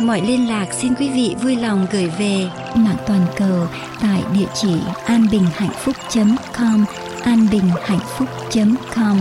mọi 0.00 0.20
liên 0.20 0.48
lạc 0.48 0.72
xin 0.72 0.94
quý 0.94 1.10
vị 1.10 1.34
vui 1.42 1.56
lòng 1.56 1.86
gửi 1.92 2.10
về 2.18 2.50
mạng 2.76 2.96
toàn 3.06 3.26
cầu 3.36 3.66
tại 4.02 4.22
địa 4.34 4.48
chỉ 4.54 4.80
anbinhhạnhphúc.com 5.06 6.84
anbinhhạnhphúc.com 7.24 9.20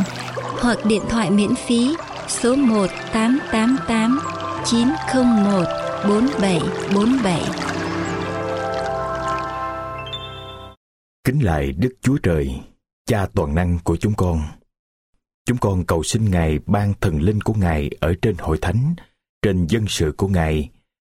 hoặc 0.62 0.78
điện 0.86 1.02
thoại 1.10 1.32
miễn 1.32 1.56
phí 1.56 1.96
số 2.28 2.56
1 2.56 2.88
888 3.14 4.20
901 4.66 5.66
4747. 6.10 7.42
Kính 11.24 11.44
lại 11.44 11.72
Đức 11.72 11.94
Chúa 12.02 12.18
Trời, 12.24 12.60
Cha 13.06 13.28
toàn 13.34 13.56
năng 13.56 13.80
của 13.84 13.98
chúng 13.98 14.14
con. 14.14 14.42
Chúng 15.46 15.58
con 15.58 15.86
cầu 15.86 16.04
xin 16.04 16.32
Ngài 16.32 16.60
ban 16.66 16.94
thần 17.02 17.22
linh 17.22 17.42
của 17.42 17.54
Ngài 17.54 17.90
ở 18.00 18.14
trên 18.22 18.36
hội 18.40 18.58
thánh, 18.62 18.96
trên 19.42 19.68
dân 19.68 19.86
sự 19.88 20.14
của 20.18 20.28
Ngài, 20.28 20.70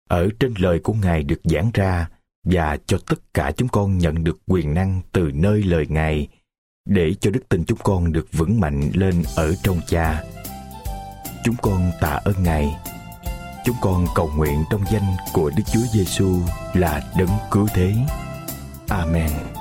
ở 0.09 0.30
trên 0.39 0.53
lời 0.58 0.80
của 0.80 0.94
Ngài 0.94 1.23
được 1.23 1.39
giảng 1.44 1.72
ra 1.73 2.09
và 2.45 2.78
cho 2.88 2.98
tất 3.09 3.34
cả 3.34 3.52
chúng 3.58 3.67
con 3.67 3.98
nhận 3.98 4.23
được 4.23 4.38
quyền 4.48 4.73
năng 4.73 5.02
từ 5.11 5.31
nơi 5.34 5.64
lời 5.64 5.86
Ngài, 5.89 6.28
để 6.86 7.14
cho 7.14 7.31
đức 7.31 7.50
tin 7.50 7.66
chúng 7.66 7.80
con 7.84 8.11
được 8.11 8.28
vững 8.31 8.59
mạnh 8.59 8.92
lên 8.94 9.23
ở 9.36 9.56
trong 9.64 9.80
Cha. 9.88 10.23
Chúng 11.44 11.56
con 11.61 11.92
tạ 12.02 12.20
ơn 12.23 12.44
Ngài. 12.44 12.76
Chúng 13.66 13.76
con 13.81 14.06
cầu 14.16 14.31
nguyện 14.38 14.64
trong 14.72 14.83
danh 14.92 15.16
của 15.33 15.52
Đức 15.58 15.64
Chúa 15.73 15.88
Giêsu 15.94 16.39
là 16.73 17.11
đấng 17.17 17.30
cứu 17.52 17.67
thế. 17.73 17.94
Amen. 18.89 19.55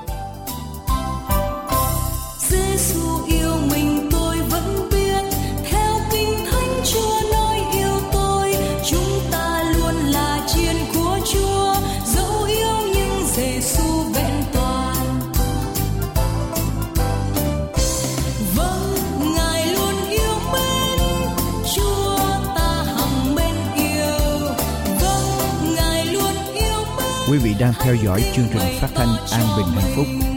Quý 27.35 27.41
vị 27.41 27.55
đang 27.61 27.73
theo 27.81 27.95
dõi 27.95 28.23
chương 28.35 28.47
trình 28.53 28.81
phát 28.81 28.89
thanh 28.95 29.09
An 29.33 29.47
Bình 29.57 29.67
Hạnh 29.67 29.93
Phúc. 29.97 30.34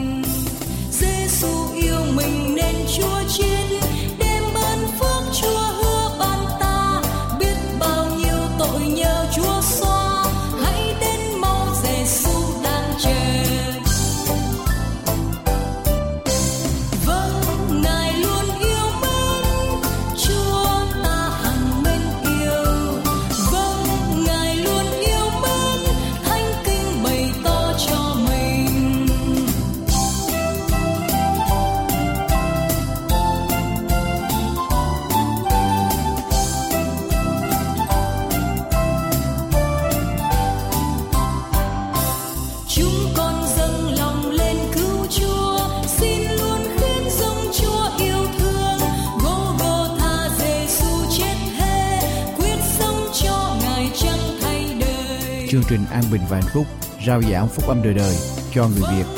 Bình 56.12 56.22
và 56.28 56.36
Hạnh 56.36 56.50
Phúc 56.54 56.66
rao 57.06 57.22
giảng 57.22 57.48
phúc 57.48 57.68
âm 57.68 57.82
đời 57.82 57.94
đời 57.94 58.16
cho 58.54 58.68
người 58.68 58.96
Việt. 58.96 59.17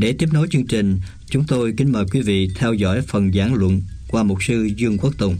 Để 0.00 0.14
tiếp 0.18 0.28
nối 0.32 0.46
chương 0.50 0.66
trình, 0.66 0.98
chúng 1.26 1.44
tôi 1.48 1.74
kính 1.76 1.92
mời 1.92 2.04
quý 2.12 2.22
vị 2.22 2.48
theo 2.58 2.72
dõi 2.72 3.00
phần 3.08 3.32
giảng 3.32 3.54
luận 3.54 3.80
qua 4.10 4.22
mục 4.22 4.38
sư 4.42 4.68
Dương 4.76 4.98
Quốc 4.98 5.12
Tùng. 5.18 5.36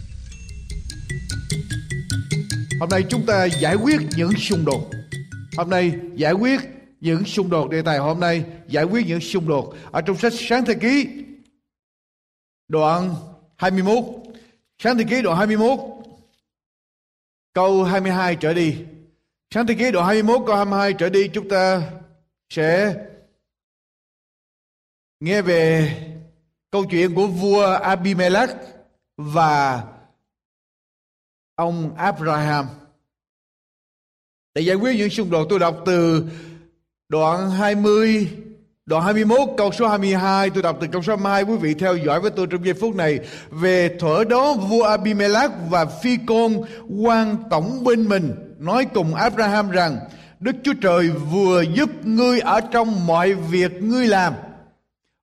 Hôm 2.80 2.88
nay 2.88 3.04
chúng 3.08 3.26
ta 3.26 3.44
giải 3.44 3.74
quyết 3.74 4.00
những 4.16 4.32
xung 4.36 4.64
đột. 4.64 4.90
Hôm 5.56 5.70
nay 5.70 5.92
giải 6.14 6.32
quyết 6.32 6.60
những 7.00 7.24
xung 7.24 7.50
đột 7.50 7.70
đề 7.70 7.82
tài 7.82 7.98
hôm 7.98 8.20
nay 8.20 8.44
giải 8.68 8.84
quyết 8.84 9.06
những 9.06 9.20
xung 9.20 9.48
đột 9.48 9.74
ở 9.90 10.00
trong 10.00 10.18
sách 10.18 10.32
Sáng 10.36 10.64
Thế 10.64 10.74
Ký 10.74 11.06
đoạn 12.68 13.14
21 13.56 14.04
Sáng 14.82 14.98
Thế 14.98 15.04
Ký 15.10 15.22
đoạn 15.22 15.36
21 15.36 15.78
câu 17.54 17.84
22 17.84 18.36
trở 18.36 18.54
đi. 18.54 18.76
Sáng 19.54 19.66
Thế 19.66 19.74
Ký 19.74 19.90
đoạn 19.90 20.06
21 20.06 20.42
câu 20.46 20.56
22 20.56 20.92
trở 20.92 21.08
đi 21.08 21.28
chúng 21.28 21.48
ta 21.48 21.82
sẽ 22.50 22.94
nghe 25.20 25.42
về 25.42 25.94
câu 26.70 26.84
chuyện 26.90 27.14
của 27.14 27.26
vua 27.26 27.66
Abimelech 27.66 28.50
và 29.16 29.84
ông 31.54 31.94
Abraham. 31.96 32.66
Để 34.54 34.62
giải 34.62 34.76
quyết 34.76 34.96
những 34.96 35.10
xung 35.10 35.30
đột 35.30 35.46
tôi 35.50 35.58
đọc 35.58 35.76
từ 35.86 36.24
đoạn 37.08 37.50
20 37.50 38.28
Đoạn 38.88 39.04
21 39.04 39.38
câu 39.56 39.72
số 39.72 39.88
22 39.88 40.50
tôi 40.50 40.62
đọc 40.62 40.78
từ 40.80 40.86
câu 40.92 41.02
số 41.02 41.16
22 41.16 41.42
quý 41.42 41.56
vị 41.56 41.74
theo 41.74 41.96
dõi 41.96 42.20
với 42.20 42.30
tôi 42.30 42.46
trong 42.50 42.64
giây 42.64 42.74
phút 42.74 42.94
này. 42.94 43.18
Về 43.50 43.96
thuở 44.00 44.24
đó, 44.24 44.54
vua 44.54 44.82
Abimelech 44.82 45.50
và 45.70 45.84
phi 45.84 46.16
côn 46.26 46.60
quan 47.02 47.36
tổng 47.50 47.84
bên 47.84 48.08
mình 48.08 48.34
nói 48.58 48.86
cùng 48.94 49.14
Abraham 49.14 49.70
rằng, 49.70 49.98
Đức 50.40 50.56
Chúa 50.62 50.72
Trời 50.82 51.08
vừa 51.10 51.62
giúp 51.62 51.90
ngươi 52.04 52.40
ở 52.40 52.60
trong 52.60 53.06
mọi 53.06 53.34
việc 53.34 53.82
ngươi 53.82 54.06
làm. 54.06 54.34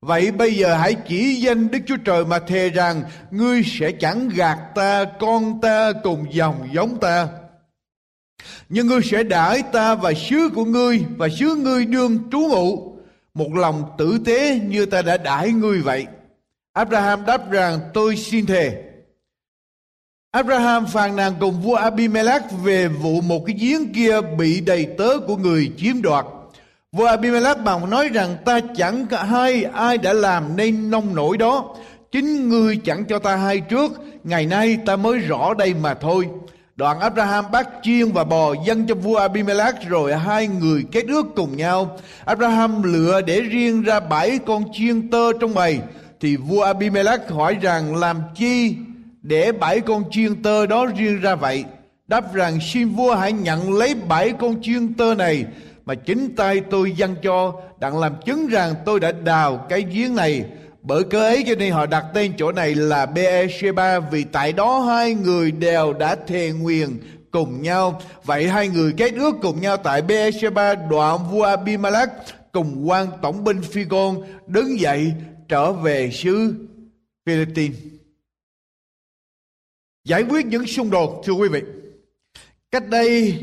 Vậy 0.06 0.31
bây 0.31 0.56
giờ 0.56 0.75
hãy 0.75 0.96
chỉ 1.07 1.36
danh 1.36 1.72
Đức 1.72 1.80
Chúa 1.86 1.98
Trời 1.98 2.25
mà 2.25 2.40
thề 2.40 2.69
rằng 2.69 3.04
ngươi 3.31 3.63
sẽ 3.66 3.92
chẳng 3.92 4.30
gạt 4.30 4.57
ta, 4.75 5.06
con 5.19 5.62
ta 5.62 5.92
cùng 6.04 6.25
dòng 6.34 6.69
giống 6.74 7.00
ta. 7.00 7.28
Nhưng 8.69 8.88
ngươi 8.88 9.02
sẽ 9.04 9.24
đãi 9.24 9.63
ta 9.74 9.96
và 9.96 10.13
sứ 10.13 10.50
của 10.56 10.66
ngươi 10.66 11.06
và 11.18 11.28
sứ 11.40 11.56
ngươi 11.56 11.86
đương 11.86 12.19
trú 12.31 12.40
ngụ 12.40 12.98
một 13.34 13.56
lòng 13.56 13.84
tử 13.98 14.19
tế 14.25 14.60
như 14.60 14.86
ta 14.86 15.02
đã 15.02 15.18
đãi 15.18 15.52
ngươi 15.52 15.81
vậy. 15.81 16.06
Abraham 16.74 17.25
đáp 17.25 17.51
rằng 17.51 17.80
tôi 17.94 18.16
xin 18.16 18.46
thề. 18.46 18.84
Abraham 20.31 20.86
phàn 20.86 21.16
nàn 21.16 21.34
cùng 21.40 21.62
vua 21.62 21.75
Abimelech 21.75 22.44
về 22.63 22.88
vụ 22.88 23.22
một 23.22 23.44
cái 23.48 23.56
giếng 23.60 23.94
kia 23.94 24.22
bị 24.38 24.62
đầy 24.62 24.88
tớ 24.98 25.19
của 25.28 25.38
người 25.38 25.72
chiếm 25.78 26.01
đoạt. 26.01 26.25
Vua 26.95 27.06
Abimelech 27.06 27.63
bảo 27.63 27.88
nói 27.88 28.09
rằng 28.13 28.36
ta 28.45 28.59
chẳng 28.75 29.06
cả 29.06 29.24
hai 29.24 29.63
ai 29.63 29.97
đã 29.97 30.13
làm 30.13 30.56
nên 30.56 30.92
nông 30.92 31.15
nổi 31.15 31.38
đó. 31.38 31.75
Chính 32.12 32.50
ngươi 32.50 32.77
chẳng 32.77 33.06
cho 33.06 33.19
ta 33.19 33.36
hay 33.36 33.59
trước, 33.59 33.92
ngày 34.24 34.45
nay 34.45 34.77
ta 34.86 34.95
mới 34.95 35.19
rõ 35.19 35.53
đây 35.53 35.74
mà 35.74 35.94
thôi. 35.94 36.27
Đoạn 36.75 37.00
Abraham 37.00 37.45
bắt 37.51 37.69
chiên 37.83 38.12
và 38.12 38.24
bò 38.24 38.53
dâng 38.65 38.88
cho 38.88 38.95
vua 38.95 39.15
Abimelech 39.15 39.75
rồi 39.88 40.15
hai 40.15 40.47
người 40.47 40.83
kết 40.92 41.06
ước 41.07 41.25
cùng 41.36 41.57
nhau. 41.57 41.97
Abraham 42.25 42.83
lựa 42.83 43.21
để 43.21 43.41
riêng 43.41 43.83
ra 43.83 44.00
bảy 44.00 44.39
con 44.45 44.63
chiên 44.74 45.09
tơ 45.09 45.33
trong 45.39 45.53
bầy. 45.53 45.80
Thì 46.19 46.36
vua 46.36 46.62
Abimelech 46.62 47.30
hỏi 47.30 47.57
rằng 47.62 47.95
làm 47.95 48.18
chi 48.36 48.75
để 49.21 49.51
bảy 49.51 49.80
con 49.80 50.03
chiên 50.12 50.44
tơ 50.44 50.65
đó 50.65 50.86
riêng 50.95 51.21
ra 51.21 51.36
vậy? 51.36 51.63
Đáp 52.07 52.33
rằng 52.33 52.59
xin 52.62 52.89
vua 52.89 53.15
hãy 53.15 53.31
nhận 53.31 53.74
lấy 53.74 53.95
bảy 53.95 54.33
con 54.39 54.62
chiên 54.62 54.94
tơ 54.94 55.15
này 55.15 55.45
mà 55.86 55.96
chính 55.96 56.36
tay 56.36 56.62
tôi 56.70 56.92
dâng 56.92 57.16
cho, 57.24 57.62
đặng 57.80 58.00
làm 58.00 58.14
chứng 58.26 58.48
rằng 58.48 58.76
tôi 58.86 59.00
đã 59.00 59.12
đào 59.12 59.66
cái 59.70 59.82
giếng 59.82 60.16
này 60.16 60.46
bởi 60.82 61.04
cớ 61.04 61.20
ấy 61.20 61.44
cho 61.48 61.56
nên 61.56 61.72
họ 61.74 61.86
đặt 61.86 62.06
tên 62.14 62.34
chỗ 62.38 62.52
này 62.52 62.76
là 62.76 63.06
Beersheba, 63.06 64.00
vì 64.00 64.24
tại 64.24 64.54
đó 64.54 64.80
hai 64.80 65.14
người 65.14 65.52
đều 65.52 65.94
đã 65.94 66.16
thề 66.16 66.52
nguyền 66.52 66.90
cùng 67.32 67.62
nhau. 67.62 68.02
Vậy 68.24 68.50
hai 68.50 68.68
người 68.68 68.94
kết 68.98 69.14
ước 69.14 69.36
cùng 69.42 69.62
nhau 69.62 69.78
tại 69.78 70.02
Beersheba, 70.02 70.76
đoạn 70.76 71.20
vua 71.32 71.44
Abimelech, 71.44 72.10
cùng 72.52 72.90
quan 72.90 73.08
tổng 73.22 73.44
binh 73.44 73.62
Phi-gôn, 73.62 74.24
đứng 74.48 74.80
dậy 74.80 75.14
trở 75.48 75.72
về 75.72 76.12
xứ 76.12 76.54
Philippines. 77.26 77.78
Giải 80.04 80.24
quyết 80.24 80.46
những 80.46 80.68
xung 80.68 80.90
đột, 80.90 81.22
thưa 81.26 81.34
quý 81.34 81.50
vị. 81.50 81.62
Cách 82.72 82.90
đây 82.90 83.40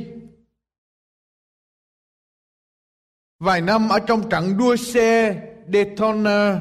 vài 3.43 3.61
năm 3.61 3.89
ở 3.89 3.99
trong 3.99 4.29
trận 4.29 4.59
đua 4.59 4.77
xe 4.77 5.37
Daytona 5.73 6.61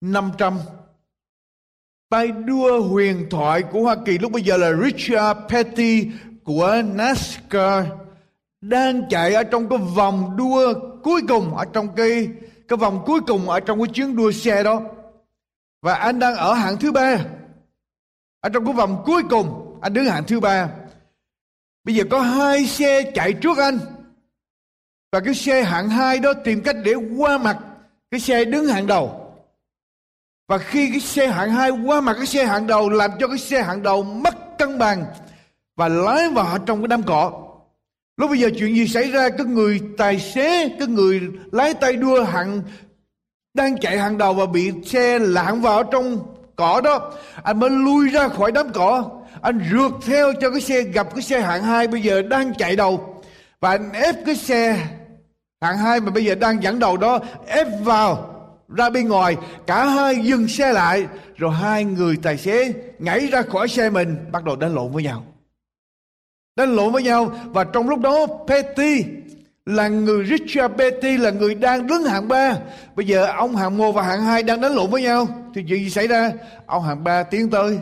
500 0.00 0.58
tay 2.10 2.28
đua 2.28 2.82
huyền 2.82 3.26
thoại 3.30 3.62
của 3.62 3.82
Hoa 3.82 3.96
Kỳ 4.04 4.18
lúc 4.18 4.32
bây 4.32 4.42
giờ 4.42 4.56
là 4.56 4.72
Richard 4.84 5.40
Petty 5.48 6.06
của 6.44 6.82
NASCAR 6.94 7.86
đang 8.60 9.08
chạy 9.10 9.34
ở 9.34 9.42
trong 9.44 9.68
cái 9.68 9.78
vòng 9.78 10.36
đua 10.36 10.74
cuối 11.02 11.20
cùng 11.28 11.56
ở 11.56 11.64
trong 11.72 11.94
cái 11.96 12.28
cái 12.68 12.76
vòng 12.76 13.02
cuối 13.06 13.20
cùng 13.26 13.50
ở 13.50 13.60
trong 13.60 13.78
cái 13.78 13.92
chuyến 13.94 14.16
đua 14.16 14.32
xe 14.32 14.62
đó. 14.62 14.82
Và 15.82 15.94
anh 15.94 16.18
đang 16.18 16.36
ở 16.36 16.54
hạng 16.54 16.76
thứ 16.76 16.92
ba. 16.92 17.18
Ở 18.40 18.48
trong 18.48 18.64
cái 18.64 18.74
vòng 18.74 19.02
cuối 19.06 19.22
cùng, 19.30 19.78
anh 19.82 19.94
đứng 19.94 20.04
hạng 20.04 20.24
thứ 20.24 20.40
ba. 20.40 20.68
Bây 21.84 21.94
giờ 21.94 22.04
có 22.10 22.20
hai 22.20 22.66
xe 22.66 23.12
chạy 23.14 23.32
trước 23.32 23.58
anh 23.58 23.78
và 25.12 25.20
cái 25.20 25.34
xe 25.34 25.62
hạng 25.62 25.88
hai 25.88 26.18
đó 26.18 26.32
tìm 26.32 26.62
cách 26.62 26.76
để 26.84 26.94
qua 26.94 27.38
mặt 27.38 27.58
cái 28.10 28.20
xe 28.20 28.44
đứng 28.44 28.66
hạng 28.66 28.86
đầu 28.86 29.22
và 30.48 30.58
khi 30.58 30.90
cái 30.90 31.00
xe 31.00 31.26
hạng 31.26 31.50
hai 31.50 31.70
qua 31.70 32.00
mặt 32.00 32.14
cái 32.16 32.26
xe 32.26 32.44
hạng 32.44 32.66
đầu 32.66 32.90
làm 32.90 33.10
cho 33.20 33.28
cái 33.28 33.38
xe 33.38 33.62
hạng 33.62 33.82
đầu 33.82 34.02
mất 34.02 34.58
cân 34.58 34.78
bằng 34.78 35.04
và 35.76 35.88
lái 35.88 36.28
vào 36.28 36.58
trong 36.58 36.80
cái 36.80 36.88
đám 36.88 37.02
cỏ. 37.02 37.32
Lúc 38.16 38.30
bây 38.30 38.38
giờ 38.38 38.50
chuyện 38.58 38.76
gì 38.76 38.88
xảy 38.88 39.10
ra? 39.10 39.28
Cái 39.28 39.46
người 39.46 39.80
tài 39.98 40.20
xế, 40.20 40.68
cái 40.68 40.88
người 40.88 41.20
lái 41.52 41.74
tay 41.74 41.96
đua 41.96 42.24
hạng 42.24 42.62
đang 43.54 43.78
chạy 43.78 43.98
hàng 43.98 44.18
đầu 44.18 44.34
và 44.34 44.46
bị 44.46 44.72
xe 44.86 45.18
lạng 45.18 45.62
vào 45.62 45.82
trong 45.82 46.34
cỏ 46.56 46.80
đó. 46.84 47.12
Anh 47.42 47.60
mới 47.60 47.70
lui 47.70 48.08
ra 48.08 48.28
khỏi 48.28 48.52
đám 48.52 48.72
cỏ. 48.72 49.10
Anh 49.42 49.60
rượt 49.72 49.92
theo 50.06 50.32
cho 50.40 50.50
cái 50.50 50.60
xe 50.60 50.82
gặp 50.82 51.14
cái 51.14 51.22
xe 51.22 51.40
hạng 51.40 51.62
hai 51.62 51.86
bây 51.86 52.02
giờ 52.02 52.22
đang 52.22 52.54
chạy 52.54 52.76
đầu. 52.76 53.22
Và 53.60 53.70
anh 53.70 53.92
ép 53.92 54.16
cái 54.26 54.36
xe 54.36 54.86
hạng 55.62 55.78
hai 55.78 56.00
mà 56.00 56.10
bây 56.10 56.24
giờ 56.24 56.34
đang 56.34 56.62
dẫn 56.62 56.78
đầu 56.78 56.96
đó, 56.96 57.18
ép 57.46 57.66
vào, 57.80 58.34
ra 58.68 58.90
bên 58.90 59.08
ngoài. 59.08 59.36
Cả 59.66 59.84
hai 59.84 60.16
dừng 60.16 60.48
xe 60.48 60.72
lại, 60.72 61.06
rồi 61.36 61.54
hai 61.54 61.84
người 61.84 62.16
tài 62.22 62.38
xế 62.38 62.72
nhảy 62.98 63.26
ra 63.26 63.42
khỏi 63.42 63.68
xe 63.68 63.90
mình, 63.90 64.16
bắt 64.32 64.44
đầu 64.44 64.56
đánh 64.56 64.74
lộn 64.74 64.92
với 64.92 65.02
nhau. 65.02 65.24
Đánh 66.56 66.76
lộn 66.76 66.92
với 66.92 67.02
nhau, 67.02 67.32
và 67.44 67.64
trong 67.64 67.88
lúc 67.88 68.00
đó, 68.00 68.26
Petty 68.48 69.04
là 69.66 69.88
người, 69.88 70.26
Richard 70.26 70.74
Petty 70.74 71.16
là 71.16 71.30
người 71.30 71.54
đang 71.54 71.86
đứng 71.86 72.04
hạng 72.04 72.28
ba. 72.28 72.54
Bây 72.96 73.06
giờ 73.06 73.26
ông 73.26 73.56
hạng 73.56 73.78
một 73.78 73.92
và 73.92 74.02
hạng 74.02 74.20
hai 74.20 74.42
đang 74.42 74.60
đánh 74.60 74.74
lộn 74.74 74.90
với 74.90 75.02
nhau. 75.02 75.28
Thì 75.54 75.64
chuyện 75.68 75.84
gì 75.84 75.90
xảy 75.90 76.06
ra? 76.06 76.32
Ông 76.66 76.82
hạng 76.82 77.04
ba 77.04 77.22
tiến 77.22 77.50
tới, 77.50 77.78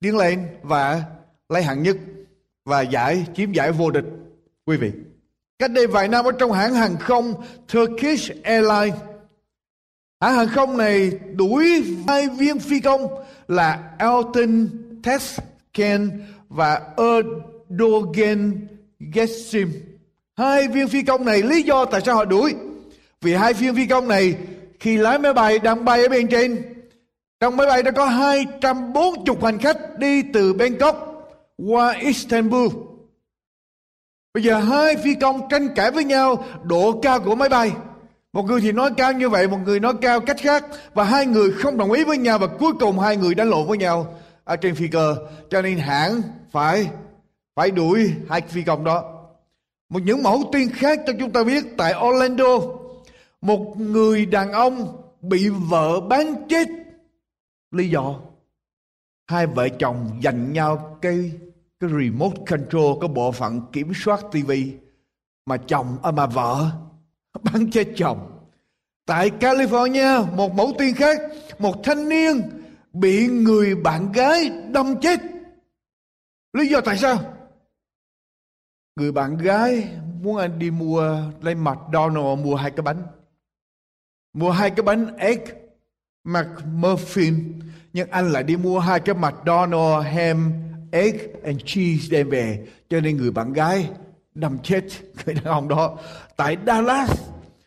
tiến 0.00 0.16
lên 0.16 0.46
và 0.62 1.02
lấy 1.48 1.62
hạng 1.62 1.82
nhất 1.82 1.96
và 2.64 2.80
giải, 2.80 3.26
chiếm 3.34 3.52
giải 3.52 3.72
vô 3.72 3.90
địch, 3.90 4.04
quý 4.66 4.76
vị 4.76 4.92
cách 5.62 5.70
đây 5.70 5.86
vài 5.86 6.08
năm 6.08 6.24
ở 6.24 6.32
trong 6.32 6.52
hãng 6.52 6.74
hàng 6.74 6.96
không 7.00 7.34
Turkish 7.72 8.42
Airlines, 8.42 8.94
hãng 10.20 10.34
hàng 10.34 10.48
không 10.48 10.76
này 10.76 11.10
đuổi 11.34 11.84
hai 12.08 12.28
viên 12.28 12.58
phi 12.58 12.80
công 12.80 13.06
là 13.48 13.90
Elton 13.98 14.68
Tesken 15.02 16.10
và 16.48 16.80
Erdogan 16.96 18.66
Gessim. 19.14 19.72
Hai 20.36 20.68
viên 20.68 20.88
phi 20.88 21.02
công 21.02 21.24
này, 21.24 21.42
lý 21.42 21.62
do 21.62 21.84
tại 21.84 22.00
sao 22.06 22.16
họ 22.16 22.24
đuổi? 22.24 22.54
Vì 23.20 23.34
hai 23.34 23.52
viên 23.52 23.76
phi 23.76 23.86
công 23.86 24.08
này 24.08 24.34
khi 24.80 24.96
lái 24.96 25.18
máy 25.18 25.32
bay 25.32 25.58
đang 25.58 25.84
bay 25.84 26.02
ở 26.02 26.08
bên 26.08 26.28
trên, 26.28 26.62
trong 27.40 27.56
máy 27.56 27.66
bay 27.66 27.82
đã 27.82 27.90
có 27.90 28.06
240 28.06 29.36
hành 29.42 29.58
khách 29.58 29.98
đi 29.98 30.22
từ 30.22 30.52
Bangkok 30.52 31.28
qua 31.56 31.92
Istanbul. 31.92 32.68
Bây 34.34 34.42
giờ 34.42 34.58
hai 34.58 34.96
phi 34.96 35.14
công 35.14 35.48
tranh 35.48 35.68
cãi 35.74 35.90
với 35.90 36.04
nhau 36.04 36.44
độ 36.62 37.00
cao 37.02 37.20
của 37.20 37.34
máy 37.34 37.48
bay. 37.48 37.72
Một 38.32 38.42
người 38.42 38.60
thì 38.60 38.72
nói 38.72 38.90
cao 38.96 39.12
như 39.12 39.28
vậy, 39.28 39.48
một 39.48 39.58
người 39.64 39.80
nói 39.80 39.94
cao 40.00 40.20
cách 40.20 40.36
khác 40.40 40.64
và 40.94 41.04
hai 41.04 41.26
người 41.26 41.52
không 41.52 41.76
đồng 41.76 41.92
ý 41.92 42.04
với 42.04 42.18
nhau 42.18 42.38
và 42.38 42.46
cuối 42.46 42.72
cùng 42.80 42.98
hai 42.98 43.16
người 43.16 43.34
đánh 43.34 43.50
lộn 43.50 43.66
với 43.66 43.78
nhau 43.78 44.14
ở 44.44 44.56
trên 44.56 44.74
phi 44.74 44.88
cơ. 44.88 45.16
Cho 45.50 45.62
nên 45.62 45.78
hãng 45.78 46.22
phải 46.50 46.88
phải 47.54 47.70
đuổi 47.70 48.12
hai 48.28 48.40
phi 48.40 48.62
công 48.62 48.84
đó. 48.84 49.28
Một 49.88 50.00
những 50.02 50.22
mẫu 50.22 50.42
tin 50.52 50.70
khác 50.70 51.00
cho 51.06 51.12
chúng 51.18 51.30
ta 51.30 51.44
biết 51.44 51.64
tại 51.76 51.94
Orlando, 52.08 52.58
một 53.40 53.74
người 53.78 54.26
đàn 54.26 54.52
ông 54.52 55.02
bị 55.20 55.48
vợ 55.48 56.00
bán 56.00 56.34
chết. 56.48 56.68
Lý 57.70 57.88
do 57.88 58.14
hai 59.26 59.46
vợ 59.46 59.68
chồng 59.78 60.20
giành 60.24 60.52
nhau 60.52 60.98
cây 61.02 61.32
cái 61.82 61.90
remote 61.90 62.42
control 62.46 62.98
cái 63.00 63.08
bộ 63.08 63.32
phận 63.32 63.60
kiểm 63.72 63.92
soát 63.94 64.20
tivi 64.32 64.74
mà 65.46 65.56
chồng 65.56 65.98
à, 66.02 66.10
mà 66.10 66.26
vợ 66.26 66.70
bắn 67.42 67.70
chết 67.70 67.88
chồng. 67.96 68.38
Tại 69.06 69.30
California 69.40 70.36
một 70.36 70.54
mẫu 70.54 70.72
tin 70.78 70.94
khác 70.94 71.20
một 71.58 71.76
thanh 71.84 72.08
niên 72.08 72.40
bị 72.92 73.28
người 73.28 73.74
bạn 73.74 74.12
gái 74.12 74.50
đâm 74.72 75.00
chết. 75.00 75.20
Lý 76.52 76.66
do 76.66 76.80
tại 76.80 76.98
sao? 76.98 77.34
Người 78.96 79.12
bạn 79.12 79.36
gái 79.36 79.88
muốn 80.22 80.36
anh 80.36 80.58
đi 80.58 80.70
mua 80.70 81.16
lên 81.40 81.64
McDonald 81.64 82.44
mua 82.44 82.56
hai 82.56 82.70
cái 82.70 82.82
bánh. 82.82 83.02
Mua 84.32 84.50
hai 84.50 84.70
cái 84.70 84.82
bánh 84.82 85.16
egg 85.16 85.40
McMuffin 86.24 87.52
nhưng 87.92 88.10
anh 88.10 88.32
lại 88.32 88.42
đi 88.42 88.56
mua 88.56 88.78
hai 88.78 89.00
cái 89.00 89.14
mặt 89.14 89.34
McDonald 89.34 90.06
ham 90.06 90.52
egg 90.92 91.16
and 91.44 91.60
cheese 91.64 92.08
đem 92.10 92.28
về. 92.28 92.66
Cho 92.90 93.00
nên 93.00 93.16
người 93.16 93.30
bạn 93.30 93.52
gái 93.52 93.88
đâm 94.34 94.58
chết 94.62 94.84
người 95.26 95.34
đàn 95.34 95.44
ông 95.44 95.68
đó. 95.68 95.98
Tại 96.36 96.56
Dallas, 96.66 97.20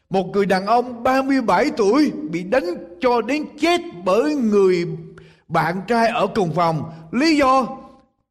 một 0.09 0.27
người 0.33 0.45
đàn 0.45 0.65
ông 0.65 1.03
37 1.03 1.71
tuổi 1.77 2.11
bị 2.31 2.43
đánh 2.43 2.63
cho 2.99 3.21
đến 3.21 3.45
chết 3.59 3.81
bởi 4.03 4.35
người 4.35 4.87
bạn 5.47 5.81
trai 5.87 6.07
ở 6.07 6.27
cùng 6.35 6.53
phòng. 6.53 6.91
Lý 7.11 7.37
do? 7.37 7.67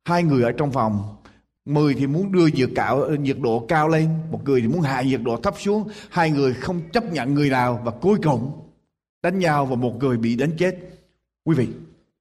Hai 0.04 0.22
người 0.22 0.42
ở 0.42 0.52
trong 0.52 0.72
phòng. 0.72 1.16
Mười 1.64 1.94
thì 1.94 2.06
muốn 2.06 2.32
đưa 2.32 2.46
nhiệt 2.46 2.70
cạo, 2.74 3.10
nhiệt 3.10 3.36
độ 3.40 3.66
cao 3.68 3.88
lên. 3.88 4.08
Một 4.30 4.40
người 4.44 4.60
thì 4.60 4.68
muốn 4.68 4.80
hạ 4.80 5.02
nhiệt 5.02 5.20
độ 5.22 5.36
thấp 5.36 5.54
xuống. 5.58 5.88
Hai 6.10 6.30
người 6.30 6.54
không 6.54 6.80
chấp 6.92 7.12
nhận 7.12 7.34
người 7.34 7.50
nào. 7.50 7.80
Và 7.84 7.90
cuối 7.90 8.18
cùng, 8.22 8.52
đánh 9.22 9.38
nhau 9.38 9.66
và 9.66 9.76
một 9.76 9.96
người 9.98 10.16
bị 10.16 10.36
đánh 10.36 10.50
chết. 10.58 10.76
Quý 11.44 11.56
vị 11.56 11.68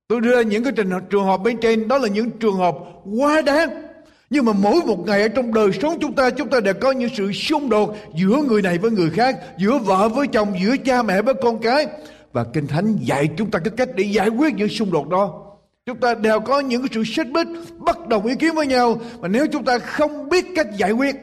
tôi 0.08 0.22
đưa 0.22 0.42
những 0.42 0.64
cái 0.64 0.74
trường 1.10 1.26
hợp 1.26 1.38
bên 1.38 1.58
trên, 1.62 1.88
đó 1.88 1.98
là 1.98 2.08
những 2.08 2.32
trường 2.32 2.56
hợp 2.56 2.76
quá 3.20 3.42
đáng. 3.42 3.84
Nhưng 4.30 4.46
mà 4.46 4.54
mỗi 4.54 4.82
một 4.86 5.00
ngày 5.06 5.22
ở 5.22 5.28
trong 5.28 5.54
đời 5.54 5.72
sống 5.82 5.98
chúng 6.02 6.14
ta 6.14 6.30
chúng 6.30 6.50
ta 6.50 6.60
đều 6.60 6.74
có 6.74 6.92
những 6.92 7.10
sự 7.16 7.32
xung 7.32 7.70
đột 7.70 7.96
giữa 8.16 8.44
người 8.48 8.62
này 8.62 8.78
với 8.78 8.92
người 8.92 9.10
khác, 9.10 9.40
giữa 9.58 9.78
vợ 9.78 10.10
với 10.10 10.28
chồng, 10.28 10.54
giữa 10.64 10.76
cha 10.86 11.04
mẹ 11.04 11.22
với 11.22 11.34
con 11.34 11.60
cái. 11.60 11.88
Và 12.32 12.44
kinh 12.54 12.68
thánh 12.68 12.98
dạy 13.02 13.30
chúng 13.38 13.52
ta 13.52 13.60
cái 13.60 13.74
cách 13.78 13.90
để 13.96 14.04
giải 14.04 14.30
quyết 14.30 14.56
những 14.56 14.70
xung 14.70 14.92
đột 14.92 15.10
đó. 15.10 15.40
Chúng 15.86 16.00
ta 16.00 16.16
đều 16.16 16.40
có 16.40 16.60
những 16.60 16.82
cái 16.82 16.90
sự 16.92 17.04
xích 17.04 17.28
mích, 17.28 17.48
bất 17.78 18.08
đồng 18.08 18.26
ý 18.26 18.36
kiến 18.36 18.56
với 18.56 18.68
nhau. 18.68 19.02
Mà 19.20 19.28
nếu 19.28 19.48
chúng 19.48 19.66
ta 19.66 19.80
không 19.80 20.30
biết 20.30 20.46
cách 20.56 20.68
giải 20.78 20.92
quyết, 20.92 21.16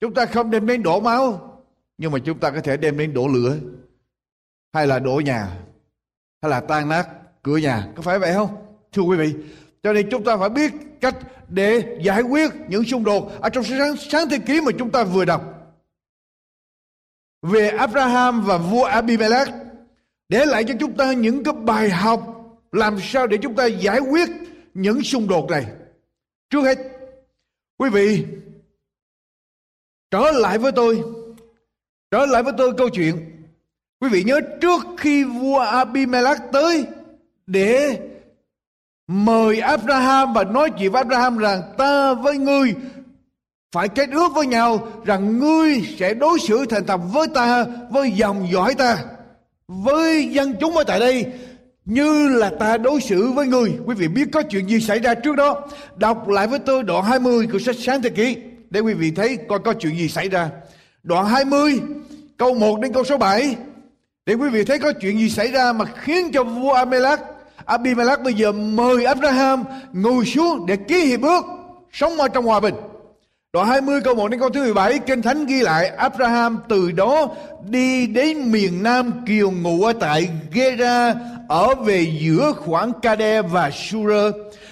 chúng 0.00 0.14
ta 0.14 0.26
không 0.26 0.50
đem 0.50 0.66
đến 0.66 0.82
đổ 0.82 1.00
máu. 1.00 1.46
Nhưng 1.98 2.12
mà 2.12 2.18
chúng 2.18 2.38
ta 2.38 2.50
có 2.50 2.60
thể 2.60 2.76
đem 2.76 2.98
đến 2.98 3.14
đổ 3.14 3.28
lửa. 3.28 3.56
Hay 4.72 4.86
là 4.86 4.98
đổ 4.98 5.20
nhà. 5.24 5.48
Hay 6.42 6.50
là 6.50 6.60
tan 6.60 6.88
nát 6.88 7.08
cửa 7.42 7.56
nhà 7.56 7.86
có 7.96 8.02
phải 8.02 8.18
vậy 8.18 8.34
không 8.34 8.56
thưa 8.92 9.02
quý 9.02 9.16
vị 9.16 9.34
cho 9.82 9.92
nên 9.92 10.10
chúng 10.10 10.24
ta 10.24 10.36
phải 10.36 10.48
biết 10.48 10.72
cách 11.00 11.16
để 11.48 11.98
giải 12.02 12.22
quyết 12.22 12.50
những 12.68 12.84
xung 12.84 13.04
đột 13.04 13.40
ở 13.40 13.48
trong 13.48 13.64
sáng, 13.64 13.96
sáng 13.96 14.28
thế 14.28 14.38
ký 14.38 14.60
mà 14.60 14.72
chúng 14.78 14.90
ta 14.90 15.04
vừa 15.04 15.24
đọc 15.24 15.60
về 17.42 17.68
Abraham 17.68 18.40
và 18.40 18.58
vua 18.58 18.84
Abimelech 18.84 19.48
để 20.28 20.46
lại 20.46 20.64
cho 20.64 20.74
chúng 20.80 20.96
ta 20.96 21.12
những 21.12 21.44
cái 21.44 21.54
bài 21.54 21.90
học 21.90 22.40
làm 22.72 22.98
sao 23.02 23.26
để 23.26 23.36
chúng 23.42 23.54
ta 23.54 23.66
giải 23.66 24.00
quyết 24.00 24.28
những 24.74 25.02
xung 25.02 25.28
đột 25.28 25.50
này. 25.50 25.66
Trước 26.50 26.62
hết, 26.62 26.78
quý 27.78 27.90
vị 27.90 28.24
trở 30.10 30.30
lại 30.32 30.58
với 30.58 30.72
tôi, 30.72 31.02
trở 32.10 32.26
lại 32.26 32.42
với 32.42 32.52
tôi 32.58 32.72
câu 32.78 32.88
chuyện. 32.88 33.46
Quý 34.00 34.08
vị 34.08 34.22
nhớ 34.24 34.40
trước 34.60 34.80
khi 34.98 35.24
vua 35.24 35.58
Abimelech 35.58 36.38
tới 36.52 36.86
để 37.50 37.98
mời 39.08 39.60
Abraham 39.60 40.32
và 40.32 40.44
nói 40.44 40.70
chuyện 40.78 40.92
với 40.92 41.02
Abraham 41.02 41.38
rằng, 41.38 41.62
ta 41.78 42.14
với 42.14 42.38
ngươi 42.38 42.74
phải 43.72 43.88
kết 43.88 44.10
ước 44.10 44.32
với 44.34 44.46
nhau 44.46 44.88
rằng 45.04 45.38
ngươi 45.38 45.82
sẽ 45.98 46.14
đối 46.14 46.38
xử 46.38 46.66
thành 46.66 46.86
thật 46.86 47.00
với 47.12 47.26
ta, 47.34 47.64
với 47.90 48.10
dòng 48.10 48.48
dõi 48.52 48.74
ta, 48.74 48.98
với 49.68 50.28
dân 50.28 50.54
chúng 50.60 50.76
ở 50.76 50.84
tại 50.84 51.00
đây, 51.00 51.26
như 51.84 52.28
là 52.28 52.50
ta 52.60 52.76
đối 52.76 53.00
xử 53.00 53.30
với 53.30 53.46
ngươi. 53.46 53.72
Quý 53.84 53.94
vị 53.94 54.08
biết 54.08 54.28
có 54.32 54.42
chuyện 54.42 54.68
gì 54.68 54.80
xảy 54.80 54.98
ra 54.98 55.14
trước 55.14 55.36
đó? 55.36 55.68
Đọc 55.96 56.28
lại 56.28 56.46
với 56.46 56.58
tôi 56.58 56.82
đoạn 56.82 57.04
20 57.04 57.48
của 57.52 57.58
sách 57.58 57.76
sáng 57.78 58.02
thế 58.02 58.10
kỷ 58.10 58.36
để 58.70 58.80
quý 58.80 58.94
vị 58.94 59.10
thấy 59.10 59.38
coi 59.48 59.58
có 59.58 59.72
chuyện 59.72 59.96
gì 59.96 60.08
xảy 60.08 60.28
ra. 60.28 60.50
Đoạn 61.02 61.26
20 61.26 61.80
câu 62.36 62.54
1 62.54 62.80
đến 62.80 62.92
câu 62.92 63.04
số 63.04 63.18
7 63.18 63.56
để 64.26 64.34
quý 64.34 64.48
vị 64.48 64.64
thấy 64.64 64.78
có 64.78 64.92
chuyện 64.92 65.18
gì 65.18 65.30
xảy 65.30 65.48
ra 65.48 65.72
mà 65.72 65.84
khiến 65.84 66.30
cho 66.32 66.44
vua 66.44 66.72
Amalek 66.72 67.20
Abimelech 67.64 68.22
bây 68.22 68.34
giờ 68.34 68.52
mời 68.52 69.04
Abraham 69.04 69.64
ngồi 69.92 70.24
xuống 70.26 70.66
để 70.66 70.76
ký 70.76 71.04
hiệp 71.04 71.22
ước 71.22 71.44
sống 71.92 72.20
ở 72.20 72.28
trong 72.28 72.44
hòa 72.44 72.60
bình. 72.60 72.74
Đoạn 73.52 73.68
20 73.68 74.00
câu 74.00 74.14
1 74.14 74.28
đến 74.28 74.40
câu 74.40 74.50
thứ 74.50 74.62
17 74.62 74.98
Kinh 74.98 75.22
Thánh 75.22 75.46
ghi 75.46 75.60
lại 75.62 75.88
Abraham 75.88 76.58
từ 76.68 76.92
đó 76.92 77.28
đi 77.68 78.06
đến 78.06 78.52
miền 78.52 78.82
Nam 78.82 79.12
kiều 79.26 79.50
ngụ 79.50 79.82
ở 79.82 79.92
tại 79.92 80.28
Gera, 80.52 81.14
ở 81.48 81.74
về 81.74 82.06
giữa 82.20 82.52
khoảng 82.52 82.92
Kade 83.02 83.42
và 83.42 83.70
Shur. 83.70 84.12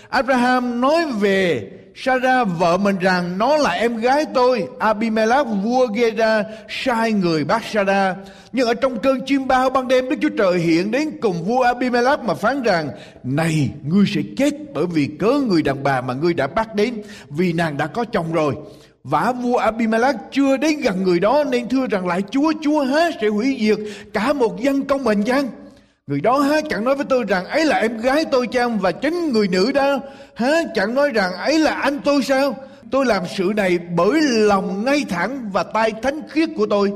Abraham 0.09 0.81
nói 0.81 1.07
về 1.21 1.71
Sarah 2.03 2.49
vợ 2.59 2.77
mình 2.77 2.99
rằng, 2.99 3.39
nó 3.39 3.57
là 3.57 3.71
em 3.71 3.97
gái 3.97 4.25
tôi. 4.35 4.69
Abimelech, 4.79 5.47
vua 5.63 5.87
Gera 5.87 6.45
sai 6.69 7.13
người 7.13 7.45
bắt 7.45 7.63
Sarah 7.73 8.17
nhưng 8.53 8.67
ở 8.69 8.75
trong 8.75 8.99
cơn 8.99 9.21
chim 9.27 9.47
bao 9.47 9.71
ban 9.71 9.89
đêm, 9.89 10.09
Đức 10.09 10.17
Chúa 10.23 10.29
Trời 10.39 10.59
hiện 10.59 10.91
đến 10.91 11.11
cùng 11.21 11.45
vua 11.45 11.63
Abimelech 11.63 12.21
mà 12.21 12.35
phán 12.35 12.63
rằng, 12.63 12.89
này, 13.25 13.71
ngươi 13.85 14.05
sẽ 14.15 14.21
chết 14.37 14.55
bởi 14.75 14.87
vì 14.87 15.09
cớ 15.19 15.33
người 15.49 15.63
đàn 15.63 15.83
bà 15.83 16.01
mà 16.01 16.15
ngươi 16.15 16.35
đã 16.35 16.47
bắt 16.47 16.75
đến, 16.75 17.03
vì 17.29 17.53
nàng 17.53 17.77
đã 17.77 17.87
có 17.87 18.05
chồng 18.05 18.33
rồi. 18.33 18.55
Vả 19.05 19.33
vua 19.43 19.57
Abimelech 19.57 20.17
chưa 20.33 20.57
đến 20.57 20.81
gần 20.81 21.03
người 21.03 21.21
đó 21.21 21.45
nên 21.45 21.69
thưa 21.69 21.87
rằng 21.87 22.07
lại 22.07 22.23
Chúa 22.31 22.53
Chúa 22.63 22.85
há 22.85 23.11
sẽ 23.21 23.29
hủy 23.29 23.57
diệt 23.61 23.79
cả 24.13 24.33
một 24.33 24.61
dân 24.61 24.85
công 24.85 25.05
mình 25.05 25.23
chăng 25.23 25.49
Người 26.09 26.21
đó 26.21 26.39
há 26.39 26.61
chẳng 26.71 26.85
nói 26.85 26.95
với 26.97 27.07
tôi 27.09 27.25
rằng 27.29 27.47
ấy 27.47 27.65
là 27.65 27.77
em 27.77 27.99
gái 27.99 28.25
tôi 28.25 28.47
chăng 28.47 28.79
và 28.79 28.93
chính 28.93 29.33
người 29.33 29.49
nữ 29.49 29.73
đó 29.73 29.99
há 30.35 30.53
chẳng 30.75 30.95
nói 30.95 31.11
rằng 31.11 31.33
ấy 31.33 31.59
là 31.59 31.75
anh 31.75 32.01
tôi 32.05 32.23
sao? 32.23 32.57
Tôi 32.91 33.07
làm 33.07 33.23
sự 33.37 33.53
này 33.57 33.79
bởi 33.79 34.21
lòng 34.23 34.85
ngay 34.85 35.05
thẳng 35.09 35.51
và 35.53 35.63
tay 35.63 35.93
thánh 36.03 36.21
khiết 36.29 36.49
của 36.57 36.67
tôi. 36.67 36.93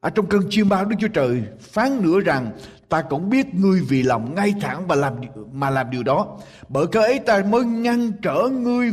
Ở 0.00 0.10
trong 0.10 0.26
cơn 0.26 0.42
chiêm 0.50 0.68
bao 0.68 0.84
Đức 0.84 0.96
Chúa 1.00 1.08
Trời 1.08 1.42
phán 1.60 2.02
nữa 2.02 2.20
rằng, 2.20 2.50
ta 2.88 3.02
cũng 3.02 3.30
biết 3.30 3.54
ngươi 3.54 3.80
vì 3.88 4.02
lòng 4.02 4.34
ngay 4.34 4.54
thẳng 4.60 4.86
và 4.86 4.94
làm 4.94 5.12
mà 5.52 5.70
làm 5.70 5.90
điều 5.90 6.02
đó. 6.02 6.38
Bởi 6.68 6.86
cớ 6.86 7.00
ấy 7.00 7.18
ta 7.18 7.42
mới 7.50 7.64
ngăn 7.64 8.12
trở 8.22 8.48
ngươi 8.52 8.92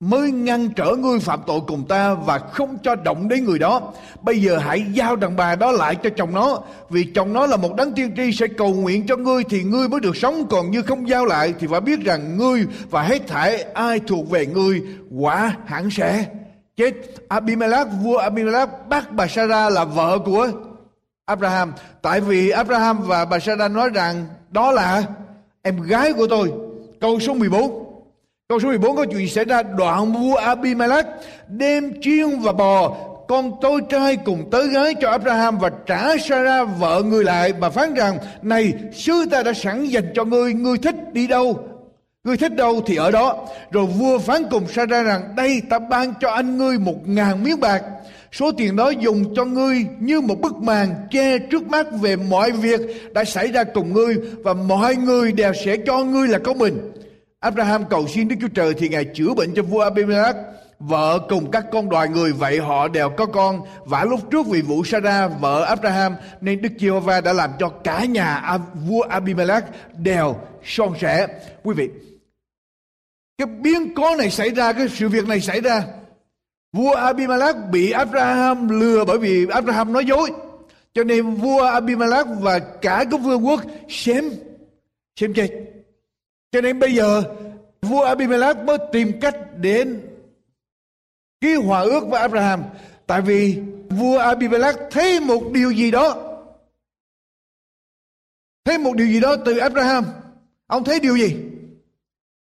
mới 0.00 0.30
ngăn 0.30 0.68
trở 0.68 0.96
ngươi 0.98 1.18
phạm 1.18 1.40
tội 1.46 1.60
cùng 1.66 1.84
ta 1.88 2.14
và 2.14 2.38
không 2.38 2.78
cho 2.82 2.94
động 2.94 3.28
đến 3.28 3.44
người 3.44 3.58
đó. 3.58 3.92
Bây 4.22 4.42
giờ 4.42 4.58
hãy 4.58 4.84
giao 4.92 5.16
đàn 5.16 5.36
bà 5.36 5.54
đó 5.54 5.72
lại 5.72 5.94
cho 5.94 6.10
chồng 6.16 6.34
nó, 6.34 6.62
vì 6.90 7.04
chồng 7.14 7.32
nó 7.32 7.46
là 7.46 7.56
một 7.56 7.76
đấng 7.76 7.92
tiên 7.92 8.12
tri 8.16 8.32
sẽ 8.32 8.46
cầu 8.46 8.74
nguyện 8.74 9.06
cho 9.06 9.16
ngươi 9.16 9.44
thì 9.44 9.62
ngươi 9.62 9.88
mới 9.88 10.00
được 10.00 10.16
sống, 10.16 10.46
còn 10.50 10.70
như 10.70 10.82
không 10.82 11.08
giao 11.08 11.24
lại 11.24 11.54
thì 11.58 11.66
phải 11.66 11.80
biết 11.80 12.00
rằng 12.00 12.36
ngươi 12.36 12.66
và 12.90 13.02
hết 13.02 13.26
thảy 13.26 13.62
ai 13.62 14.00
thuộc 14.06 14.30
về 14.30 14.46
ngươi 14.46 14.82
quả 15.18 15.56
hẳn 15.66 15.90
sẽ 15.90 16.26
chết. 16.76 16.92
Abimelech 17.28 17.86
vua 18.02 18.18
Abimelech 18.18 18.68
bắt 18.88 19.12
bà 19.12 19.26
Sarah 19.26 19.72
là 19.72 19.84
vợ 19.84 20.18
của 20.24 20.48
Abraham, 21.24 21.72
tại 22.02 22.20
vì 22.20 22.50
Abraham 22.50 23.02
và 23.02 23.24
bà 23.24 23.38
Sarah 23.38 23.70
nói 23.70 23.90
rằng 23.94 24.26
đó 24.50 24.72
là 24.72 25.02
em 25.62 25.82
gái 25.82 26.12
của 26.12 26.26
tôi. 26.26 26.52
Câu 27.00 27.20
số 27.20 27.34
14 27.34 27.85
Câu 28.48 28.60
số 28.60 28.68
14 28.68 28.96
có 28.96 29.04
chuyện 29.04 29.28
xảy 29.28 29.44
ra 29.44 29.62
đoạn 29.62 30.12
vua 30.12 30.34
Abimelech 30.34 31.06
đem 31.48 31.92
chiên 32.00 32.40
và 32.40 32.52
bò, 32.52 32.96
con 33.28 33.52
tôi 33.60 33.80
trai 33.88 34.16
cùng 34.16 34.50
tới 34.50 34.68
gái 34.68 34.94
cho 35.00 35.10
Abraham 35.10 35.58
và 35.58 35.70
trả 35.86 36.16
Sarah 36.16 36.68
vợ 36.78 37.02
người 37.06 37.24
lại 37.24 37.52
và 37.52 37.70
phán 37.70 37.94
rằng, 37.94 38.18
này 38.42 38.72
sứ 38.92 39.26
ta 39.30 39.42
đã 39.42 39.52
sẵn 39.52 39.84
dành 39.84 40.12
cho 40.14 40.24
ngươi 40.24 40.54
ngươi 40.54 40.78
thích 40.78 40.94
đi 41.12 41.26
đâu? 41.26 41.58
Ngươi 42.24 42.36
thích 42.36 42.56
đâu 42.56 42.80
thì 42.86 42.96
ở 42.96 43.10
đó. 43.10 43.46
Rồi 43.70 43.86
vua 43.86 44.18
phán 44.18 44.42
cùng 44.50 44.68
Sarah 44.68 45.06
rằng, 45.06 45.34
đây, 45.36 45.62
ta 45.70 45.78
ban 45.78 46.14
cho 46.20 46.30
anh 46.30 46.58
ngươi 46.58 46.78
một 46.78 47.08
ngàn 47.08 47.44
miếng 47.44 47.60
bạc. 47.60 47.82
Số 48.32 48.52
tiền 48.52 48.76
đó 48.76 48.90
dùng 48.90 49.34
cho 49.36 49.44
ngươi 49.44 49.86
như 49.98 50.20
một 50.20 50.40
bức 50.40 50.56
màn 50.56 50.94
che 51.10 51.38
trước 51.38 51.68
mắt 51.68 51.86
về 52.00 52.16
mọi 52.16 52.52
việc 52.52 52.80
đã 53.14 53.24
xảy 53.24 53.52
ra 53.52 53.64
cùng 53.64 53.92
ngươi 53.92 54.16
và 54.44 54.54
mọi 54.54 54.96
người 54.96 55.32
đều 55.32 55.52
sẽ 55.64 55.76
cho 55.86 56.04
ngươi 56.04 56.28
là 56.28 56.38
có 56.38 56.54
mình. 56.54 56.92
Abraham 57.40 57.84
cầu 57.84 58.06
xin 58.08 58.28
Đức 58.28 58.36
Chúa 58.40 58.48
Trời 58.48 58.74
thì 58.74 58.88
Ngài 58.88 59.04
chữa 59.04 59.34
bệnh 59.34 59.54
cho 59.54 59.62
vua 59.62 59.80
Abimelech. 59.80 60.36
Vợ 60.78 61.18
cùng 61.28 61.50
các 61.50 61.64
con 61.72 61.88
đoài 61.88 62.08
người 62.08 62.32
vậy 62.32 62.58
họ 62.58 62.88
đều 62.88 63.10
có 63.10 63.26
con. 63.26 63.60
Vả 63.84 64.04
lúc 64.04 64.20
trước 64.30 64.46
vì 64.46 64.62
vụ 64.62 64.84
Sarah 64.84 65.32
vợ 65.40 65.64
Abraham 65.64 66.16
nên 66.40 66.62
Đức 66.62 66.72
Giê-hô-va 66.78 67.20
đã 67.20 67.32
làm 67.32 67.50
cho 67.58 67.68
cả 67.68 68.04
nhà 68.04 68.58
vua 68.88 69.02
Abimelech 69.02 69.64
đều 69.98 70.36
son 70.64 70.94
sẻ. 71.00 71.26
Quý 71.62 71.74
vị, 71.74 71.88
cái 73.38 73.46
biến 73.46 73.94
cố 73.94 74.16
này 74.16 74.30
xảy 74.30 74.50
ra, 74.50 74.72
cái 74.72 74.88
sự 74.88 75.08
việc 75.08 75.28
này 75.28 75.40
xảy 75.40 75.60
ra. 75.60 75.84
Vua 76.72 76.94
Abimelech 76.94 77.56
bị 77.70 77.90
Abraham 77.90 78.68
lừa 78.80 79.04
bởi 79.04 79.18
vì 79.18 79.46
Abraham 79.46 79.92
nói 79.92 80.04
dối. 80.04 80.30
Cho 80.94 81.04
nên 81.04 81.34
vua 81.34 81.62
Abimelech 81.62 82.26
và 82.40 82.58
cả 82.58 83.04
cái 83.10 83.20
vương 83.20 83.46
quốc 83.46 83.62
xem 83.88 84.30
xem 85.16 85.34
chết 85.34 85.50
cho 86.56 86.60
nên 86.60 86.78
bây 86.78 86.94
giờ, 86.94 87.22
vua 87.82 88.02
Abimelech 88.02 88.56
mới 88.56 88.78
tìm 88.92 89.20
cách 89.20 89.36
đến 89.56 90.00
ký 91.40 91.54
hòa 91.54 91.80
ước 91.80 92.08
với 92.08 92.20
Abraham. 92.20 92.62
Tại 93.06 93.20
vì 93.20 93.62
vua 93.90 94.18
Abimelech 94.18 94.76
thấy 94.90 95.20
một 95.20 95.42
điều 95.52 95.70
gì 95.70 95.90
đó. 95.90 96.16
Thấy 98.64 98.78
một 98.78 98.96
điều 98.96 99.06
gì 99.06 99.20
đó 99.20 99.36
từ 99.44 99.58
Abraham. 99.58 100.04
Ông 100.66 100.84
thấy 100.84 101.00
điều 101.00 101.16
gì? 101.16 101.36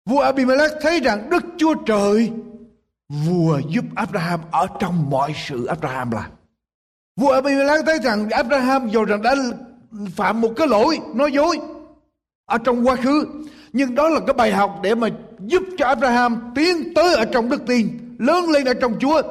Vua 0.04 0.20
Abimelech 0.20 0.70
thấy 0.80 1.00
rằng 1.00 1.30
Đức 1.30 1.44
Chúa 1.56 1.74
Trời 1.86 2.32
vua 3.08 3.60
giúp 3.70 3.84
Abraham 3.94 4.40
ở 4.50 4.66
trong 4.80 5.10
mọi 5.10 5.32
sự 5.36 5.66
Abraham 5.66 6.10
làm. 6.10 6.30
Vua 7.16 7.30
Abimelech 7.30 7.86
thấy 7.86 7.98
rằng 8.02 8.30
Abraham 8.30 8.88
dù 8.88 9.04
rằng 9.04 9.22
đã 9.22 9.34
phạm 10.16 10.40
một 10.40 10.52
cái 10.56 10.68
lỗi, 10.68 10.98
nói 11.14 11.32
dối 11.32 11.58
ở 12.46 12.58
trong 12.58 12.86
quá 12.86 12.96
khứ 12.96 13.26
nhưng 13.76 13.95
đó 13.95 14.09
là 14.09 14.21
cái 14.26 14.35
bài 14.35 14.52
học 14.52 14.80
để 14.83 14.95
mà 14.95 15.09
giúp 15.40 15.62
cho 15.78 15.87
Abraham 15.87 16.52
tiến 16.54 16.95
tới 16.95 17.14
ở 17.14 17.25
trong 17.25 17.49
đức 17.49 17.62
tin, 17.66 18.16
lớn 18.18 18.49
lên 18.49 18.64
ở 18.64 18.75
trong 18.75 18.99
Chúa. 19.00 19.23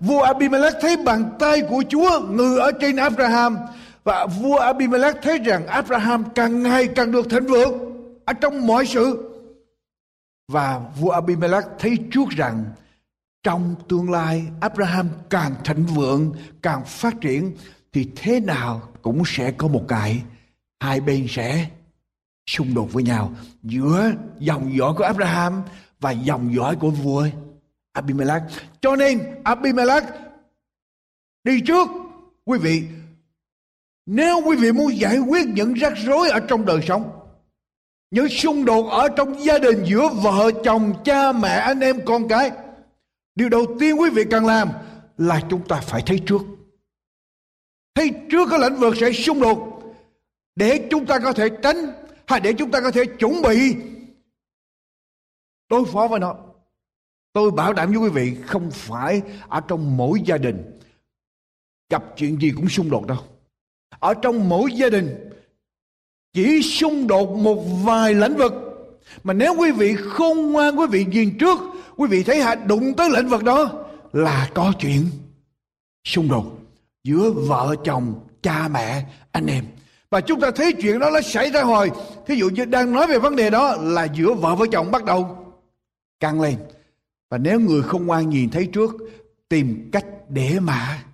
Vua 0.00 0.22
Abimelech 0.22 0.74
thấy 0.80 0.96
bàn 0.96 1.24
tay 1.38 1.62
của 1.70 1.84
Chúa 1.88 2.20
ngự 2.20 2.58
ở 2.58 2.72
trên 2.80 2.96
Abraham, 2.96 3.58
và 4.04 4.26
vua 4.26 4.56
Abimelech 4.56 5.16
thấy 5.22 5.38
rằng 5.38 5.66
Abraham 5.66 6.24
càng 6.34 6.62
ngày 6.62 6.88
càng 6.88 7.12
được 7.12 7.30
thịnh 7.30 7.46
vượng 7.46 7.72
ở 8.24 8.32
trong 8.32 8.66
mọi 8.66 8.86
sự. 8.86 9.30
Và 10.48 10.80
vua 11.00 11.10
Abimelech 11.10 11.64
thấy 11.78 11.96
trước 12.12 12.28
rằng 12.30 12.64
trong 13.42 13.74
tương 13.88 14.10
lai 14.10 14.44
Abraham 14.60 15.08
càng 15.30 15.54
thịnh 15.64 15.86
vượng, 15.86 16.32
càng 16.62 16.84
phát 16.84 17.14
triển, 17.20 17.52
thì 17.92 18.08
thế 18.16 18.40
nào 18.40 18.82
cũng 19.02 19.22
sẽ 19.26 19.50
có 19.50 19.68
một 19.68 19.84
cái. 19.88 20.22
Hai 20.80 21.00
bên 21.00 21.26
sẽ 21.28 21.66
xung 22.46 22.74
đột 22.74 22.92
với 22.92 23.02
nhau 23.02 23.32
giữa 23.62 24.12
dòng 24.38 24.76
dõi 24.76 24.94
của 24.96 25.04
Abraham 25.04 25.62
và 26.00 26.10
dòng 26.10 26.54
dõi 26.54 26.76
của 26.76 26.90
vua 26.90 27.26
Abimelech. 27.92 28.42
Cho 28.80 28.96
nên 28.96 29.40
Abimelech, 29.44 30.04
đi 31.44 31.60
trước, 31.60 31.88
quý 32.44 32.58
vị 32.58 32.82
nếu 34.06 34.40
quý 34.44 34.56
vị 34.56 34.72
muốn 34.72 34.98
giải 34.98 35.18
quyết 35.18 35.46
những 35.46 35.74
rắc 35.74 35.92
rối 36.04 36.28
ở 36.28 36.40
trong 36.40 36.66
đời 36.66 36.80
sống, 36.88 37.10
những 38.10 38.28
xung 38.28 38.64
đột 38.64 38.90
ở 38.90 39.08
trong 39.08 39.44
gia 39.44 39.58
đình 39.58 39.84
giữa 39.84 40.08
vợ, 40.08 40.50
chồng, 40.64 40.94
cha, 41.04 41.32
mẹ, 41.32 41.48
anh 41.48 41.80
em, 41.80 42.00
con 42.04 42.28
cái, 42.28 42.50
điều 43.34 43.48
đầu 43.48 43.76
tiên 43.80 44.00
quý 44.00 44.10
vị 44.10 44.24
cần 44.30 44.46
làm 44.46 44.68
là 45.18 45.40
chúng 45.50 45.68
ta 45.68 45.80
phải 45.80 46.02
thấy 46.06 46.20
trước 46.26 46.42
thấy 47.94 48.10
trước 48.30 48.48
cái 48.50 48.58
lĩnh 48.58 48.80
vực 48.80 48.94
sẽ 49.00 49.12
xung 49.12 49.40
đột 49.40 49.82
để 50.56 50.86
chúng 50.90 51.06
ta 51.06 51.18
có 51.18 51.32
thể 51.32 51.48
tránh 51.62 51.76
hay 52.26 52.40
để 52.40 52.52
chúng 52.52 52.70
ta 52.70 52.80
có 52.80 52.90
thể 52.90 53.04
chuẩn 53.18 53.42
bị 53.42 53.76
đối 55.68 55.84
phó 55.84 56.08
với 56.08 56.20
nó. 56.20 56.36
Tôi 57.32 57.50
bảo 57.50 57.72
đảm 57.72 57.90
với 57.90 57.98
quý 57.98 58.08
vị, 58.08 58.36
không 58.46 58.70
phải 58.70 59.22
ở 59.48 59.60
trong 59.60 59.96
mỗi 59.96 60.20
gia 60.24 60.38
đình 60.38 60.78
gặp 61.90 62.04
chuyện 62.16 62.40
gì 62.40 62.52
cũng 62.56 62.68
xung 62.68 62.90
đột 62.90 63.06
đâu. 63.06 63.18
Ở 63.98 64.14
trong 64.14 64.48
mỗi 64.48 64.72
gia 64.72 64.88
đình 64.88 65.30
chỉ 66.32 66.62
xung 66.62 67.06
đột 67.06 67.36
một 67.36 67.64
vài 67.84 68.14
lĩnh 68.14 68.36
vực. 68.36 68.52
Mà 69.24 69.32
nếu 69.32 69.54
quý 69.58 69.70
vị 69.70 69.96
khôn 69.96 70.52
ngoan, 70.52 70.76
quý 70.78 70.86
vị 70.90 71.04
nhìn 71.04 71.38
trước, 71.38 71.58
quý 71.96 72.08
vị 72.08 72.22
thấy 72.22 72.42
hạ 72.42 72.54
đụng 72.54 72.94
tới 72.96 73.10
lĩnh 73.10 73.28
vực 73.28 73.44
đó 73.44 73.84
là 74.12 74.50
có 74.54 74.72
chuyện 74.78 75.06
xung 76.04 76.28
đột 76.28 76.58
giữa 77.04 77.30
vợ 77.30 77.76
chồng, 77.84 78.14
cha 78.42 78.68
mẹ, 78.68 79.04
anh 79.32 79.46
em 79.46 79.64
và 80.14 80.20
chúng 80.20 80.40
ta 80.40 80.50
thấy 80.50 80.72
chuyện 80.72 80.98
đó 80.98 81.10
nó 81.10 81.20
xảy 81.20 81.50
ra 81.50 81.62
hồi. 81.62 81.90
Thí 82.26 82.34
dụ 82.34 82.48
như 82.48 82.64
đang 82.64 82.92
nói 82.92 83.06
về 83.06 83.18
vấn 83.18 83.36
đề 83.36 83.50
đó 83.50 83.76
là 83.80 84.04
giữa 84.04 84.34
vợ 84.34 84.54
với 84.54 84.68
chồng 84.68 84.90
bắt 84.90 85.04
đầu 85.04 85.36
căng 86.20 86.40
lên. 86.40 86.54
Và 87.30 87.38
nếu 87.38 87.60
người 87.60 87.82
không 87.82 88.06
ngoan 88.06 88.30
nhìn 88.30 88.50
thấy 88.50 88.66
trước 88.66 88.94
tìm 89.48 89.88
cách 89.92 90.04
để 90.28 90.56
mà 90.60 91.04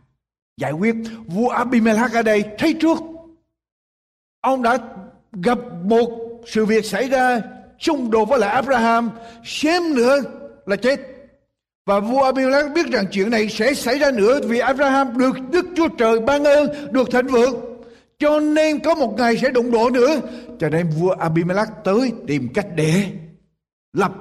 giải 0.56 0.72
quyết. 0.72 0.94
Vua 1.26 1.48
Abimelech 1.48 2.12
ở 2.12 2.22
đây 2.22 2.44
thấy 2.58 2.74
trước. 2.80 2.98
Ông 4.40 4.62
đã 4.62 4.78
gặp 5.32 5.58
một 5.84 6.10
sự 6.46 6.66
việc 6.66 6.84
xảy 6.84 7.08
ra 7.08 7.40
xung 7.78 8.10
đột 8.10 8.24
với 8.24 8.38
lại 8.38 8.50
Abraham. 8.50 9.10
Xém 9.44 9.94
nữa 9.94 10.18
là 10.66 10.76
chết. 10.76 11.00
Và 11.86 12.00
vua 12.00 12.22
Abimelech 12.22 12.72
biết 12.74 12.86
rằng 12.86 13.04
chuyện 13.12 13.30
này 13.30 13.48
sẽ 13.48 13.74
xảy 13.74 13.98
ra 13.98 14.10
nữa 14.10 14.40
vì 14.44 14.58
Abraham 14.58 15.18
được 15.18 15.36
Đức 15.50 15.66
Chúa 15.76 15.88
Trời 15.88 16.20
ban 16.20 16.44
ơn, 16.44 16.92
được 16.92 17.10
thịnh 17.10 17.26
vượng. 17.26 17.69
Cho 18.20 18.40
nên 18.40 18.80
có 18.80 18.94
một 18.94 19.14
ngày 19.16 19.36
sẽ 19.36 19.50
đụng 19.50 19.70
độ 19.70 19.90
nữa. 19.90 20.20
Cho 20.58 20.68
nên 20.68 20.88
vua 20.88 21.10
Abimelech 21.10 21.68
tới 21.84 22.12
tìm 22.26 22.48
cách 22.54 22.66
để 22.76 23.12
lập 23.92 24.12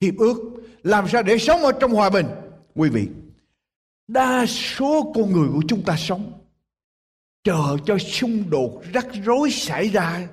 hiệp 0.00 0.14
ước. 0.18 0.36
Làm 0.82 1.08
sao 1.08 1.22
để 1.22 1.38
sống 1.38 1.60
ở 1.60 1.72
trong 1.72 1.92
hòa 1.92 2.10
bình. 2.10 2.26
Quý 2.74 2.88
vị, 2.88 3.08
đa 4.08 4.46
số 4.46 5.12
con 5.14 5.32
người 5.32 5.48
của 5.52 5.62
chúng 5.68 5.82
ta 5.82 5.96
sống 5.96 6.32
chờ 7.44 7.76
cho 7.86 7.98
xung 7.98 8.50
đột 8.50 8.82
rắc 8.92 9.06
rối 9.24 9.50
xảy 9.50 9.88
ra 9.88 10.28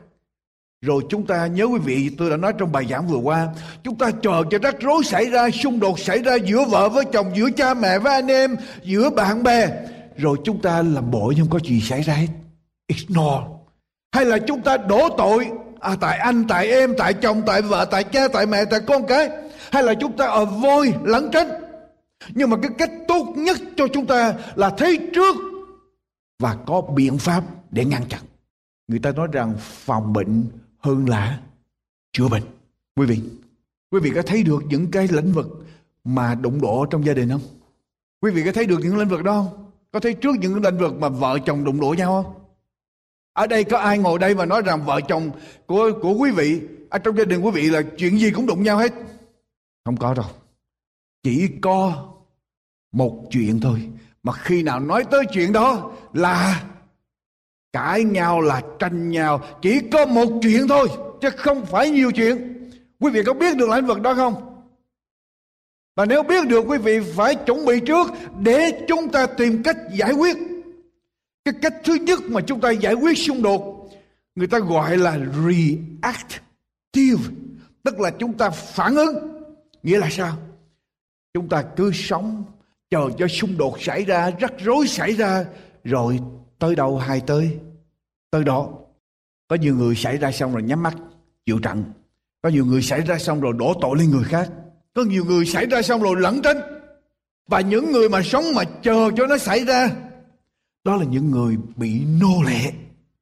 rồi 0.82 1.04
chúng 1.10 1.26
ta 1.26 1.48
nhớ 1.48 1.66
quý 1.66 1.80
vị 1.86 2.10
tôi 2.18 2.30
đã 2.30 2.38
nói 2.38 2.54
trong 2.58 2.72
bài 2.72 2.86
giảng 2.90 3.08
vừa 3.08 3.18
qua 3.18 3.48
Chúng 3.84 3.98
ta 3.98 4.12
chờ 4.24 4.44
cho 4.52 4.60
rắc 4.60 4.76
rối 4.80 5.04
xảy 5.04 5.26
ra 5.26 5.50
Xung 5.50 5.80
đột 5.80 6.00
xảy 6.00 6.20
ra 6.20 6.36
giữa 6.36 6.66
vợ 6.66 6.90
với 6.90 7.06
chồng 7.14 7.32
Giữa 7.36 7.50
cha 7.58 7.74
mẹ 7.74 8.00
với 8.00 8.14
anh 8.14 8.28
em 8.28 8.56
Giữa 8.84 9.10
bạn 9.10 9.44
bè 9.44 9.68
Rồi 10.18 10.38
chúng 10.44 10.62
ta 10.62 10.82
làm 10.82 11.12
bộ 11.12 11.34
không 11.40 11.50
có 11.50 11.60
gì 11.60 11.82
xảy 11.82 12.02
ra 12.02 12.14
hết 12.14 12.28
Ignore 12.88 13.46
Hay 14.12 14.26
là 14.26 14.38
chúng 14.48 14.62
ta 14.62 14.78
đổ 14.78 15.10
tội 15.18 15.48
à, 15.80 15.96
Tại 16.02 16.18
anh, 16.18 16.48
tại 16.48 16.68
em, 16.68 16.94
tại 16.98 17.14
chồng, 17.14 17.42
tại 17.46 17.62
vợ, 17.62 17.86
tại 17.92 18.04
cha, 18.04 18.28
tại 18.28 18.46
mẹ, 18.46 18.66
tại 18.66 18.80
con 18.88 19.08
cái 19.08 19.30
Hay 19.72 19.84
là 19.84 19.94
chúng 19.94 20.18
ta 20.18 20.28
ở 20.28 20.46
vôi 20.46 20.94
lẫn 21.04 21.30
tránh 21.32 21.48
Nhưng 22.30 22.50
mà 22.50 22.58
cái 22.62 22.72
cách 22.78 22.92
tốt 23.08 23.34
nhất 23.36 23.58
cho 23.78 23.88
chúng 23.94 24.06
ta 24.06 24.34
Là 24.56 24.70
thấy 24.70 25.10
trước 25.14 25.36
Và 26.40 26.58
có 26.66 26.82
biện 26.82 27.18
pháp 27.18 27.44
để 27.72 27.86
ngăn 27.86 28.04
chặn 28.10 28.22
Người 28.88 29.00
ta 29.00 29.12
nói 29.12 29.28
rằng 29.32 29.56
phòng 29.60 30.14
bệnh 30.14 30.44
hơn 30.80 31.10
là 31.10 31.40
chữa 32.14 32.28
bệnh. 32.28 32.44
Quý 32.96 33.06
vị, 33.06 33.20
quý 33.92 34.00
vị 34.00 34.12
có 34.16 34.22
thấy 34.22 34.44
được 34.44 34.64
những 34.70 34.92
cái 34.92 35.08
lĩnh 35.08 35.32
vực 35.32 35.66
mà 36.04 36.36
đụng 36.36 36.62
độ 36.62 36.86
trong 36.86 37.06
gia 37.06 37.14
đình 37.14 37.30
không? 37.30 37.42
Quý 38.22 38.32
vị 38.32 38.44
có 38.46 38.52
thấy 38.52 38.66
được 38.66 38.80
những 38.82 38.98
lĩnh 38.98 39.10
vực 39.10 39.24
đó 39.24 39.32
không? 39.32 39.72
Có 39.92 40.00
thấy 40.00 40.14
trước 40.14 40.36
những 40.40 40.62
lĩnh 40.64 40.78
vực 40.78 40.94
mà 41.00 41.10
vợ 41.10 41.40
chồng 41.46 41.64
đụng 41.64 41.80
độ 41.80 41.96
nhau 41.98 42.24
không? 42.24 42.34
Ở 43.38 43.48
đây 43.48 43.64
có 43.64 43.78
ai 43.78 43.98
ngồi 43.98 44.20
đây 44.20 44.36
mà 44.36 44.46
nói 44.46 44.62
rằng 44.66 44.86
vợ 44.86 45.02
chồng 45.08 45.32
của 45.66 45.92
của 46.02 46.14
quý 46.14 46.32
vị, 46.32 46.62
ở 46.90 47.00
trong 47.00 47.18
gia 47.18 47.24
đình 47.24 47.42
quý 47.42 47.52
vị 47.52 47.70
là 47.70 47.82
chuyện 47.98 48.20
gì 48.20 48.32
cũng 48.32 48.46
đụng 48.46 48.64
nhau 48.64 48.78
hết? 48.78 48.94
Không 49.86 49.98
có 49.98 50.14
đâu. 50.14 50.26
Chỉ 51.24 51.50
có 51.62 52.08
một 52.92 53.24
chuyện 53.32 53.60
thôi. 53.60 53.90
Mà 54.24 54.34
khi 54.34 54.64
nào 54.64 54.80
nói 54.80 55.04
tới 55.12 55.24
chuyện 55.34 55.54
đó 55.54 55.92
là 56.14 56.64
cãi 57.74 58.04
nhau, 58.04 58.42
là 58.42 58.62
tranh 58.80 59.10
nhau 59.10 59.42
chỉ 59.62 59.80
có 59.92 60.06
một 60.06 60.40
chuyện 60.42 60.68
thôi, 60.68 60.88
chứ 61.22 61.30
không 61.38 61.66
phải 61.66 61.90
nhiều 61.90 62.12
chuyện 62.12 62.70
quý 63.00 63.12
vị 63.12 63.24
có 63.26 63.34
biết 63.34 63.58
được 63.58 63.70
lĩnh 63.70 63.86
vực 63.86 64.02
đó 64.02 64.14
không 64.16 64.34
và 65.96 66.06
nếu 66.06 66.24
biết 66.24 66.48
được, 66.48 66.66
quý 66.68 66.78
vị 66.78 67.00
phải 67.16 67.36
chuẩn 67.36 67.66
bị 67.66 67.80
trước 67.80 68.08
để 68.40 68.86
chúng 68.88 69.10
ta 69.10 69.28
tìm 69.28 69.64
cách 69.64 69.78
giải 69.94 70.12
quyết 70.12 70.38
cái 71.52 71.54
cách 71.62 71.74
thứ 71.84 71.94
nhất 71.94 72.20
mà 72.28 72.42
chúng 72.42 72.62
ta 72.62 72.72
giải 72.72 72.94
quyết 72.94 73.18
xung 73.18 73.42
đột, 73.42 73.90
người 74.36 74.48
ta 74.48 74.60
gọi 74.60 74.98
là 74.98 75.18
reactive, 75.46 77.24
tức 77.84 78.00
là 78.00 78.12
chúng 78.20 78.34
ta 78.34 78.50
phản 78.50 78.96
ứng. 78.96 79.44
Nghĩa 79.84 79.98
là 79.98 80.10
sao? 80.12 80.38
Chúng 81.34 81.50
ta 81.50 81.64
cứ 81.76 81.92
sống, 81.94 82.44
chờ 82.90 83.10
cho 83.18 83.28
xung 83.28 83.58
đột 83.58 83.82
xảy 83.82 84.06
ra, 84.06 84.32
rắc 84.40 84.54
rối 84.60 84.88
xảy 84.88 85.14
ra, 85.14 85.46
rồi 85.84 86.20
tới 86.60 86.76
đâu 86.76 86.98
hay 86.98 87.22
tới 87.28 87.58
tới 88.32 88.44
đó. 88.44 88.70
Có 89.48 89.56
nhiều 89.56 89.76
người 89.76 89.96
xảy 89.96 90.18
ra 90.18 90.32
xong 90.32 90.54
rồi 90.54 90.64
nhắm 90.64 90.84
mắt, 90.84 90.96
chịu 91.46 91.60
trận. 91.60 91.84
Có 92.42 92.50
nhiều 92.50 92.66
người 92.66 92.82
xảy 92.82 93.02
ra 93.02 93.18
xong 93.18 93.42
rồi 93.42 93.54
đổ 93.58 93.74
tội 93.82 93.98
lên 93.98 94.10
người 94.12 94.24
khác. 94.24 94.50
Có 94.94 95.04
nhiều 95.04 95.26
người 95.26 95.46
xảy 95.46 95.66
ra 95.66 95.82
xong 95.82 96.02
rồi 96.02 96.16
lẩn 96.20 96.42
tránh. 96.42 96.58
Và 97.48 97.62
những 97.62 97.92
người 97.92 98.10
mà 98.10 98.22
sống 98.22 98.46
mà 98.56 98.64
chờ 98.84 99.12
cho 99.18 99.28
nó 99.28 99.38
xảy 99.38 99.66
ra 99.66 99.90
đó 100.88 100.96
là 100.96 101.06
những 101.06 101.32
người 101.32 101.58
bị 101.76 102.06
nô 102.22 102.44
lệ 102.44 102.72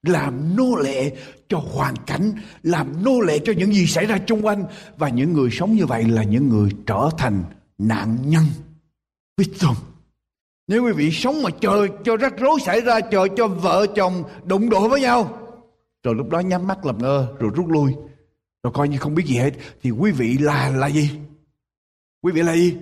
làm 0.03 0.55
nô 0.55 0.75
lệ 0.75 1.15
cho 1.49 1.57
hoàn 1.57 1.95
cảnh 2.05 2.31
làm 2.63 3.03
nô 3.03 3.19
lệ 3.19 3.39
cho 3.45 3.53
những 3.57 3.73
gì 3.73 3.85
xảy 3.85 4.05
ra 4.05 4.19
xung 4.27 4.45
quanh. 4.45 4.63
Và 4.97 5.09
những 5.09 5.33
người 5.33 5.49
sống 5.51 5.75
như 5.75 5.85
vậy 5.85 6.03
là 6.03 6.23
những 6.23 6.49
người 6.49 6.69
trở 6.87 7.09
thành 7.17 7.43
nạn 7.77 8.17
nhân. 8.25 8.43
Victim 9.37 9.71
nếu 10.67 10.83
quý 10.83 10.91
vị 10.91 11.11
sống 11.11 11.43
mà 11.43 11.49
chờ 11.61 11.87
cho 12.03 12.17
rắc 12.17 12.33
rối 12.37 12.59
xảy 12.65 12.81
ra, 12.81 12.99
chờ 13.01 13.27
cho 13.37 13.47
vợ 13.47 13.85
chồng 13.95 14.23
đụng 14.43 14.69
độ 14.69 14.89
với 14.89 15.01
nhau, 15.01 15.37
rồi 16.03 16.15
lúc 16.15 16.29
đó 16.29 16.39
nhắm 16.39 16.67
mắt 16.67 16.85
làm 16.85 16.97
ngơ, 16.97 17.27
rồi 17.39 17.51
rút 17.55 17.67
lui, 17.69 17.93
rồi 18.63 18.73
coi 18.73 18.89
như 18.89 18.97
không 18.97 19.15
biết 19.15 19.25
gì 19.25 19.35
hết, 19.35 19.51
thì 19.81 19.91
quý 19.91 20.11
vị 20.11 20.37
là 20.37 20.69
là 20.69 20.87
gì? 20.87 21.09
Quý 22.21 22.31
vị 22.31 22.41
là 22.41 22.55
gì? 22.55 22.77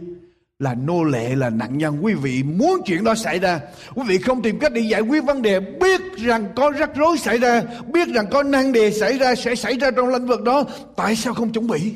Là 0.63 0.73
nô 0.73 1.03
lệ, 1.03 1.35
là 1.35 1.49
nạn 1.49 1.77
nhân. 1.77 1.97
Quý 2.01 2.13
vị 2.13 2.43
muốn 2.43 2.81
chuyện 2.85 3.03
đó 3.03 3.15
xảy 3.15 3.39
ra, 3.39 3.59
quý 3.95 4.03
vị 4.07 4.17
không 4.17 4.41
tìm 4.41 4.59
cách 4.59 4.73
để 4.73 4.81
giải 4.81 5.01
quyết 5.01 5.23
vấn 5.23 5.41
đề, 5.41 5.59
biết 5.59 6.01
rằng 6.17 6.45
có 6.55 6.71
rắc 6.71 6.95
rối 6.95 7.17
xảy 7.17 7.37
ra, 7.37 7.61
biết 7.93 8.07
rằng 8.07 8.25
có 8.31 8.43
năng 8.43 8.71
đề 8.71 8.91
xảy 8.91 9.17
ra 9.17 9.35
sẽ 9.35 9.55
xảy 9.55 9.77
ra 9.77 9.91
trong 9.91 10.09
lĩnh 10.09 10.27
vực 10.27 10.41
đó, 10.41 10.63
tại 10.95 11.15
sao 11.15 11.33
không 11.33 11.53
chuẩn 11.53 11.67
bị 11.67 11.93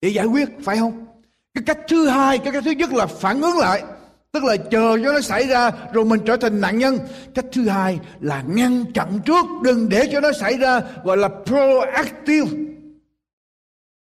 để 0.00 0.08
giải 0.08 0.26
quyết, 0.26 0.48
phải 0.64 0.76
không? 0.76 1.06
Cái 1.54 1.62
cách 1.66 1.78
thứ 1.88 2.08
hai, 2.08 2.38
cái 2.38 2.52
cách 2.52 2.64
thứ 2.64 2.70
nhất 2.70 2.92
là 2.92 3.06
phản 3.06 3.40
ứng 3.40 3.58
lại 3.58 3.82
Tức 4.32 4.44
là 4.44 4.56
chờ 4.56 4.98
cho 5.04 5.12
nó 5.12 5.20
xảy 5.20 5.46
ra 5.46 5.70
rồi 5.92 6.04
mình 6.04 6.20
trở 6.26 6.36
thành 6.36 6.60
nạn 6.60 6.78
nhân. 6.78 6.98
Cách 7.34 7.44
thứ 7.52 7.68
hai 7.68 7.98
là 8.20 8.44
ngăn 8.48 8.84
chặn 8.94 9.20
trước 9.26 9.46
đừng 9.62 9.88
để 9.88 10.08
cho 10.12 10.20
nó 10.20 10.32
xảy 10.32 10.56
ra 10.56 10.80
gọi 11.04 11.16
là 11.16 11.28
proactive. 11.46 12.50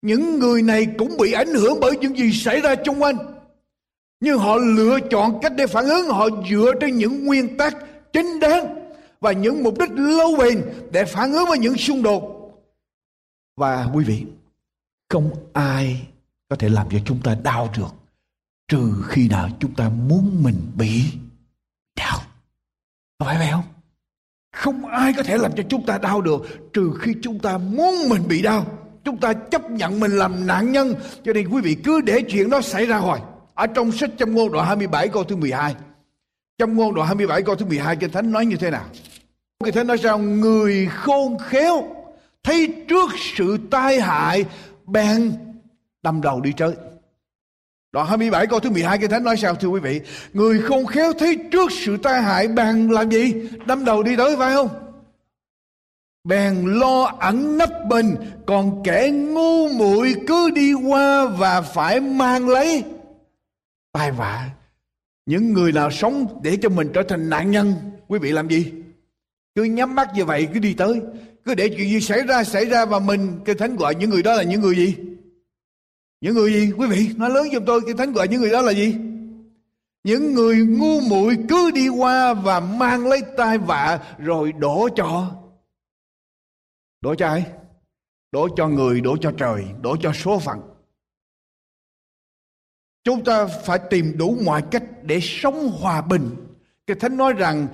Những 0.01 0.39
người 0.39 0.61
này 0.61 0.87
cũng 0.97 1.17
bị 1.17 1.31
ảnh 1.31 1.53
hưởng 1.53 1.79
bởi 1.81 1.97
những 2.01 2.17
gì 2.17 2.31
xảy 2.31 2.61
ra 2.61 2.75
xung 2.85 3.01
quanh. 3.01 3.17
Nhưng 4.21 4.39
họ 4.39 4.57
lựa 4.57 4.99
chọn 5.11 5.39
cách 5.41 5.53
để 5.55 5.67
phản 5.67 5.85
ứng 5.85 6.07
họ 6.07 6.27
dựa 6.49 6.73
trên 6.81 6.97
những 6.97 7.25
nguyên 7.25 7.57
tắc 7.57 7.75
chính 8.13 8.39
đáng 8.39 8.91
và 9.19 9.31
những 9.31 9.63
mục 9.63 9.79
đích 9.79 9.91
lâu 9.91 10.35
bền 10.39 10.63
để 10.91 11.05
phản 11.05 11.33
ứng 11.33 11.45
với 11.49 11.57
những 11.57 11.77
xung 11.77 12.03
đột. 12.03 12.23
Và 13.57 13.87
quý 13.93 14.03
vị, 14.03 14.25
không 15.09 15.31
ai 15.53 16.07
có 16.49 16.55
thể 16.55 16.69
làm 16.69 16.87
cho 16.91 16.97
chúng 17.05 17.21
ta 17.23 17.35
đau 17.43 17.69
được 17.77 17.93
trừ 18.67 18.93
khi 19.07 19.27
nào 19.27 19.49
chúng 19.59 19.73
ta 19.73 19.89
muốn 19.89 20.43
mình 20.43 20.71
bị 20.77 21.03
đau. 21.97 22.17
Có 23.17 23.25
phải 23.25 23.37
vậy 23.37 23.47
không? 23.51 23.63
Không 24.55 24.85
ai 24.85 25.13
có 25.17 25.23
thể 25.23 25.37
làm 25.37 25.51
cho 25.57 25.63
chúng 25.69 25.85
ta 25.85 25.97
đau 25.97 26.21
được 26.21 26.41
trừ 26.73 26.93
khi 26.99 27.15
chúng 27.21 27.39
ta 27.39 27.57
muốn 27.57 28.09
mình 28.09 28.27
bị 28.27 28.41
đau. 28.41 28.65
Chúng 29.03 29.17
ta 29.17 29.33
chấp 29.33 29.71
nhận 29.71 29.99
mình 29.99 30.11
làm 30.11 30.47
nạn 30.47 30.71
nhân. 30.71 30.95
Cho 31.23 31.33
nên 31.33 31.47
quý 31.47 31.61
vị 31.61 31.77
cứ 31.83 32.01
để 32.01 32.21
chuyện 32.29 32.49
đó 32.49 32.61
xảy 32.61 32.85
ra 32.85 32.97
hoài 32.97 33.21
ở 33.61 33.67
trong 33.67 33.91
sách 33.91 34.09
châm 34.17 34.35
ngôn 34.35 34.51
đoạn 34.51 34.67
27 34.67 35.07
câu 35.07 35.23
thứ 35.23 35.35
12 35.35 35.75
châm 36.57 36.77
ngôn 36.77 36.95
đoạn 36.95 37.07
27 37.07 37.41
câu 37.41 37.55
thứ 37.55 37.65
12 37.65 37.95
Kinh 37.95 38.11
Thánh 38.11 38.31
nói 38.31 38.45
như 38.45 38.55
thế 38.55 38.69
nào 38.69 38.85
Kinh 39.63 39.73
Thánh 39.73 39.87
nói 39.87 39.97
rằng 39.97 40.39
người 40.39 40.87
khôn 40.91 41.37
khéo 41.37 41.83
thấy 42.43 42.73
trước 42.87 43.09
sự 43.37 43.57
tai 43.71 44.01
hại, 44.01 44.45
bèn 44.85 45.33
đâm 46.03 46.21
đầu 46.21 46.41
đi 46.41 46.53
chơi 46.57 46.73
Đoạn 47.91 48.07
27 48.07 48.47
câu 48.47 48.59
thứ 48.59 48.69
12 48.69 48.97
Kinh 48.97 49.09
Thánh 49.09 49.23
nói 49.23 49.37
sao, 49.37 49.55
thưa 49.55 49.67
quý 49.67 49.79
vị? 49.79 50.01
Người 50.33 50.61
khôn 50.61 50.85
khéo 50.85 51.13
thấy 51.13 51.37
trước 51.51 51.71
sự 51.71 51.97
tai 51.97 52.21
hại, 52.21 52.47
bèn 52.47 52.87
làm 52.87 53.09
gì? 53.09 53.33
Đâm 53.65 53.85
đầu 53.85 54.03
đi 54.03 54.15
tới, 54.15 54.35
phải 54.37 54.53
không? 54.53 54.69
Bèn 56.23 56.65
lo 56.65 57.03
ẩn 57.19 57.57
nấp 57.57 57.69
bình 57.89 58.15
Còn 58.45 58.83
kẻ 58.83 59.09
ngu 59.09 59.69
muội 59.69 60.15
cứ 60.27 60.49
đi 60.49 60.73
qua 60.73 61.25
Và 61.25 61.61
phải 61.61 61.99
mang 61.99 62.49
lấy 62.49 62.83
Tai 63.91 64.11
vạ 64.11 64.49
Những 65.25 65.53
người 65.53 65.71
nào 65.71 65.91
sống 65.91 66.41
để 66.43 66.57
cho 66.61 66.69
mình 66.69 66.91
trở 66.93 67.03
thành 67.03 67.29
nạn 67.29 67.51
nhân, 67.51 67.73
Quý 68.07 68.19
vị 68.19 68.31
làm 68.31 68.49
gì? 68.49 68.71
Cứ 69.55 69.63
nhắm 69.63 69.95
mắt 69.95 70.09
như 70.15 70.25
vậy, 70.25 70.47
cứ 70.53 70.59
đi 70.59 70.73
tới. 70.73 71.01
Cứ 71.45 71.55
để 71.55 71.69
chuyện 71.69 71.89
gì 71.89 72.01
xảy 72.01 72.23
ra 72.23 72.43
xảy 72.43 72.65
ra 72.65 72.85
Và 72.85 72.99
mình 72.99 73.39
cái 73.45 73.55
Thánh 73.55 73.75
gọi 73.75 73.95
những 73.95 74.09
người 74.09 74.23
đó 74.23 74.33
là 74.33 74.43
những 74.43 74.61
người 74.61 74.75
gì? 74.75 74.95
những 76.21 76.35
người 76.35 76.53
gì, 76.53 76.71
quý 76.77 76.87
vị? 76.87 77.09
Nói 77.17 77.29
lớn 77.29 77.47
giùm 77.53 77.65
tôi 77.65 77.81
cái 77.85 77.93
thánh 77.93 78.13
gọi 78.13 78.27
những 78.27 78.41
người 78.41 78.49
đó 78.49 78.61
là 78.61 78.71
gì? 78.71 78.95
Những 80.03 80.33
người 80.33 80.57
ngu 80.57 80.99
muội 81.09 81.37
cứ 81.49 81.71
đi 81.71 81.89
qua 81.89 82.33
và 82.33 82.59
mang 82.59 83.07
lấy 83.07 83.21
tai 83.37 83.57
vạ 83.57 83.99
rồi 84.17 84.51
đổ 84.51 84.89
cho. 84.95 85.31
Đổ 87.01 87.15
cho 87.15 87.27
ai? 87.27 87.45
Đổ 88.31 88.47
cho 88.55 88.67
người, 88.67 89.01
đổ 89.01 89.17
cho 89.21 89.31
trời, 89.37 89.65
đổ 89.81 89.95
cho 90.01 90.13
số 90.13 90.39
phận 90.39 90.59
chúng 93.03 93.23
ta 93.23 93.45
phải 93.45 93.79
tìm 93.89 94.17
đủ 94.17 94.37
mọi 94.45 94.61
cách 94.71 94.83
để 95.03 95.19
sống 95.21 95.71
hòa 95.79 96.01
bình. 96.01 96.29
Cái 96.87 96.97
thánh 96.99 97.17
nói 97.17 97.33
rằng, 97.33 97.67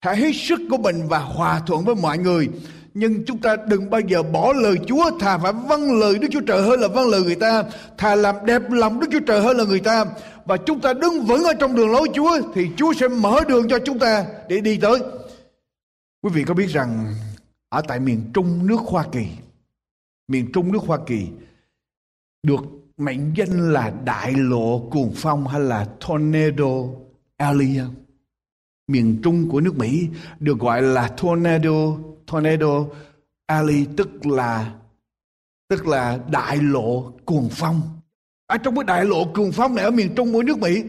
hãy 0.00 0.16
hết 0.16 0.32
sức 0.34 0.60
của 0.70 0.76
mình 0.76 1.08
và 1.08 1.18
hòa 1.18 1.60
thuận 1.66 1.84
với 1.84 1.94
mọi 1.94 2.18
người. 2.18 2.48
Nhưng 2.94 3.24
chúng 3.24 3.38
ta 3.38 3.56
đừng 3.66 3.90
bao 3.90 4.00
giờ 4.00 4.22
bỏ 4.22 4.52
lời 4.52 4.76
Chúa, 4.86 5.18
thà 5.18 5.38
phải 5.38 5.52
vâng 5.52 6.00
lời 6.00 6.18
Đức 6.18 6.28
Chúa 6.30 6.40
Trời 6.40 6.62
hơn 6.62 6.80
là 6.80 6.88
vâng 6.88 7.08
lời 7.08 7.22
người 7.22 7.34
ta, 7.34 7.64
thà 7.98 8.14
làm 8.14 8.36
đẹp 8.46 8.62
lòng 8.70 9.00
Đức 9.00 9.06
Chúa 9.12 9.20
Trời 9.26 9.40
hơn 9.40 9.56
là 9.56 9.64
người 9.64 9.80
ta. 9.80 10.04
Và 10.44 10.56
chúng 10.56 10.80
ta 10.80 10.92
đứng 10.92 11.20
vững 11.20 11.44
ở 11.44 11.54
trong 11.54 11.76
đường 11.76 11.90
lối 11.90 12.08
Chúa 12.14 12.38
thì 12.54 12.68
Chúa 12.76 12.92
sẽ 12.92 13.08
mở 13.08 13.40
đường 13.48 13.68
cho 13.68 13.78
chúng 13.84 13.98
ta 13.98 14.26
để 14.48 14.60
đi 14.60 14.78
tới. 14.78 14.98
Quý 16.22 16.30
vị 16.34 16.44
có 16.44 16.54
biết 16.54 16.66
rằng 16.66 17.14
ở 17.68 17.82
tại 17.88 18.00
miền 18.00 18.30
Trung 18.34 18.66
nước 18.66 18.80
Hoa 18.80 19.04
Kỳ, 19.12 19.26
miền 20.28 20.52
Trung 20.52 20.72
nước 20.72 20.82
Hoa 20.86 20.98
Kỳ 21.06 21.26
được 22.42 22.60
mệnh 22.96 23.32
danh 23.36 23.72
là 23.72 23.92
đại 24.04 24.32
lộ 24.36 24.78
cuồng 24.90 25.12
phong 25.16 25.46
hay 25.46 25.60
là 25.60 25.86
tornado 26.08 26.72
alley 27.36 27.78
miền 28.88 29.20
Trung 29.22 29.48
của 29.50 29.60
nước 29.60 29.76
Mỹ 29.76 30.08
được 30.40 30.58
gọi 30.58 30.82
là 30.82 31.08
tornado 31.08 31.96
tornado 32.26 32.84
alley 33.46 33.86
tức 33.96 34.26
là 34.26 34.72
tức 35.68 35.86
là 35.86 36.18
đại 36.30 36.56
lộ 36.56 37.12
cuồng 37.24 37.48
phong. 37.50 37.80
Ở 38.46 38.58
trong 38.58 38.74
cái 38.74 38.84
đại 38.84 39.04
lộ 39.04 39.24
cuồng 39.24 39.52
phong 39.52 39.74
này 39.74 39.84
ở 39.84 39.90
miền 39.90 40.14
Trung 40.14 40.32
của 40.32 40.42
nước 40.42 40.58
Mỹ 40.58 40.82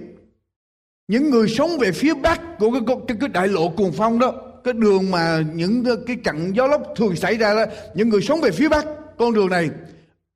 những 1.08 1.30
người 1.30 1.50
sống 1.50 1.78
về 1.80 1.92
phía 1.92 2.14
bắc 2.14 2.42
của 2.60 2.72
cái, 2.72 2.98
cái, 3.08 3.18
cái 3.20 3.30
đại 3.30 3.48
lộ 3.48 3.70
cuồng 3.70 3.92
phong 3.92 4.20
đó 4.20 4.34
cái 4.64 4.74
đường 4.74 5.12
mà 5.12 5.44
những 5.54 5.86
cái 6.08 6.16
trận 6.24 6.56
gió 6.56 6.68
lốc 6.68 6.82
thường 6.96 7.16
xảy 7.16 7.38
ra 7.38 7.54
đó 7.54 7.66
những 7.94 8.10
người 8.10 8.22
sống 8.22 8.42
về 8.42 8.52
phía 8.52 8.70
bắc 8.70 8.86
con 9.18 9.34
đường 9.34 9.50
này 9.50 9.70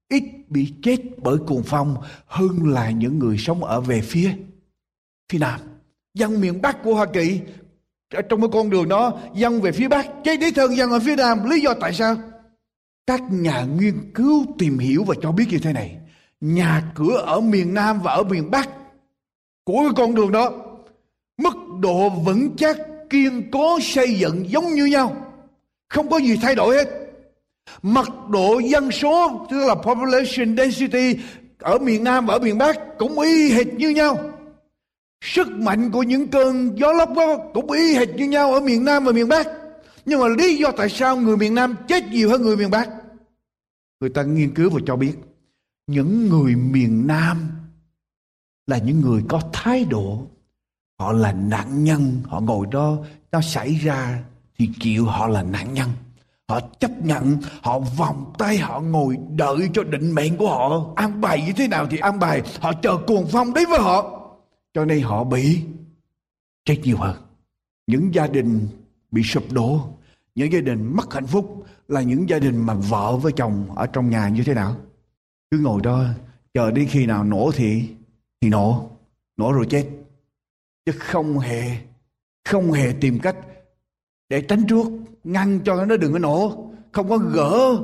ít 0.09 0.23
bị 0.49 0.73
chết 0.83 0.97
bởi 1.17 1.37
cuồng 1.47 1.63
phong 1.65 1.95
hơn 2.25 2.71
là 2.71 2.91
những 2.91 3.19
người 3.19 3.37
sống 3.37 3.63
ở 3.63 3.81
về 3.81 4.01
phía 4.01 4.31
phía 5.31 5.39
nam. 5.39 5.59
Dân 6.13 6.41
miền 6.41 6.61
bắc 6.61 6.83
của 6.83 6.95
hoa 6.95 7.05
kỳ 7.05 7.41
trong 8.29 8.41
cái 8.41 8.49
con 8.53 8.69
đường 8.69 8.89
đó, 8.89 9.19
dân 9.33 9.61
về 9.61 9.71
phía 9.71 9.87
bắc 9.87 10.07
chết 10.23 10.39
ít 10.39 10.57
hơn 10.57 10.75
dân 10.75 10.91
ở 10.91 10.99
phía 10.99 11.15
nam, 11.15 11.49
lý 11.49 11.61
do 11.61 11.73
tại 11.73 11.93
sao? 11.93 12.17
Các 13.07 13.21
nhà 13.29 13.65
nghiên 13.79 14.11
cứu 14.13 14.45
tìm 14.57 14.79
hiểu 14.79 15.03
và 15.03 15.15
cho 15.21 15.31
biết 15.31 15.45
như 15.49 15.59
thế 15.59 15.73
này, 15.73 15.97
nhà 16.41 16.91
cửa 16.95 17.23
ở 17.25 17.41
miền 17.41 17.73
nam 17.73 17.99
và 18.03 18.11
ở 18.11 18.23
miền 18.23 18.51
bắc 18.51 18.69
của 19.63 19.79
cái 19.83 19.91
con 19.95 20.15
đường 20.15 20.31
đó, 20.31 20.51
mức 21.37 21.55
độ 21.79 22.09
vững 22.09 22.55
chắc, 22.57 22.77
kiên 23.09 23.51
cố, 23.51 23.79
xây 23.81 24.19
dựng 24.19 24.49
giống 24.49 24.65
như 24.65 24.85
nhau, 24.85 25.15
không 25.89 26.09
có 26.09 26.17
gì 26.17 26.37
thay 26.41 26.55
đổi 26.55 26.75
hết 26.75 27.06
mật 27.81 28.09
độ 28.29 28.59
dân 28.59 28.91
số, 28.91 29.47
tức 29.51 29.67
là 29.67 29.75
population 29.75 30.57
density, 30.57 31.15
ở 31.59 31.77
miền 31.77 32.03
nam 32.03 32.25
và 32.25 32.33
ở 32.33 32.39
miền 32.39 32.57
bắc 32.57 32.77
cũng 32.97 33.19
y 33.19 33.51
hệt 33.51 33.67
như 33.73 33.89
nhau. 33.89 34.17
Sức 35.21 35.49
mạnh 35.49 35.91
của 35.91 36.03
những 36.03 36.27
cơn 36.27 36.79
gió 36.79 36.93
lốc 36.93 37.09
đó 37.15 37.37
cũng 37.53 37.71
y 37.71 37.93
hệt 37.95 38.09
như 38.09 38.25
nhau 38.25 38.53
ở 38.53 38.59
miền 38.59 38.85
nam 38.85 39.05
và 39.05 39.11
miền 39.11 39.27
bắc. 39.27 39.47
Nhưng 40.05 40.19
mà 40.19 40.27
lý 40.27 40.57
do 40.57 40.71
tại 40.71 40.89
sao 40.89 41.17
người 41.17 41.37
miền 41.37 41.55
nam 41.55 41.75
chết 41.87 42.03
nhiều 42.11 42.29
hơn 42.29 42.41
người 42.41 42.57
miền 42.57 42.69
bắc? 42.69 42.89
Người 43.99 44.09
ta 44.09 44.23
nghiên 44.23 44.53
cứu 44.53 44.69
và 44.69 44.79
cho 44.85 44.95
biết, 44.95 45.13
những 45.87 46.29
người 46.29 46.55
miền 46.55 47.07
nam 47.07 47.49
là 48.67 48.77
những 48.77 49.01
người 49.01 49.23
có 49.29 49.41
thái 49.53 49.85
độ. 49.85 50.27
Họ 50.99 51.11
là 51.11 51.31
nạn 51.33 51.83
nhân, 51.83 52.21
họ 52.25 52.39
ngồi 52.39 52.67
đó, 52.71 52.97
nó 53.31 53.41
xảy 53.41 53.75
ra 53.75 54.23
thì 54.57 54.69
chịu 54.79 55.05
họ 55.05 55.27
là 55.27 55.43
nạn 55.43 55.73
nhân 55.73 55.89
họ 56.49 56.59
chấp 56.79 56.91
nhận, 57.01 57.37
họ 57.61 57.79
vòng 57.79 58.33
tay, 58.37 58.57
họ 58.57 58.79
ngồi 58.79 59.17
đợi 59.35 59.69
cho 59.73 59.83
định 59.83 60.11
mệnh 60.11 60.37
của 60.37 60.47
họ. 60.47 60.93
An 60.95 61.21
bài 61.21 61.43
như 61.47 61.53
thế 61.57 61.67
nào 61.67 61.87
thì 61.89 61.97
an 61.97 62.19
bài. 62.19 62.41
Họ 62.59 62.73
chờ 62.73 62.97
cuồng 63.07 63.27
phong 63.31 63.53
đến 63.53 63.69
với 63.69 63.79
họ. 63.79 64.29
Cho 64.73 64.85
nên 64.85 65.01
họ 65.01 65.23
bị 65.23 65.61
chết 66.65 66.79
nhiều 66.83 66.97
hơn. 66.97 67.15
Những 67.87 68.13
gia 68.13 68.27
đình 68.27 68.67
bị 69.11 69.23
sụp 69.23 69.51
đổ, 69.51 69.81
những 70.35 70.51
gia 70.51 70.59
đình 70.59 70.95
mất 70.95 71.13
hạnh 71.13 71.27
phúc 71.27 71.65
là 71.87 72.01
những 72.01 72.29
gia 72.29 72.39
đình 72.39 72.65
mà 72.65 72.73
vợ 72.73 73.17
với 73.17 73.31
chồng 73.31 73.75
ở 73.75 73.87
trong 73.87 74.09
nhà 74.09 74.29
như 74.29 74.43
thế 74.43 74.53
nào? 74.53 74.75
Cứ 75.51 75.59
ngồi 75.59 75.81
đó, 75.81 76.03
chờ 76.53 76.71
đến 76.71 76.87
khi 76.89 77.05
nào 77.05 77.23
nổ 77.23 77.51
thì 77.55 77.89
thì 78.41 78.49
nổ. 78.49 78.89
Nổ 79.37 79.51
rồi 79.51 79.65
chết. 79.69 79.89
Chứ 80.85 80.91
không 80.91 81.39
hề 81.39 81.77
không 82.45 82.71
hề 82.71 82.93
tìm 83.01 83.19
cách 83.19 83.35
để 84.29 84.41
tránh 84.41 84.67
trước, 84.67 84.85
ngăn 85.23 85.59
cho 85.65 85.85
nó 85.85 85.97
đừng 85.97 86.13
có 86.13 86.19
nổ. 86.19 86.69
Không 86.91 87.09
có 87.09 87.17
gỡ 87.17 87.77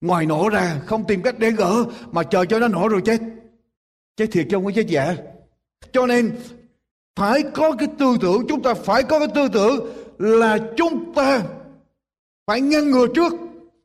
ngoài 0.00 0.26
nổ 0.26 0.48
ra, 0.48 0.80
không 0.86 1.04
tìm 1.06 1.22
cách 1.22 1.38
để 1.38 1.50
gỡ, 1.50 1.84
mà 2.12 2.22
chờ 2.22 2.44
cho 2.44 2.58
nó 2.58 2.68
nổ 2.68 2.88
rồi 2.88 3.02
chết. 3.04 3.20
Chết 4.16 4.26
thiệt 4.32 4.46
chứ 4.50 4.56
không 4.56 4.64
có 4.64 4.72
chết 4.74 4.86
giả 4.86 5.16
cho 5.92 6.06
nên, 6.06 6.36
phải 7.16 7.42
có 7.54 7.72
cái 7.78 7.88
tư 7.98 8.16
tưởng, 8.20 8.44
chúng 8.48 8.62
ta 8.62 8.74
phải 8.74 9.02
có 9.02 9.18
cái 9.18 9.28
tư 9.34 9.48
tưởng 9.52 9.92
là 10.18 10.58
chúng 10.76 11.14
ta 11.14 11.42
phải 12.46 12.60
ngăn 12.60 12.90
ngừa 12.90 13.06
trước, 13.14 13.32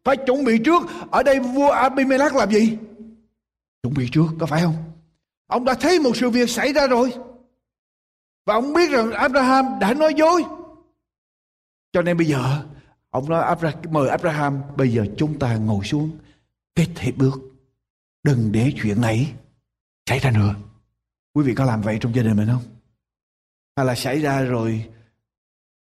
phải 0.04 0.18
chuẩn 0.18 0.44
bị 0.44 0.58
trước. 0.58 0.84
Ở 1.12 1.24
đây 1.24 1.40
vua 1.40 1.70
Abimelech 1.70 2.36
làm 2.36 2.52
gì? 2.52 2.78
Chuẩn 3.84 3.94
bị 3.94 4.10
trước, 4.12 4.26
có 4.40 4.46
phải 4.46 4.62
không? 4.62 4.76
Ông 5.48 5.66
đã 5.66 5.74
thấy 5.74 6.00
một 6.00 6.18
sự 6.18 6.30
việc 6.30 6.50
xảy 6.50 6.74
ra 6.74 6.88
rồi. 6.88 7.14
Và 8.46 8.54
ông 8.54 8.74
biết 8.74 8.90
rằng 8.92 9.12
Abraham 9.12 9.66
đã 9.82 9.94
nói 9.94 10.14
dối 10.14 10.44
cho 11.92 12.02
nên 12.02 12.18
bây 12.18 12.28
giờ, 12.28 12.64
ông 13.10 13.30
nói 13.30 13.56
mời 13.90 14.10
Abraham, 14.10 14.62
bây 14.78 14.94
giờ 14.94 15.06
chúng 15.18 15.40
ta 15.40 15.56
ngồi 15.56 15.86
xuống, 15.86 16.18
kết 16.76 16.88
hiệp 17.00 17.18
bước. 17.18 17.42
Đừng 18.24 18.52
để 18.52 18.74
chuyện 18.82 19.02
này 19.02 19.34
xảy 20.10 20.20
ra 20.20 20.32
nữa. 20.32 20.56
Quý 21.34 21.44
vị 21.44 21.56
có 21.56 21.66
làm 21.66 21.82
vậy 21.82 21.98
trong 22.02 22.16
gia 22.16 22.24
đình 22.24 22.38
mình 22.38 22.48
không? 22.48 22.64
Hay 23.76 23.86
là 23.86 23.96
xảy 23.96 24.20
ra 24.22 24.42
rồi 24.42 24.90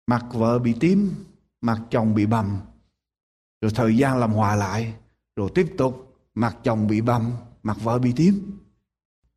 mặt 0.06 0.24
vợ 0.32 0.58
bị 0.58 0.74
tím 0.80 1.14
mặt 1.60 1.80
chồng 1.90 2.14
bị 2.14 2.26
bầm, 2.26 2.60
rồi 3.60 3.72
thời 3.74 3.96
gian 3.96 4.18
làm 4.18 4.32
hòa 4.32 4.56
lại, 4.56 4.94
rồi 5.36 5.50
tiếp 5.54 5.74
tục 5.78 6.16
mặt 6.34 6.56
chồng 6.62 6.86
bị 6.86 7.00
bầm 7.00 7.32
mặt 7.62 7.76
vợ 7.82 7.98
bị 7.98 8.12
tím. 8.16 8.58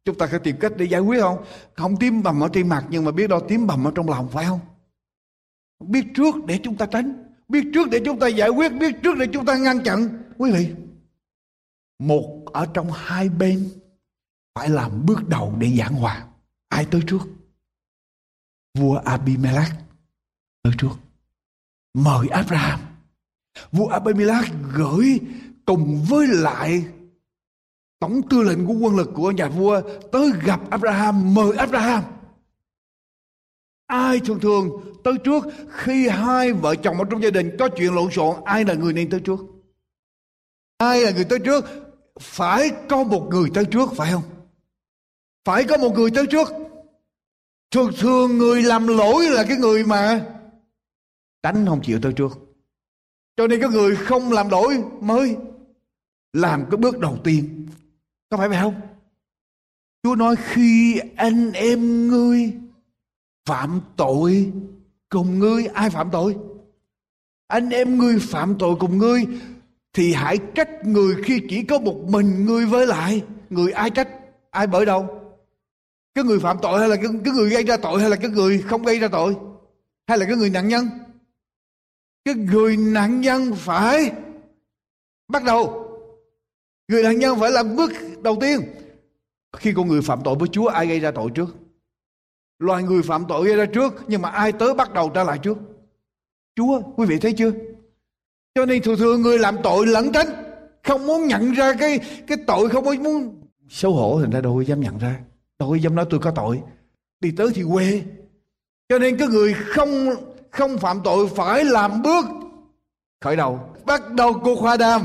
Chúng 0.06 0.18
ta 0.18 0.28
phải 0.28 0.40
tìm 0.40 0.56
cách 0.60 0.74
để 0.78 0.86
giải 0.86 1.02
quyết 1.02 1.22
không? 1.22 1.44
Không 1.74 1.98
tím 1.98 2.24
bầm 2.24 2.44
ở 2.44 2.50
trên 2.54 2.70
mặt, 2.70 2.86
nhưng 2.90 3.06
mà 3.06 3.12
biết 3.12 3.30
đâu 3.30 3.40
tím 3.48 3.68
bầm 3.68 3.88
ở 3.88 3.92
trong 3.96 4.10
lòng, 4.10 4.30
phải 4.30 4.46
không? 4.46 4.60
Biết 5.88 6.06
trước 6.16 6.36
để 6.46 6.60
chúng 6.64 6.76
ta 6.76 6.86
tránh. 6.86 7.24
Biết 7.48 7.64
trước 7.74 7.90
để 7.90 8.02
chúng 8.06 8.20
ta 8.20 8.28
giải 8.28 8.50
quyết. 8.50 8.70
Biết 8.70 8.96
trước 9.04 9.18
để 9.18 9.28
chúng 9.34 9.46
ta 9.46 9.58
ngăn 9.58 9.84
chặn. 9.84 10.24
Quý 10.38 10.52
vị, 10.52 10.70
một 12.00 12.46
ở 12.46 12.66
trong 12.74 12.92
hai 12.94 13.30
bên 13.30 13.70
phải 14.56 14.70
làm 14.70 15.06
bước 15.06 15.28
đầu 15.28 15.56
để 15.60 15.76
giảng 15.78 15.94
hòa. 15.94 16.28
Ai 16.70 16.86
tới 16.86 17.02
trước? 17.08 17.22
Vua 18.78 18.96
Abimelech 18.96 19.72
tới 20.64 20.74
trước. 20.78 20.94
Mời 21.94 22.28
Abraham. 22.28 22.80
Vua 23.72 23.88
Abimelech 23.88 24.46
gửi 24.74 25.20
cùng 25.66 26.06
với 26.10 26.28
lại 26.28 26.86
tổng 28.00 28.22
tư 28.30 28.44
lệnh 28.44 28.66
của 28.66 28.74
quân 28.74 28.96
lực 28.96 29.10
của 29.14 29.32
nhà 29.32 29.48
vua 29.48 29.82
tới 30.12 30.32
gặp 30.44 30.70
Abraham, 30.70 31.34
mời 31.34 31.58
Abraham 31.58 32.04
ai 33.88 34.20
thường 34.20 34.40
thường 34.40 34.70
tới 35.04 35.14
trước 35.24 35.44
khi 35.70 36.08
hai 36.08 36.54
vợ 36.54 36.76
chồng 36.76 36.98
ở 36.98 37.06
trong 37.10 37.24
gia 37.24 37.30
đình 37.30 37.56
có 37.60 37.70
chuyện 37.70 37.96
lộn 37.96 38.12
xộn, 38.12 38.36
ai 38.46 38.66
là 38.66 38.74
người 38.74 38.94
nên 38.94 39.10
tới 39.10 39.20
trước? 39.20 39.40
Ai 40.78 41.02
là 41.02 41.12
người 41.12 41.26
tới 41.26 41.40
trước? 41.40 41.66
Phải 42.20 42.72
có 42.90 43.04
một 43.04 43.28
người 43.30 43.50
tới 43.54 43.66
trước, 43.66 43.90
phải 43.98 44.12
không? 44.12 44.24
Phải 45.46 45.64
có 45.64 45.78
một 45.78 45.94
người 45.96 46.12
tới 46.12 46.26
trước. 46.28 46.48
Thường 47.72 47.92
thường 48.00 48.38
người 48.38 48.64
làm 48.64 48.88
lỗi 48.88 49.26
là 49.30 49.44
cái 49.48 49.58
người 49.58 49.86
mà 49.86 50.26
đánh 51.44 51.66
không 51.66 51.82
chịu 51.84 52.00
tới 52.02 52.14
trước. 52.14 52.40
Cho 53.38 53.48
nên 53.48 53.62
cái 53.62 53.70
người 53.70 53.96
không 53.96 54.32
làm 54.32 54.50
lỗi 54.50 54.84
mới 55.02 55.38
làm 56.34 56.66
cái 56.72 56.78
bước 56.78 57.00
đầu 57.00 57.18
tiên. 57.24 57.68
Có 58.30 58.38
phải 58.38 58.50
vậy 58.50 58.58
không? 58.62 58.82
Chúa 60.04 60.16
nói, 60.16 60.36
khi 60.36 61.00
anh 61.16 61.52
em 61.52 62.08
ngươi 62.08 62.54
phạm 63.46 63.82
tội 63.96 64.52
cùng 65.10 65.40
ngươi. 65.40 65.66
Ai 65.66 65.90
phạm 65.90 66.10
tội? 66.12 66.36
Anh 67.48 67.70
em 67.70 67.98
ngươi 67.98 68.20
phạm 68.20 68.56
tội 68.60 68.76
cùng 68.80 68.98
ngươi 68.98 69.26
thì 69.94 70.14
hãy 70.14 70.38
trách 70.56 70.86
người 70.86 71.16
khi 71.24 71.42
chỉ 71.50 71.64
có 71.64 71.80
một 71.80 71.96
mình 72.08 72.46
ngươi 72.46 72.66
với 72.66 72.88
lại 72.88 73.24
người 73.50 73.72
ai 73.72 73.90
trách. 73.90 74.10
Ai 74.50 74.68
bởi 74.68 74.86
đâu? 74.86 75.20
Cái 76.16 76.24
người 76.24 76.40
phạm 76.40 76.58
tội 76.62 76.80
hay 76.80 76.90
là 76.90 76.96
cái, 76.96 77.06
cái 77.26 77.34
người 77.34 77.50
gây 77.50 77.64
ra 77.64 77.78
tội 77.78 78.02
hay 78.02 78.10
là 78.10 78.16
cái 78.16 78.30
người 78.30 78.62
không 78.62 78.84
gây 78.84 79.00
ra 79.00 79.08
tội? 79.08 79.36
Hay 80.08 80.18
là 80.18 80.26
cái 80.26 80.36
người 80.36 80.50
nạn 80.50 80.68
nhân? 80.68 80.90
Cái 82.26 82.36
người 82.36 82.78
nạn 82.78 83.22
nhân 83.22 83.54
phải 83.56 84.12
bắt 85.28 85.44
đầu. 85.44 85.90
Người 86.88 87.04
nạn 87.04 87.20
nhân 87.20 87.40
phải 87.40 87.52
làm 87.52 87.76
bước 87.76 87.92
đầu 88.22 88.38
tiên. 88.42 88.60
Khi 89.58 89.74
con 89.76 89.88
người 89.88 90.02
phạm 90.02 90.20
tội 90.24 90.36
với 90.40 90.50
chúa 90.52 90.68
ai 90.68 90.88
gây 90.88 91.00
ra 91.00 91.12
tội 91.12 91.30
trước? 91.36 91.56
Loài 92.64 92.84
người 92.84 93.02
phạm 93.02 93.26
tội 93.30 93.48
gây 93.48 93.56
ra 93.56 93.66
trước, 93.66 93.94
nhưng 94.08 94.22
mà 94.22 94.30
ai 94.30 94.52
tới 94.52 94.74
bắt 94.74 94.94
đầu 94.94 95.10
trả 95.10 95.24
lại 95.24 95.38
trước? 95.38 95.58
Chúa, 96.56 96.82
quý 96.96 97.06
vị 97.06 97.20
thấy 97.20 97.34
chưa? 97.34 97.52
Cho 98.56 98.66
nên 98.66 98.84
thường 98.84 98.98
thường 98.98 99.22
người 99.22 99.40
làm 99.40 99.58
tội 99.64 99.88
lẩn 99.88 100.12
tránh, 100.12 100.28
không 100.84 101.06
muốn 101.06 101.28
nhận 101.28 101.52
ra 101.52 101.74
cái 101.80 102.00
cái 102.28 102.38
tội, 102.48 102.70
không 102.70 102.86
muốn 103.04 103.42
xấu 103.70 103.94
hổ, 103.94 104.20
thành 104.22 104.32
ra 104.32 104.42
đâu 104.42 104.62
dám 104.62 104.82
nhận 104.82 104.98
ra. 104.98 105.20
Đâu 105.60 105.76
dám 105.76 105.96
nói 105.96 106.06
tôi 106.10 106.20
có 106.20 106.32
tội. 106.32 106.62
Đi 107.20 107.32
tới 107.38 107.48
thì 107.56 107.64
quê. 107.74 108.02
Cho 108.90 109.00
nên 109.00 109.18
cái 109.18 109.28
người 109.28 109.54
không 109.54 110.10
không 110.52 110.78
phạm 110.78 111.02
tội 111.04 111.28
phải 111.28 111.64
làm 111.64 112.02
bước 112.02 112.26
khởi 113.22 113.36
đầu. 113.36 113.60
Bắt 113.86 114.12
đầu 114.14 114.34
cuộc 114.34 114.60
hòa 114.60 114.78
đàm. 114.78 115.02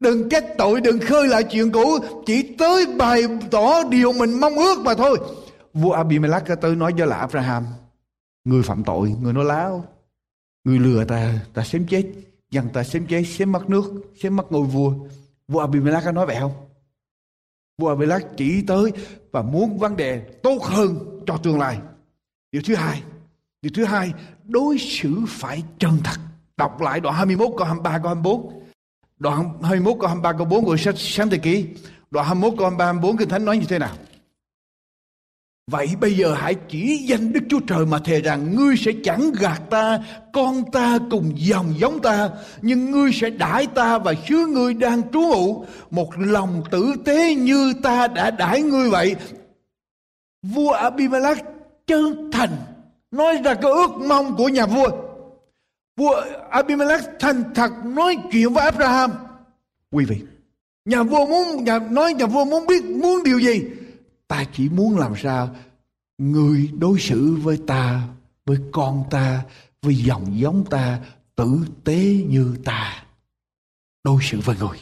Đừng 0.00 0.28
trách 0.28 0.44
tội, 0.58 0.80
đừng 0.80 0.98
khơi 0.98 1.28
lại 1.28 1.44
chuyện 1.44 1.72
cũ. 1.72 1.98
Chỉ 2.26 2.42
tới 2.58 2.86
bày 2.98 3.22
tỏ 3.50 3.82
điều 3.82 4.12
mình 4.12 4.40
mong 4.40 4.54
ước 4.54 4.78
mà 4.78 4.94
thôi 4.94 5.18
vua 5.76 5.92
Abimelech 5.92 6.44
tới 6.60 6.76
nói 6.76 6.92
với 6.96 7.06
là 7.06 7.16
Abraham. 7.16 7.66
Người 8.44 8.62
phạm 8.62 8.84
tội, 8.84 9.14
người 9.20 9.32
nói 9.32 9.44
láo. 9.44 9.84
Người 10.64 10.78
lừa 10.78 11.04
ta 11.04 11.40
ta 11.54 11.64
xém 11.64 11.86
chết. 11.86 12.04
Dân 12.50 12.68
ta 12.72 12.84
xém 12.84 13.06
chết, 13.06 13.22
xém 13.24 13.52
mất 13.52 13.70
nước, 13.70 14.12
xém 14.22 14.36
mất 14.36 14.52
ngôi 14.52 14.66
vua. 14.66 14.94
Vua 15.48 15.60
Abimelech 15.60 16.04
có 16.04 16.12
nói 16.12 16.26
vậy 16.26 16.36
không 16.40 16.52
vua 17.78 17.88
Abimelech 17.88 18.26
chỉ 18.36 18.62
tới 18.66 18.92
và 19.32 19.42
muốn 19.42 19.78
vấn 19.78 19.96
đề 19.96 20.18
tốt 20.42 20.62
hơn 20.62 21.20
cho 21.26 21.36
tương 21.36 21.58
lai. 21.58 21.78
Điều 22.52 22.62
thứ 22.66 22.74
hai, 22.74 23.02
điều 23.62 23.72
thứ 23.74 23.84
hai, 23.84 24.12
đối 24.44 24.78
xử 24.78 25.24
phải 25.28 25.62
chân 25.78 25.98
thật. 26.04 26.20
Đọc 26.56 26.80
lại 26.80 27.00
đoạn 27.00 27.14
21 27.14 27.48
câu 27.58 27.66
23 27.66 27.98
câu 27.98 28.08
24 28.08 28.62
đoạn 29.18 29.62
21 29.62 29.96
câu 30.00 30.08
23 30.08 30.32
câu 30.32 30.46
4 30.46 30.64
của 30.64 30.76
sách 30.76 30.94
sáng 30.98 31.30
thế 31.30 31.38
ký. 31.38 31.66
Đoạn 32.10 32.26
21 32.26 32.58
câu 32.58 32.66
23 32.66 32.84
câu 32.84 32.86
24 32.86 33.16
kinh 33.16 33.28
thánh 33.28 33.44
nói 33.44 33.58
như 33.58 33.66
thế 33.68 33.78
nào? 33.78 33.96
Vậy 35.70 35.88
bây 36.00 36.16
giờ 36.16 36.34
hãy 36.34 36.54
chỉ 36.68 36.96
danh 36.96 37.32
Đức 37.32 37.40
Chúa 37.48 37.60
Trời 37.60 37.86
mà 37.86 37.98
thề 37.98 38.20
rằng 38.20 38.56
ngươi 38.56 38.76
sẽ 38.76 38.92
chẳng 39.04 39.32
gạt 39.40 39.62
ta, 39.70 39.98
con 40.32 40.70
ta 40.72 40.98
cùng 41.10 41.32
dòng 41.36 41.74
giống 41.78 42.02
ta, 42.02 42.30
nhưng 42.62 42.90
ngươi 42.90 43.10
sẽ 43.12 43.30
đãi 43.30 43.66
ta 43.66 43.98
và 43.98 44.14
xứ 44.28 44.46
ngươi 44.46 44.74
đang 44.74 45.10
trú 45.12 45.20
ngụ 45.20 45.64
một 45.90 46.10
lòng 46.18 46.62
tử 46.70 46.94
tế 47.04 47.34
như 47.34 47.72
ta 47.82 48.08
đã 48.08 48.30
đãi 48.30 48.62
ngươi 48.62 48.90
vậy. 48.90 49.16
Vua 50.42 50.70
Abimelech 50.72 51.38
chân 51.86 52.30
thành 52.32 52.56
nói 53.10 53.40
ra 53.44 53.54
cái 53.54 53.70
ước 53.72 53.90
mong 54.08 54.36
của 54.36 54.48
nhà 54.48 54.66
vua. 54.66 54.88
Vua 55.96 56.22
Abimelech 56.50 57.02
thành 57.20 57.42
thật 57.54 57.70
nói 57.84 58.16
chuyện 58.32 58.52
với 58.52 58.64
Abraham. 58.64 59.10
Quý 59.92 60.04
vị, 60.04 60.16
nhà 60.84 61.02
vua 61.02 61.26
muốn 61.26 61.64
nhà 61.64 61.78
nói 61.78 62.14
nhà 62.14 62.26
vua 62.26 62.44
muốn 62.44 62.66
biết 62.66 62.84
muốn 62.84 63.22
điều 63.24 63.40
gì? 63.40 63.62
Ta 64.28 64.44
chỉ 64.52 64.68
muốn 64.68 64.98
làm 64.98 65.12
sao 65.16 65.56
người 66.18 66.70
đối 66.78 66.98
xử 67.00 67.36
với 67.42 67.60
ta, 67.66 68.08
với 68.46 68.58
con 68.72 69.04
ta, 69.10 69.44
với 69.82 69.94
dòng 69.94 70.38
giống 70.38 70.64
ta 70.70 71.00
tử 71.36 71.66
tế 71.84 72.24
như 72.28 72.56
ta. 72.64 73.04
Đối 74.04 74.22
xử 74.22 74.40
với 74.40 74.56
người. 74.60 74.78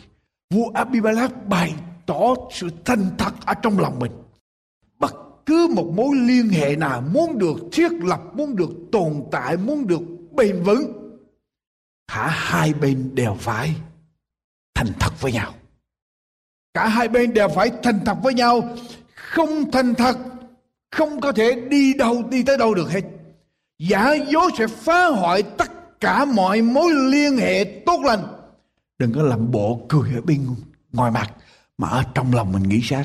Vua 0.50 0.70
Abimelech 0.74 1.46
bày 1.48 1.74
tỏ 2.06 2.34
sự 2.52 2.68
thành 2.84 3.10
thật 3.18 3.34
ở 3.46 3.54
trong 3.54 3.78
lòng 3.78 3.98
mình. 3.98 4.12
Bất 4.98 5.14
cứ 5.46 5.68
một 5.76 5.92
mối 5.96 6.16
liên 6.16 6.48
hệ 6.48 6.76
nào 6.76 7.00
muốn 7.00 7.38
được 7.38 7.56
thiết 7.72 7.92
lập, 7.92 8.20
muốn 8.34 8.56
được 8.56 8.70
tồn 8.92 9.24
tại, 9.30 9.56
muốn 9.56 9.86
được 9.86 10.02
bền 10.30 10.62
vững, 10.62 11.04
cả 12.08 12.28
hai 12.28 12.74
bên 12.74 13.14
đều 13.14 13.36
phải 13.40 13.74
thành 14.74 14.92
thật 15.00 15.20
với 15.20 15.32
nhau. 15.32 15.54
Cả 16.74 16.88
hai 16.88 17.08
bên 17.08 17.34
đều 17.34 17.48
phải 17.48 17.70
thành 17.82 18.00
thật 18.06 18.16
với 18.22 18.34
nhau 18.34 18.76
không 19.34 19.70
thành 19.70 19.94
thật, 19.94 20.18
không 20.90 21.20
có 21.20 21.32
thể 21.32 21.60
đi 21.70 21.94
đâu 21.94 22.22
đi 22.30 22.42
tới 22.42 22.58
đâu 22.58 22.74
được 22.74 22.90
hết. 22.90 23.02
Giả 23.78 24.14
dối 24.32 24.50
sẽ 24.58 24.66
phá 24.66 25.06
hoại 25.06 25.42
tất 25.42 26.00
cả 26.00 26.24
mọi 26.24 26.62
mối 26.62 26.92
liên 26.94 27.36
hệ 27.36 27.82
tốt 27.86 28.00
lành. 28.04 28.24
Đừng 28.98 29.12
có 29.12 29.22
làm 29.22 29.50
bộ 29.50 29.86
cười 29.88 30.10
ở 30.14 30.20
bên 30.20 30.46
ngoài 30.92 31.10
mặt, 31.10 31.30
mà 31.78 31.88
ở 31.88 32.04
trong 32.14 32.34
lòng 32.34 32.52
mình 32.52 32.62
nghĩ 32.62 32.80
sát. 32.82 33.04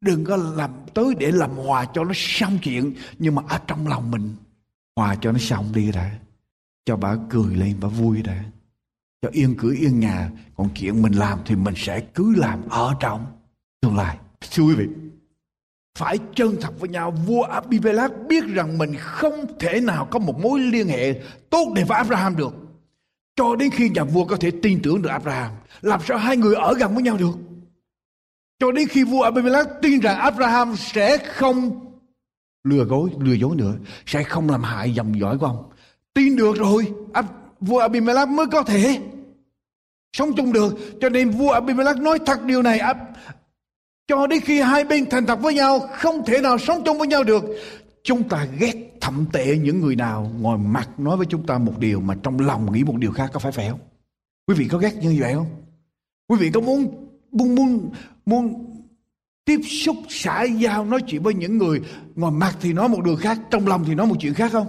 Đừng 0.00 0.24
có 0.24 0.36
làm 0.36 0.70
tới 0.94 1.14
để 1.18 1.32
làm 1.32 1.50
hòa 1.50 1.86
cho 1.94 2.04
nó 2.04 2.12
xong 2.14 2.58
chuyện, 2.62 2.94
nhưng 3.18 3.34
mà 3.34 3.42
ở 3.48 3.58
trong 3.66 3.88
lòng 3.88 4.10
mình, 4.10 4.36
hòa 4.96 5.16
cho 5.20 5.32
nó 5.32 5.38
xong 5.38 5.72
đi 5.74 5.92
đã. 5.92 6.10
Cho 6.86 6.96
bà 6.96 7.16
cười 7.30 7.54
lên, 7.54 7.76
bà 7.80 7.88
vui 7.88 8.22
đã. 8.22 8.44
Cho 9.22 9.28
yên 9.32 9.54
cửa 9.58 9.72
yên 9.72 10.00
nhà, 10.00 10.30
còn 10.56 10.68
chuyện 10.74 11.02
mình 11.02 11.12
làm 11.12 11.38
thì 11.44 11.56
mình 11.56 11.74
sẽ 11.76 12.00
cứ 12.00 12.34
làm 12.36 12.68
ở 12.68 12.94
trong 13.00 13.26
tương 13.80 13.96
lai. 13.96 14.18
Thưa 14.50 14.62
quý 14.62 14.74
vị 14.74 14.86
phải 15.96 16.18
chân 16.34 16.56
thật 16.60 16.80
với 16.80 16.88
nhau. 16.88 17.14
Vua 17.26 17.42
Abimelech 17.42 18.10
biết 18.28 18.44
rằng 18.44 18.78
mình 18.78 18.94
không 18.98 19.46
thể 19.58 19.80
nào 19.80 20.08
có 20.10 20.18
một 20.18 20.40
mối 20.40 20.60
liên 20.60 20.88
hệ 20.88 21.20
tốt 21.50 21.72
đẹp 21.74 21.84
với 21.88 21.96
Abraham 21.96 22.36
được. 22.36 22.54
Cho 23.36 23.56
đến 23.56 23.70
khi 23.70 23.88
nhà 23.88 24.04
vua 24.04 24.24
có 24.24 24.36
thể 24.36 24.50
tin 24.62 24.80
tưởng 24.82 25.02
được 25.02 25.08
Abraham, 25.08 25.52
làm 25.82 26.00
sao 26.06 26.18
hai 26.18 26.36
người 26.36 26.54
ở 26.54 26.74
gần 26.74 26.94
với 26.94 27.02
nhau 27.02 27.16
được? 27.16 27.32
Cho 28.58 28.72
đến 28.72 28.88
khi 28.88 29.04
vua 29.04 29.22
Abimelech 29.22 29.66
tin 29.82 30.00
rằng 30.00 30.18
Abraham 30.18 30.76
sẽ 30.76 31.18
không 31.18 31.80
lừa 32.64 32.84
dối 32.84 33.10
lừa 33.20 33.34
dối 33.34 33.56
nữa, 33.56 33.74
sẽ 34.06 34.22
không 34.22 34.50
làm 34.50 34.62
hại 34.62 34.94
dòng 34.94 35.20
dõi 35.20 35.38
của 35.38 35.46
ông. 35.46 35.70
Tin 36.14 36.36
được 36.36 36.56
rồi 36.56 36.92
vua 37.60 37.78
Abimelech 37.78 38.28
mới 38.28 38.46
có 38.46 38.62
thể 38.62 39.00
sống 40.16 40.32
chung 40.36 40.52
được. 40.52 40.74
Cho 41.00 41.08
nên 41.08 41.30
vua 41.30 41.50
Abimelech 41.50 41.96
nói 41.96 42.18
thật 42.26 42.42
điều 42.44 42.62
này 42.62 42.80
cho 44.06 44.26
đến 44.26 44.40
khi 44.40 44.60
hai 44.60 44.84
bên 44.84 45.10
thành 45.10 45.26
thật 45.26 45.40
với 45.40 45.54
nhau, 45.54 45.80
không 45.92 46.24
thể 46.26 46.40
nào 46.40 46.58
sống 46.58 46.82
chung 46.84 46.98
với 46.98 47.08
nhau 47.08 47.24
được. 47.24 47.44
Chúng 48.02 48.28
ta 48.28 48.46
ghét 48.58 48.74
thậm 49.00 49.26
tệ 49.32 49.56
những 49.56 49.80
người 49.80 49.96
nào 49.96 50.30
ngồi 50.40 50.58
mặt 50.58 51.00
nói 51.00 51.16
với 51.16 51.26
chúng 51.26 51.46
ta 51.46 51.58
một 51.58 51.78
điều 51.78 52.00
mà 52.00 52.14
trong 52.22 52.40
lòng 52.40 52.72
nghĩ 52.72 52.84
một 52.84 52.96
điều 52.96 53.12
khác 53.12 53.30
có 53.32 53.38
phải 53.38 53.52
phải 53.52 53.68
không? 53.70 53.80
Quý 54.46 54.54
vị 54.54 54.68
có 54.68 54.78
ghét 54.78 54.94
như 55.00 55.16
vậy 55.20 55.34
không? 55.34 55.46
Quý 56.28 56.36
vị 56.40 56.50
có 56.54 56.60
muốn 56.60 57.08
muốn 57.32 57.54
muốn 57.54 57.90
muốn 58.26 58.72
tiếp 59.44 59.60
xúc, 59.64 59.96
xã 60.08 60.42
giao, 60.42 60.84
nói 60.84 61.00
chuyện 61.06 61.22
với 61.22 61.34
những 61.34 61.58
người 61.58 61.80
ngồi 62.14 62.30
mặt 62.30 62.56
thì 62.60 62.72
nói 62.72 62.88
một 62.88 63.04
điều 63.04 63.16
khác, 63.16 63.38
trong 63.50 63.66
lòng 63.66 63.84
thì 63.86 63.94
nói 63.94 64.06
một 64.06 64.16
chuyện 64.20 64.34
khác 64.34 64.52
không? 64.52 64.66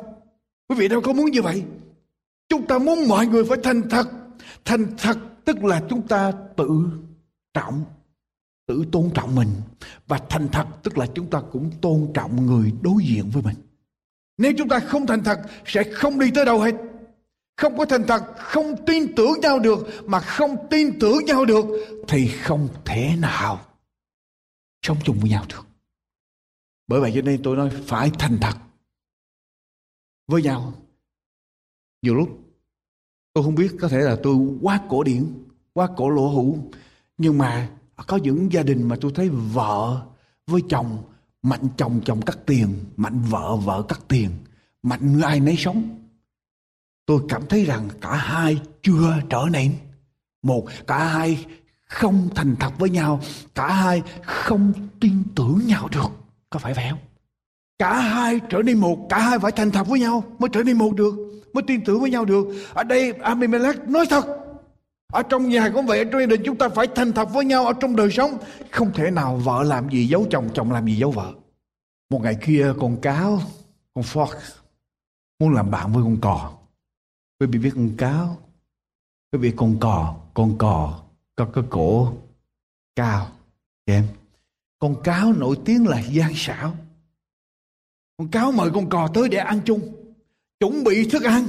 Quý 0.69 0.75
vị 0.75 0.87
đâu 0.87 1.01
có 1.01 1.13
muốn 1.13 1.31
như 1.31 1.41
vậy. 1.41 1.63
Chúng 2.49 2.67
ta 2.67 2.79
muốn 2.79 3.07
mọi 3.07 3.27
người 3.27 3.45
phải 3.45 3.57
thành 3.63 3.89
thật. 3.89 4.07
Thành 4.65 4.85
thật 4.97 5.17
tức 5.45 5.63
là 5.63 5.81
chúng 5.89 6.07
ta 6.07 6.31
tự 6.55 6.69
trọng 7.53 7.83
tự 8.67 8.85
tôn 8.91 9.09
trọng 9.13 9.35
mình. 9.35 9.49
Và 10.07 10.19
thành 10.29 10.47
thật, 10.51 10.67
tức 10.83 10.97
là 10.97 11.07
chúng 11.15 11.29
ta 11.29 11.41
cũng 11.51 11.71
tôn 11.81 12.11
trọng 12.13 12.45
người 12.45 12.73
đối 12.81 13.03
diện 13.03 13.29
với 13.33 13.43
mình. 13.43 13.55
Nếu 14.37 14.51
chúng 14.57 14.69
ta 14.69 14.79
không 14.79 15.07
thành 15.07 15.23
thật, 15.23 15.39
sẽ 15.65 15.83
không 15.93 16.19
đi 16.19 16.31
tới 16.35 16.45
đâu 16.45 16.59
hết. 16.59 16.75
Không 17.57 17.77
có 17.77 17.85
thành 17.85 18.07
thật, 18.07 18.23
không 18.37 18.85
tin 18.85 19.15
tưởng 19.15 19.39
nhau 19.41 19.59
được, 19.59 19.87
mà 20.05 20.19
không 20.19 20.67
tin 20.69 20.99
tưởng 20.99 21.25
nhau 21.25 21.45
được, 21.45 21.65
thì 22.07 22.27
không 22.27 22.67
thể 22.85 23.15
nào 23.19 23.65
sống 24.81 24.97
chung 25.03 25.17
với 25.19 25.29
nhau 25.29 25.45
được. 25.49 25.67
Bởi 26.87 27.01
vậy 27.01 27.11
cho 27.15 27.21
nên 27.21 27.43
tôi 27.43 27.55
nói 27.55 27.69
phải 27.69 28.11
thành 28.19 28.37
thật 28.41 28.53
với 30.27 30.41
nhau. 30.43 30.73
Nhiều 32.01 32.15
lúc, 32.15 32.39
tôi 33.33 33.43
không 33.43 33.55
biết, 33.55 33.71
có 33.79 33.87
thể 33.87 33.97
là 33.97 34.17
tôi 34.23 34.35
quá 34.61 34.81
cổ 34.89 35.03
điển, 35.03 35.33
quá 35.73 35.87
cổ 35.97 36.09
lỗ 36.09 36.29
hủ, 36.29 36.57
nhưng 37.17 37.37
mà 37.37 37.69
À, 37.97 38.03
có 38.07 38.17
những 38.17 38.51
gia 38.51 38.63
đình 38.63 38.87
mà 38.87 38.95
tôi 39.01 39.11
thấy 39.15 39.29
vợ 39.29 40.01
với 40.47 40.61
chồng, 40.69 41.03
mạnh 41.43 41.67
chồng 41.77 42.01
chồng 42.05 42.21
cắt 42.21 42.37
tiền, 42.45 42.75
mạnh 42.97 43.21
vợ 43.29 43.55
vợ 43.55 43.83
cắt 43.87 43.99
tiền, 44.07 44.29
mạnh 44.83 45.21
ai 45.21 45.39
nấy 45.39 45.55
sống. 45.57 45.99
Tôi 47.05 47.21
cảm 47.29 47.41
thấy 47.49 47.65
rằng 47.65 47.89
cả 48.01 48.15
hai 48.15 48.61
chưa 48.83 49.13
trở 49.29 49.45
nên 49.51 49.73
một, 50.43 50.65
cả 50.87 51.03
hai 51.03 51.45
không 51.85 52.29
thành 52.35 52.55
thật 52.59 52.71
với 52.79 52.89
nhau, 52.89 53.21
cả 53.55 53.73
hai 53.73 54.01
không 54.23 54.73
tin 54.99 55.23
tưởng 55.35 55.61
nhau 55.65 55.89
được. 55.91 56.09
Có 56.49 56.59
phải 56.59 56.73
vậy 56.73 56.85
không? 56.89 56.99
Cả 57.79 58.01
hai 58.01 58.39
trở 58.49 58.61
nên 58.61 58.77
một, 58.77 59.07
cả 59.09 59.19
hai 59.19 59.39
phải 59.39 59.51
thành 59.51 59.71
thật 59.71 59.87
với 59.87 59.99
nhau 59.99 60.23
mới 60.39 60.49
trở 60.53 60.63
nên 60.63 60.77
một 60.77 60.95
được, 60.95 61.13
mới 61.53 61.63
tin 61.67 61.83
tưởng 61.85 62.01
với 62.01 62.09
nhau 62.09 62.25
được. 62.25 62.47
Ở 62.73 62.83
đây 62.83 63.11
Abimelech 63.11 63.89
nói 63.89 64.05
thật 64.09 64.25
ở 65.07 65.23
trong 65.23 65.49
nhà 65.49 65.69
cũng 65.73 65.85
vậy, 65.85 66.05
trong 66.11 66.21
gia 66.21 66.27
đình 66.27 66.41
chúng 66.45 66.57
ta 66.57 66.69
phải 66.69 66.87
thành 66.95 67.13
thật 67.13 67.29
với 67.33 67.45
nhau 67.45 67.65
ở 67.65 67.73
trong 67.81 67.95
đời 67.95 68.11
sống. 68.11 68.37
Không 68.71 68.91
thể 68.93 69.11
nào 69.11 69.37
vợ 69.37 69.63
làm 69.63 69.89
gì 69.89 70.07
giấu 70.07 70.25
chồng, 70.31 70.49
chồng 70.53 70.71
làm 70.71 70.85
gì 70.85 70.95
giấu 70.95 71.11
vợ. 71.11 71.33
Một 72.09 72.21
ngày 72.21 72.37
kia 72.45 72.73
con 72.79 73.01
cáo, 73.01 73.41
con 73.93 74.03
fox, 74.03 74.35
muốn 75.39 75.53
làm 75.53 75.71
bạn 75.71 75.93
với 75.93 76.03
con 76.03 76.17
cò. 76.21 76.51
Quý 77.39 77.47
vị 77.47 77.59
biết 77.59 77.71
con 77.75 77.91
cáo, 77.97 78.37
quý 79.31 79.39
vị 79.39 79.53
con 79.55 79.79
cò, 79.79 80.15
con 80.33 80.57
cò 80.57 81.03
có 81.35 81.45
cái 81.53 81.63
cổ 81.69 82.13
cao. 82.95 83.27
Em, 83.85 84.07
con 84.79 85.03
cáo 85.03 85.33
nổi 85.33 85.57
tiếng 85.65 85.87
là 85.87 86.01
gian 86.01 86.31
xảo. 86.35 86.75
Con 88.17 88.27
cáo 88.27 88.51
mời 88.51 88.69
con 88.73 88.89
cò 88.89 89.07
tới 89.13 89.29
để 89.29 89.37
ăn 89.37 89.61
chung, 89.65 89.95
chuẩn 90.59 90.83
bị 90.83 91.09
thức 91.09 91.23
ăn 91.23 91.47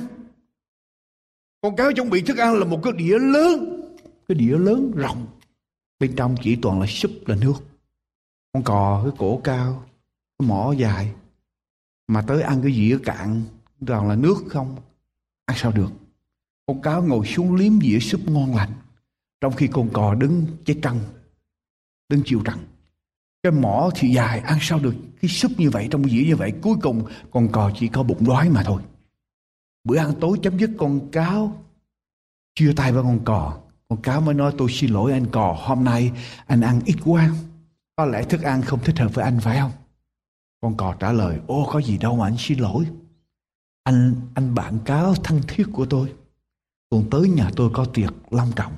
con 1.61 1.77
cáo 1.77 1.93
chuẩn 1.93 2.11
bị 2.11 2.23
thức 2.23 2.37
ăn 2.37 2.55
là 2.55 2.65
một 2.65 2.81
cái 2.83 2.93
đĩa 2.93 3.19
lớn. 3.19 3.83
Cái 4.29 4.35
đĩa 4.35 4.59
lớn 4.59 4.93
rộng. 4.97 5.27
Bên 6.01 6.17
trong 6.17 6.35
chỉ 6.43 6.57
toàn 6.63 6.81
là 6.81 6.87
súp, 6.87 7.11
là 7.27 7.37
nước. 7.37 7.55
Con 8.53 8.63
cò, 8.63 9.01
cái 9.05 9.13
cổ 9.19 9.41
cao, 9.45 9.85
cái 10.39 10.49
mỏ 10.49 10.73
dài. 10.73 11.13
Mà 12.09 12.23
tới 12.23 12.43
ăn 12.43 12.63
cái 12.63 12.73
dĩa 12.73 12.99
cạn, 13.05 13.43
toàn 13.87 14.09
là 14.09 14.17
nước 14.17 14.37
không, 14.49 14.77
ăn 15.45 15.57
sao 15.61 15.73
được. 15.73 15.91
Con 16.67 16.83
cáo 16.83 17.03
ngồi 17.03 17.27
xuống 17.27 17.55
liếm 17.55 17.81
dĩa 17.81 17.99
súp 17.99 18.21
ngon 18.29 18.57
lành. 18.57 18.73
Trong 19.41 19.53
khi 19.53 19.67
con 19.67 19.89
cò 19.93 20.15
đứng 20.15 20.47
chết 20.65 20.79
trăng, 20.83 20.99
đứng 22.09 22.23
chịu 22.25 22.43
trăng. 22.45 22.59
Cái 23.43 23.53
mỏ 23.53 23.91
thì 23.95 24.09
dài, 24.09 24.41
ăn 24.41 24.59
sao 24.61 24.79
được. 24.79 24.95
Cái 25.21 25.29
súp 25.29 25.53
như 25.57 25.71
vậy, 25.71 25.89
trong 25.91 26.09
dĩa 26.09 26.25
như 26.27 26.37
vậy, 26.37 26.53
cuối 26.63 26.77
cùng 26.83 27.07
con 27.31 27.53
cò 27.53 27.73
chỉ 27.79 27.89
có 27.89 28.03
bụng 28.03 28.27
đói 28.27 28.51
mà 28.51 28.63
thôi 28.63 28.83
bữa 29.89 29.97
ăn 29.97 30.13
tối 30.21 30.39
chấm 30.43 30.59
dứt, 30.59 30.71
con 30.79 31.11
cáo 31.11 31.65
chia 32.55 32.73
tay 32.77 32.93
với 32.93 33.03
con 33.03 33.25
cò. 33.25 33.59
Con 33.89 34.03
cáo 34.03 34.21
mới 34.21 34.35
nói, 34.35 34.55
tôi 34.59 34.69
xin 34.73 34.91
lỗi 34.91 35.13
anh 35.13 35.27
cò, 35.31 35.57
hôm 35.59 35.85
nay 35.85 36.13
anh 36.47 36.61
ăn 36.61 36.81
ít 36.85 36.97
quá. 37.05 37.31
Có 37.97 38.05
lẽ 38.05 38.23
thức 38.23 38.43
ăn 38.43 38.63
không 38.63 38.81
thích 38.85 38.99
hợp 38.99 39.15
với 39.15 39.25
anh, 39.25 39.41
phải 39.41 39.59
không? 39.59 39.71
Con 40.61 40.77
cò 40.77 40.95
trả 41.01 41.13
lời 41.13 41.39
ô 41.47 41.69
có 41.73 41.81
gì 41.81 41.99
đâu 41.99 42.17
mà 42.17 42.27
anh 42.27 42.37
xin 42.39 42.59
lỗi. 42.59 42.87
Anh 43.85 44.15
anh 44.35 44.55
bạn 44.55 44.79
cáo 44.85 45.15
thân 45.15 45.41
thiết 45.49 45.65
của 45.73 45.87
tôi. 45.87 46.15
Tuần 46.91 47.11
tới 47.11 47.29
nhà 47.29 47.51
tôi 47.57 47.71
có 47.73 47.85
tiệc 47.85 48.15
long 48.31 48.53
trọng. 48.57 48.73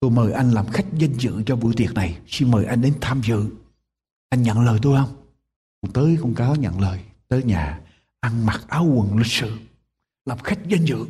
Tôi 0.00 0.10
mời 0.10 0.32
anh 0.32 0.50
làm 0.50 0.66
khách 0.66 0.86
danh 0.98 1.12
dự 1.12 1.42
cho 1.46 1.56
buổi 1.56 1.74
tiệc 1.76 1.94
này. 1.94 2.18
Xin 2.26 2.50
mời 2.50 2.64
anh 2.64 2.82
đến 2.82 2.94
tham 3.00 3.20
dự. 3.24 3.50
Anh 4.28 4.42
nhận 4.42 4.60
lời 4.60 4.78
tôi 4.82 4.96
không? 4.96 5.16
Tuần 5.80 5.92
tới 5.92 6.18
con 6.22 6.34
cáo 6.34 6.56
nhận 6.56 6.80
lời, 6.80 7.00
tới 7.28 7.42
nhà 7.42 7.80
ăn 8.20 8.46
mặc 8.46 8.60
áo 8.68 8.84
quần 8.84 9.18
lịch 9.18 9.26
sự 9.26 9.58
làm 10.24 10.38
khách 10.38 10.58
danh 10.68 10.84
dự. 10.84 11.06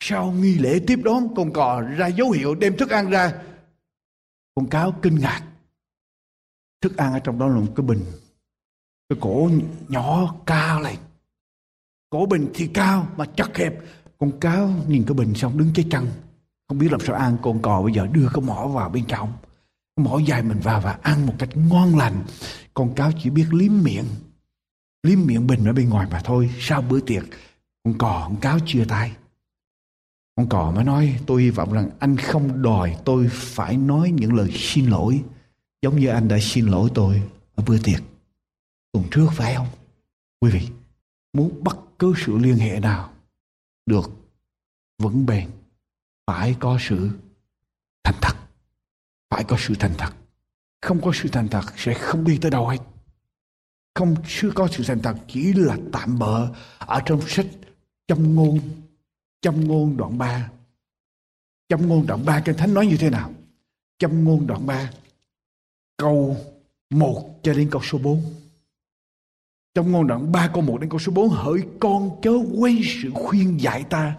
Sau 0.00 0.32
nghi 0.32 0.58
lễ 0.58 0.80
tiếp 0.86 1.00
đón, 1.04 1.34
con 1.36 1.52
cò 1.52 1.80
ra 1.80 2.06
dấu 2.06 2.30
hiệu 2.30 2.54
đem 2.54 2.76
thức 2.76 2.90
ăn 2.90 3.10
ra. 3.10 3.42
Con 4.54 4.68
cáo 4.68 4.92
kinh 5.02 5.18
ngạc. 5.18 5.42
Thức 6.80 6.96
ăn 6.96 7.12
ở 7.12 7.18
trong 7.18 7.38
đó 7.38 7.48
là 7.48 7.60
một 7.60 7.72
cái 7.76 7.86
bình. 7.86 8.04
Cái 9.08 9.18
cổ 9.20 9.50
nhỏ 9.88 10.34
cao 10.46 10.80
này 10.80 10.98
cổ 12.12 12.26
bình 12.26 12.48
thì 12.54 12.66
cao 12.66 13.08
mà 13.16 13.24
chật 13.36 13.56
hẹp. 13.56 13.74
Con 14.18 14.40
cáo 14.40 14.70
nhìn 14.88 15.04
cái 15.06 15.14
bình 15.14 15.34
xong 15.34 15.58
đứng 15.58 15.70
cháy 15.74 15.86
trăng. 15.90 16.06
Không 16.68 16.78
biết 16.78 16.92
làm 16.92 17.00
sao 17.00 17.16
ăn, 17.16 17.36
con 17.42 17.62
cò 17.62 17.82
bây 17.82 17.92
giờ 17.92 18.06
đưa 18.06 18.28
cái 18.34 18.44
mỏ 18.44 18.66
vào 18.66 18.88
bên 18.88 19.04
trong. 19.08 19.32
Cái 19.96 20.04
mỏ 20.04 20.18
dài 20.18 20.42
mình 20.42 20.60
vào 20.60 20.80
và 20.80 20.98
ăn 21.02 21.26
một 21.26 21.34
cách 21.38 21.48
ngon 21.56 21.98
lành. 21.98 22.22
Con 22.74 22.94
cáo 22.94 23.10
chỉ 23.22 23.30
biết 23.30 23.46
liếm 23.50 23.72
miệng. 23.82 24.04
Liếm 25.02 25.18
miệng 25.26 25.46
bình 25.46 25.64
ở 25.64 25.72
bên 25.72 25.88
ngoài 25.88 26.08
mà 26.10 26.20
thôi. 26.24 26.50
Sau 26.58 26.82
bữa 26.82 27.00
tiệc 27.00 27.22
con 27.84 27.98
cò, 27.98 28.24
con 28.28 28.40
cáo 28.40 28.58
chia 28.66 28.84
tay. 28.88 29.16
Con 30.36 30.48
cò 30.48 30.70
mới 30.70 30.84
nói, 30.84 31.20
tôi 31.26 31.42
hy 31.42 31.50
vọng 31.50 31.72
rằng 31.72 31.90
anh 31.98 32.16
không 32.16 32.62
đòi 32.62 32.96
tôi 33.04 33.28
phải 33.32 33.76
nói 33.76 34.10
những 34.10 34.34
lời 34.34 34.50
xin 34.54 34.86
lỗi, 34.86 35.24
giống 35.82 35.96
như 35.96 36.08
anh 36.08 36.28
đã 36.28 36.38
xin 36.40 36.66
lỗi 36.66 36.90
tôi 36.94 37.22
ở 37.54 37.64
bữa 37.66 37.78
tiệc 37.78 38.02
tuần 38.92 39.04
trước, 39.10 39.26
phải 39.32 39.54
không? 39.54 39.68
Quý 40.40 40.50
vị, 40.50 40.68
muốn 41.32 41.64
bất 41.64 41.78
cứ 41.98 42.14
sự 42.16 42.38
liên 42.38 42.56
hệ 42.56 42.80
nào 42.80 43.12
được 43.86 44.10
vững 44.98 45.26
bền, 45.26 45.50
phải 46.26 46.56
có 46.60 46.78
sự 46.80 47.10
thành 48.04 48.16
thật, 48.20 48.36
phải 49.30 49.44
có 49.44 49.56
sự 49.58 49.74
thành 49.78 49.94
thật. 49.98 50.12
Không 50.82 51.00
có 51.00 51.10
sự 51.14 51.28
thành 51.28 51.48
thật 51.48 51.64
sẽ 51.76 51.94
không 51.94 52.24
đi 52.24 52.38
tới 52.38 52.50
đâu 52.50 52.68
hết. 52.68 52.78
Không, 53.94 54.14
chưa 54.26 54.50
có 54.54 54.68
sự 54.68 54.84
thành 54.86 55.02
thật 55.02 55.16
chỉ 55.28 55.52
là 55.52 55.76
tạm 55.92 56.18
bợ 56.18 56.52
ở 56.78 57.02
trong 57.06 57.20
sách 57.28 57.46
châm 58.12 58.34
ngôn 58.34 58.60
châm 59.40 59.68
ngôn 59.68 59.96
đoạn 59.96 60.18
3 60.18 60.50
châm 61.68 61.88
ngôn 61.88 62.06
đoạn 62.06 62.24
3 62.24 62.40
kinh 62.44 62.56
thánh 62.56 62.74
nói 62.74 62.86
như 62.86 62.96
thế 62.96 63.10
nào? 63.10 63.30
Châm 63.98 64.24
ngôn 64.24 64.46
đoạn 64.46 64.66
3 64.66 64.90
câu 65.96 66.36
1 66.90 67.40
cho 67.42 67.54
đến 67.54 67.68
câu 67.70 67.82
số 67.84 67.98
4 67.98 68.22
trong 69.74 69.92
ngôn 69.92 70.06
đoạn 70.06 70.32
3 70.32 70.48
câu 70.54 70.62
1 70.62 70.80
đến 70.80 70.90
câu 70.90 70.98
số 70.98 71.12
4 71.12 71.28
Hỡi 71.28 71.58
con 71.80 72.20
chớ 72.22 72.30
quên 72.58 72.80
sự 73.02 73.10
khuyên 73.14 73.60
dạy 73.60 73.84
ta. 73.90 74.16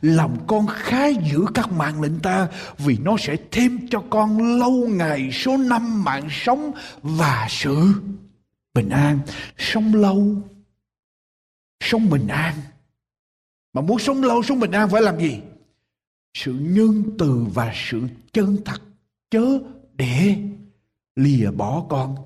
Lòng 0.00 0.44
con 0.46 0.66
khá 0.66 1.06
giữ 1.08 1.44
các 1.54 1.72
mạng 1.72 2.02
lệnh 2.02 2.20
ta, 2.20 2.48
Vì 2.78 2.98
nó 2.98 3.16
sẽ 3.18 3.36
thêm 3.50 3.88
cho 3.90 4.02
con 4.10 4.58
lâu 4.58 4.88
ngày 4.88 5.30
số 5.32 5.56
năm 5.56 6.04
mạng 6.04 6.28
sống 6.30 6.72
Và 7.02 7.46
sự 7.50 7.92
bình 8.74 8.88
an. 8.88 9.20
Sống 9.58 9.94
lâu, 9.94 10.34
Sống 11.80 12.10
bình 12.10 12.28
an. 12.28 12.54
Mà 13.78 13.82
muốn 13.82 13.98
sống 13.98 14.22
lâu 14.22 14.42
sống 14.42 14.60
bình 14.60 14.70
an 14.70 14.88
phải 14.90 15.02
làm 15.02 15.18
gì 15.18 15.40
Sự 16.34 16.54
nhân 16.60 17.02
từ 17.18 17.44
và 17.54 17.72
sự 17.74 18.02
chân 18.32 18.56
thật, 18.64 18.82
Chớ 19.30 19.58
để 19.94 20.36
lìa 21.16 21.50
bỏ 21.50 21.84
con 21.88 22.16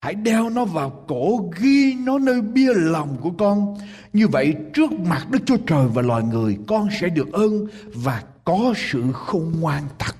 Hãy 0.00 0.14
đeo 0.14 0.50
nó 0.50 0.64
vào 0.64 1.04
cổ, 1.08 1.50
ghi 1.60 1.94
nó 1.94 2.18
nơi 2.18 2.40
bia 2.40 2.72
lòng 2.74 3.16
của 3.20 3.30
con. 3.38 3.76
Như 4.12 4.28
vậy 4.28 4.54
trước 4.74 4.92
mặt 4.92 5.26
Đức 5.30 5.38
Chúa 5.46 5.56
Trời 5.66 5.86
và 5.94 6.02
loài 6.02 6.22
người, 6.22 6.58
con 6.66 6.88
sẽ 7.00 7.08
được 7.08 7.32
ơn 7.32 7.66
và 7.94 8.24
có 8.44 8.74
sự 8.76 9.04
khôn 9.12 9.52
ngoan 9.60 9.82
thật. 9.98 10.14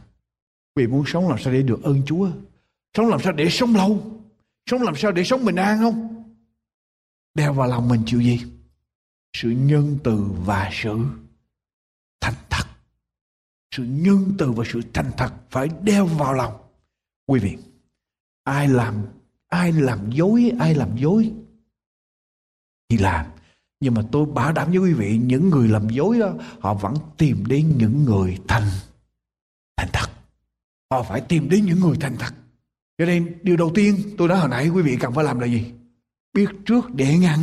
Vì 0.77 0.87
muốn 0.87 1.05
sống 1.07 1.29
làm 1.29 1.39
sao 1.39 1.53
để 1.53 1.63
được 1.63 1.83
ơn 1.83 2.03
Chúa? 2.07 2.29
Sống 2.97 3.09
làm 3.09 3.21
sao 3.21 3.33
để 3.33 3.49
sống 3.51 3.75
lâu? 3.77 4.21
Sống 4.71 4.83
làm 4.83 4.97
sao 4.97 5.13
để 5.13 5.25
sống 5.25 5.45
bình 5.45 5.57
an 5.57 5.79
không? 5.79 6.25
Đeo 7.35 7.53
vào 7.53 7.69
lòng 7.69 7.89
mình 7.89 8.03
chịu 8.07 8.21
gì? 8.21 8.41
Sự 9.35 9.51
nhân 9.51 9.99
từ 10.05 10.25
và 10.45 10.71
sự 10.73 10.99
thành 12.21 12.35
thật. 12.51 12.65
Sự 13.75 13.85
nhân 13.85 14.35
từ 14.39 14.53
và 14.53 14.65
sự 14.73 14.81
thành 14.93 15.11
thật 15.17 15.33
phải 15.51 15.69
đeo 15.83 16.07
vào 16.07 16.33
lòng. 16.33 16.53
Quý 17.27 17.41
vị, 17.41 17.59
ai 18.45 18.69
làm 18.69 19.07
ai 19.49 19.73
làm 19.73 20.11
dối 20.11 20.53
ai 20.59 20.75
làm 20.75 20.97
dối 20.97 21.33
thì 22.89 22.99
làm. 22.99 23.27
Nhưng 23.81 23.95
mà 23.95 24.03
tôi 24.13 24.27
bảo 24.27 24.53
đảm 24.53 24.71
với 24.71 24.79
quý 24.79 24.93
vị 24.93 25.19
những 25.23 25.51
người 25.51 25.69
làm 25.69 25.89
dối 25.89 26.19
đó 26.19 26.33
họ 26.61 26.75
vẫn 26.75 26.95
tìm 27.17 27.47
đến 27.47 27.75
những 27.79 28.05
người 28.05 28.39
thành 28.49 28.69
thành 29.77 29.89
thật. 29.93 30.11
Họ 30.91 31.03
phải 31.03 31.21
tìm 31.21 31.49
đến 31.49 31.65
những 31.65 31.81
người 31.81 31.97
thành 32.01 32.17
thật. 32.19 32.35
Cho 32.99 33.05
nên 33.05 33.39
điều 33.43 33.57
đầu 33.57 33.73
tiên 33.75 33.97
tôi 34.19 34.29
nói 34.29 34.39
hồi 34.39 34.49
nãy 34.49 34.69
quý 34.69 34.83
vị 34.83 34.97
cần 35.01 35.15
phải 35.15 35.25
làm 35.25 35.39
là 35.39 35.47
gì? 35.47 35.73
Biết 36.33 36.47
trước 36.67 36.95
để 36.95 37.19
ngăn 37.19 37.39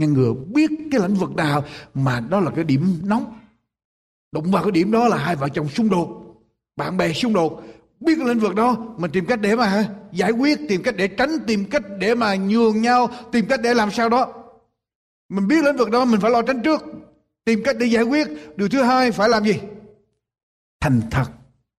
ngăn 0.00 0.12
ngừa 0.12 0.32
biết 0.32 0.70
cái 0.90 1.00
lĩnh 1.00 1.14
vực 1.14 1.34
nào 1.36 1.64
mà 1.94 2.20
đó 2.20 2.40
là 2.40 2.50
cái 2.50 2.64
điểm 2.64 3.00
nóng. 3.04 3.38
Đụng 4.32 4.50
vào 4.50 4.62
cái 4.62 4.72
điểm 4.72 4.90
đó 4.92 5.08
là 5.08 5.16
hai 5.16 5.36
vợ 5.36 5.48
chồng 5.48 5.68
xung 5.68 5.90
đột, 5.90 6.08
bạn 6.76 6.96
bè 6.96 7.12
xung 7.12 7.32
đột. 7.32 7.62
Biết 8.00 8.14
cái 8.18 8.28
lĩnh 8.28 8.38
vực 8.38 8.54
đó 8.54 8.76
mình 8.98 9.10
tìm 9.10 9.26
cách 9.26 9.40
để 9.40 9.56
mà 9.56 9.88
giải 10.12 10.30
quyết, 10.30 10.58
tìm 10.68 10.82
cách 10.82 10.94
để 10.96 11.08
tránh, 11.08 11.30
tìm 11.46 11.64
cách 11.70 11.82
để 11.98 12.14
mà 12.14 12.34
nhường 12.34 12.82
nhau, 12.82 13.08
tìm 13.32 13.46
cách 13.48 13.60
để 13.62 13.74
làm 13.74 13.90
sao 13.90 14.08
đó. 14.08 14.32
Mình 15.28 15.48
biết 15.48 15.64
lĩnh 15.64 15.76
vực 15.76 15.90
đó, 15.90 16.04
mình 16.04 16.20
phải 16.20 16.30
lo 16.30 16.42
tránh 16.42 16.62
trước. 16.62 16.84
Tìm 17.44 17.60
cách 17.64 17.76
để 17.78 17.86
giải 17.86 18.02
quyết. 18.04 18.28
Điều 18.56 18.68
thứ 18.68 18.82
hai 18.82 19.12
phải 19.12 19.28
làm 19.28 19.44
gì? 19.44 19.60
Thành 20.80 21.00
thật. 21.10 21.26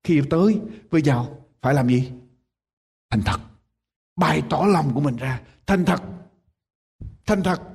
Khi 0.04 0.22
tới 0.30 0.60
với 0.90 1.02
nhau, 1.02 1.46
phải 1.62 1.74
làm 1.74 1.88
gì? 1.88 2.12
Thành 3.10 3.22
thật. 3.26 3.40
Bày 4.16 4.44
tỏ 4.50 4.66
lòng 4.68 4.92
của 4.94 5.02
mình 5.02 5.16
ra. 5.16 5.42
Thành 5.66 5.86
thật. 5.86 6.02
Thành 7.26 7.44
thật 7.44 7.71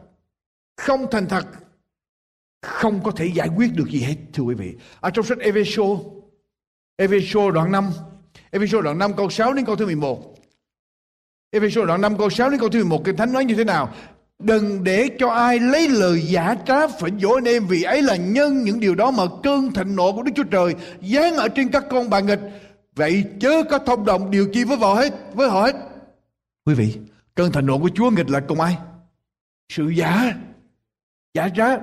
không 0.76 1.06
thành 1.10 1.28
thật 1.28 1.46
không 2.62 3.02
có 3.02 3.10
thể 3.10 3.26
giải 3.26 3.48
quyết 3.56 3.70
được 3.74 3.90
gì 3.90 4.00
hết 4.00 4.16
thưa 4.32 4.42
quý 4.42 4.54
vị 4.54 4.74
ở 5.00 5.10
trong 5.10 5.24
sách 5.24 5.38
Epheso 5.38 5.84
Epheso 6.96 7.50
đoạn 7.50 7.72
5 7.72 7.90
Ephesos 8.50 8.84
đoạn 8.84 8.98
5 8.98 9.12
câu 9.16 9.30
6 9.30 9.52
đến 9.52 9.64
câu 9.64 9.76
thứ 9.76 9.86
11. 9.86 10.34
Ephesos 11.50 11.86
đoạn 11.86 12.00
5 12.00 12.18
câu 12.18 12.30
6 12.30 12.50
đến 12.50 12.60
câu 12.60 12.68
thứ 12.68 12.78
11 12.78 13.04
Kinh 13.04 13.16
Thánh 13.16 13.32
nói 13.32 13.44
như 13.44 13.54
thế 13.54 13.64
nào? 13.64 13.94
Đừng 14.38 14.84
để 14.84 15.08
cho 15.18 15.28
ai 15.28 15.58
lấy 15.58 15.88
lời 15.88 16.22
giả 16.22 16.54
trá 16.66 16.86
phải 16.86 17.10
dỗ 17.20 17.34
anh 17.34 17.44
em 17.44 17.66
vì 17.66 17.82
ấy 17.82 18.02
là 18.02 18.16
nhân 18.16 18.62
những 18.62 18.80
điều 18.80 18.94
đó 18.94 19.10
mà 19.10 19.24
cơn 19.42 19.72
thịnh 19.72 19.96
nộ 19.96 20.12
của 20.12 20.22
Đức 20.22 20.32
Chúa 20.36 20.42
Trời 20.42 20.74
giáng 21.02 21.36
ở 21.36 21.48
trên 21.48 21.68
các 21.68 21.84
con 21.90 22.10
bà 22.10 22.20
nghịch. 22.20 22.40
Vậy 22.94 23.24
chớ 23.40 23.62
có 23.70 23.78
thông 23.78 24.04
đồng 24.04 24.30
điều 24.30 24.48
chi 24.52 24.64
với 24.64 24.76
họ 24.76 24.94
hết, 24.94 25.12
với 25.34 25.48
họ 25.50 25.62
hết. 25.62 25.76
Quý 26.66 26.74
vị, 26.74 26.98
cơn 27.34 27.52
thịnh 27.52 27.66
nộ 27.66 27.78
của 27.78 27.90
Chúa 27.94 28.10
nghịch 28.10 28.30
là 28.30 28.40
cùng 28.40 28.60
ai? 28.60 28.76
Sự 29.72 29.88
giả, 29.88 30.34
giả 31.36 31.48
trá, 31.56 31.76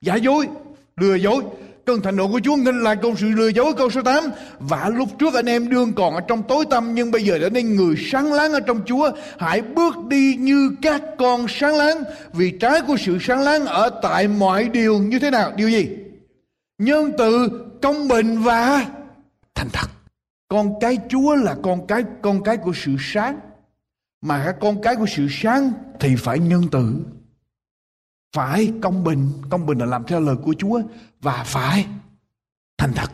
giả 0.00 0.14
dối, 0.14 0.48
lừa 0.96 1.14
dối. 1.14 1.42
Cơn 1.86 2.02
thịnh 2.02 2.16
nộ 2.16 2.28
của 2.28 2.40
Chúa 2.44 2.56
nghênh 2.56 2.82
lại 2.82 2.96
câu 3.02 3.14
sự 3.16 3.28
lừa 3.28 3.48
dối 3.48 3.72
câu 3.76 3.90
số 3.90 4.02
8 4.02 4.24
Và 4.58 4.88
lúc 4.88 5.08
trước 5.18 5.34
anh 5.34 5.46
em 5.46 5.68
đương 5.68 5.92
còn 5.92 6.14
ở 6.14 6.20
trong 6.20 6.42
tối 6.42 6.64
tăm 6.70 6.94
Nhưng 6.94 7.10
bây 7.10 7.24
giờ 7.24 7.38
đã 7.38 7.48
nên 7.48 7.76
người 7.76 7.94
sáng 7.98 8.32
láng 8.32 8.52
ở 8.52 8.60
trong 8.60 8.80
Chúa. 8.86 9.10
Hãy 9.38 9.62
bước 9.62 9.94
đi 10.08 10.36
như 10.38 10.70
các 10.82 11.02
con 11.18 11.46
sáng 11.48 11.76
láng 11.76 12.02
Vì 12.32 12.50
trái 12.50 12.80
của 12.86 12.96
sự 12.96 13.18
sáng 13.20 13.40
láng 13.40 13.66
ở 13.66 13.90
tại 14.02 14.28
mọi 14.28 14.68
điều 14.68 14.98
như 14.98 15.18
thế 15.18 15.30
nào? 15.30 15.52
Điều 15.56 15.70
gì? 15.70 15.88
Nhân 16.78 17.12
từ, 17.18 17.48
công 17.82 18.08
bình 18.08 18.38
và 18.38 18.86
thành 19.54 19.68
thật. 19.72 19.88
Con 20.48 20.80
cái 20.80 20.98
Chúa 21.08 21.34
là 21.34 21.56
con 21.62 21.86
cái 21.86 22.02
con 22.22 22.42
cái 22.42 22.56
của 22.56 22.72
sự 22.74 22.96
sáng. 23.00 23.38
Mà 24.22 24.42
các 24.44 24.56
con 24.60 24.82
cái 24.82 24.96
của 24.96 25.06
sự 25.06 25.26
sáng 25.30 25.72
thì 26.00 26.16
phải 26.16 26.38
nhân 26.38 26.62
từ 26.70 26.94
phải, 28.32 28.72
công 28.82 29.04
bình. 29.04 29.28
Công 29.50 29.66
bình 29.66 29.78
là 29.78 29.86
làm 29.86 30.04
theo 30.04 30.20
lời 30.20 30.36
của 30.44 30.54
Chúa. 30.58 30.80
Và 31.20 31.44
phải 31.46 31.86
thành 32.78 32.92
thật. 32.94 33.10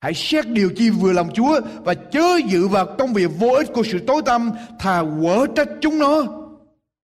Hãy 0.00 0.14
xét 0.14 0.48
điều 0.48 0.70
chi 0.76 0.90
vừa 0.90 1.12
lòng 1.12 1.30
Chúa 1.34 1.60
và 1.84 1.94
chớ 1.94 2.36
dự 2.48 2.68
vào 2.68 2.86
công 2.98 3.12
việc 3.12 3.30
vô 3.38 3.48
ích 3.48 3.72
của 3.74 3.82
sự 3.82 3.98
tối 4.06 4.22
tăm 4.26 4.50
thà 4.78 5.02
quở 5.22 5.46
trách 5.56 5.68
chúng 5.80 5.98
nó. 5.98 6.22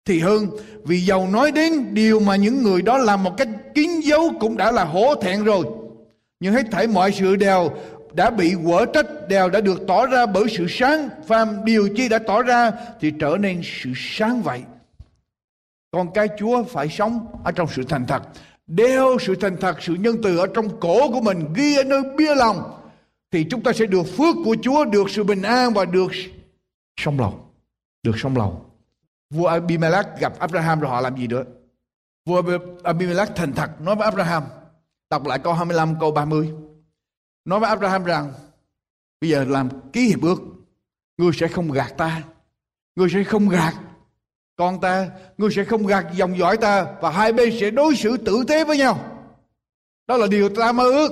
Thì 0.05 0.21
hơn, 0.21 0.47
vì 0.85 1.01
giàu 1.01 1.29
nói 1.29 1.53
đến 1.53 1.95
điều 1.95 2.21
mà 2.21 2.37
những 2.37 2.63
người 2.63 2.83
đó 2.83 2.99
làm 2.99 3.25
một 3.25 3.37
cách 3.37 3.49
kín 3.75 4.01
dấu 4.01 4.31
cũng 4.41 4.57
đã 4.57 4.73
là 4.73 4.85
hổ 4.85 5.15
thẹn 5.15 5.45
rồi. 5.45 5.65
Nhưng 6.41 6.55
hết 6.55 6.67
thảy 6.71 6.87
mọi 6.87 7.13
sự 7.13 7.37
đều 7.37 7.71
đã 8.13 8.31
bị 8.31 8.55
quở 8.65 8.87
trách, 8.95 9.07
đều 9.29 9.51
đã 9.51 9.61
được 9.61 9.87
tỏ 9.89 10.07
ra 10.07 10.27
bởi 10.27 10.45
sự 10.57 10.67
sáng, 10.69 11.09
phàm 11.27 11.65
điều 11.65 11.89
chi 11.97 12.09
đã 12.09 12.19
tỏ 12.19 12.43
ra 12.43 12.73
thì 13.01 13.13
trở 13.21 13.37
nên 13.41 13.61
sự 13.65 13.93
sáng 13.97 14.43
vậy 14.43 14.61
con 15.91 16.13
cái 16.15 16.29
chúa 16.39 16.65
phải 16.65 16.89
sống 16.89 17.27
ở 17.45 17.53
trong 17.53 17.69
sự 17.69 17.83
thành 17.83 18.07
thật. 18.07 18.23
Đeo 18.67 19.19
sự 19.21 19.35
thành 19.35 19.57
thật 19.61 19.83
sự 19.83 19.95
nhân 19.95 20.17
từ 20.23 20.39
ở 20.39 20.47
trong 20.55 20.81
cổ 20.81 21.11
của 21.13 21.21
mình 21.21 21.53
ghi 21.55 21.77
ở 21.77 21.85
nơi 21.85 22.03
bia 22.17 22.35
lòng 22.35 22.81
thì 23.31 23.47
chúng 23.51 23.63
ta 23.63 23.73
sẽ 23.73 23.87
được 23.87 24.03
phước 24.03 24.35
của 24.45 24.57
chúa 24.63 24.85
được 24.85 25.11
sự 25.11 25.25
bình 25.25 25.43
an 25.43 25.73
và 25.75 25.85
được 25.85 26.13
sống 27.01 27.21
lòng, 27.21 27.51
được 28.03 28.15
sống 28.17 28.37
lòng. 28.37 28.65
vua 29.31 29.47
Abimelech 29.47 30.07
gặp 30.21 30.39
Abraham 30.39 30.81
rồi 30.81 30.91
họ 30.91 31.01
làm 31.01 31.17
gì 31.17 31.27
nữa? 31.27 31.45
Vua 32.27 32.43
Abimelech 32.83 33.37
thành 33.37 33.53
thật 33.53 33.81
nói 33.81 33.97
với 33.97 34.05
Abraham 34.05 34.43
đọc 35.11 35.27
lại 35.27 35.39
câu 35.39 35.53
25 35.53 35.95
câu 36.01 36.11
30 36.11 36.53
nói 37.45 37.61
với 37.61 37.69
Abraham 37.69 38.05
rằng 38.05 38.33
bây 39.21 39.31
giờ 39.31 39.45
làm 39.49 39.69
ký 39.93 40.07
hiệp 40.07 40.23
ước 40.23 40.43
ngươi 41.19 41.31
sẽ 41.35 41.49
không 41.49 41.71
gạt 41.71 41.95
ta 41.97 42.23
ngươi 42.97 43.09
sẽ 43.13 43.25
không 43.25 43.49
gạt 43.49 43.75
con 44.59 44.81
ta, 44.81 45.11
ngươi 45.39 45.51
sẽ 45.51 45.65
không 45.65 45.87
gạt 45.87 46.07
dòng 46.15 46.39
dõi 46.39 46.57
ta 46.57 46.87
và 47.01 47.11
hai 47.11 47.33
bên 47.33 47.59
sẽ 47.61 47.71
đối 47.71 47.97
xử 47.97 48.17
tử 48.17 48.45
tế 48.49 48.65
với 48.65 48.79
nhau. 48.79 48.99
Đó 50.07 50.17
là 50.17 50.27
điều 50.27 50.49
ta 50.49 50.73
mơ 50.73 50.85
ước. 50.85 51.11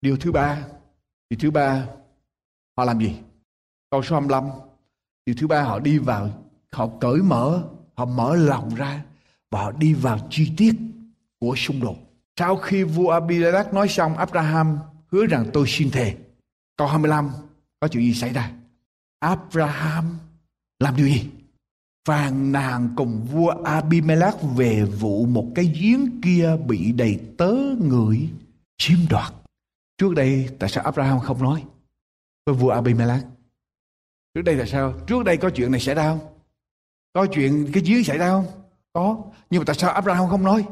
Điều 0.00 0.16
thứ 0.16 0.32
ba, 0.32 0.58
điều 1.30 1.38
thứ 1.40 1.50
ba, 1.50 1.86
họ 2.76 2.84
làm 2.84 3.00
gì? 3.00 3.16
Câu 3.90 4.02
số 4.02 4.14
25 4.16 4.44
điều 5.26 5.36
thứ 5.38 5.46
ba, 5.46 5.62
họ 5.62 5.78
đi 5.78 5.98
vào, 5.98 6.30
họ 6.72 6.88
cởi 7.00 7.22
mở, 7.22 7.62
họ 7.94 8.04
mở 8.04 8.36
lòng 8.36 8.74
ra 8.74 9.04
và 9.50 9.62
họ 9.62 9.72
đi 9.72 9.94
vào 9.94 10.18
chi 10.30 10.52
tiết 10.56 10.74
của 11.40 11.54
xung 11.56 11.80
đột. 11.80 11.96
Sau 12.36 12.56
khi 12.56 12.82
vua 12.82 13.10
Abimelech 13.10 13.74
nói 13.74 13.88
xong, 13.88 14.16
Abraham 14.16 14.78
hứa 15.12 15.26
rằng 15.26 15.46
tôi 15.52 15.64
xin 15.68 15.90
thề. 15.90 16.16
Câu 16.76 16.86
25 16.86 17.30
có 17.80 17.88
chuyện 17.88 18.04
gì 18.04 18.14
xảy 18.14 18.32
ra? 18.32 18.50
Abraham 19.18 20.18
làm 20.78 20.96
điều 20.96 21.06
gì? 21.06 21.30
Phàn 22.04 22.52
nàn 22.52 22.88
cùng 22.96 23.26
vua 23.32 23.48
Abimelech 23.64 24.34
về 24.56 24.84
vụ 24.84 25.26
một 25.26 25.46
cái 25.54 25.72
giếng 25.80 26.20
kia 26.20 26.56
bị 26.66 26.92
đầy 26.92 27.20
tớ 27.38 27.54
người 27.78 28.30
chiếm 28.78 28.98
đoạt. 29.10 29.32
Trước 29.98 30.14
đây 30.14 30.48
tại 30.58 30.70
sao 30.70 30.84
Abraham 30.84 31.20
không 31.20 31.42
nói 31.42 31.64
với 32.46 32.54
vua 32.54 32.70
Abimelech? 32.70 33.24
Trước 34.34 34.42
đây 34.42 34.54
là 34.54 34.66
sao? 34.66 34.94
Trước 35.06 35.24
đây 35.24 35.36
có 35.36 35.50
chuyện 35.50 35.70
này 35.72 35.80
xảy 35.80 35.94
ra 35.94 36.02
không? 36.02 36.20
Có 37.12 37.26
chuyện 37.26 37.70
cái 37.72 37.82
giếng 37.86 38.04
xảy 38.04 38.18
ra 38.18 38.28
không? 38.28 38.46
Có. 38.92 39.24
Nhưng 39.50 39.60
mà 39.60 39.64
tại 39.64 39.76
sao 39.76 39.90
Abraham 39.90 40.28
không 40.28 40.44
nói? 40.44 40.64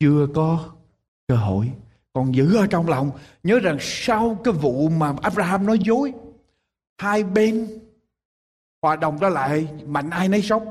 Chưa 0.00 0.26
có 0.34 0.72
cơ 1.28 1.36
hội. 1.36 1.72
Còn 2.12 2.34
giữ 2.34 2.56
ở 2.56 2.66
trong 2.66 2.88
lòng, 2.88 3.10
nhớ 3.42 3.58
rằng 3.58 3.76
sau 3.80 4.40
cái 4.44 4.54
vụ 4.54 4.88
mà 4.88 5.14
Abraham 5.22 5.66
nói 5.66 5.78
dối, 5.78 6.12
hai 6.98 7.24
bên 7.24 7.78
hòa 8.82 8.96
đồng 8.96 9.20
đó 9.20 9.28
lại 9.28 9.68
mạnh 9.86 10.10
ai 10.10 10.28
nấy 10.28 10.42
sốc, 10.42 10.62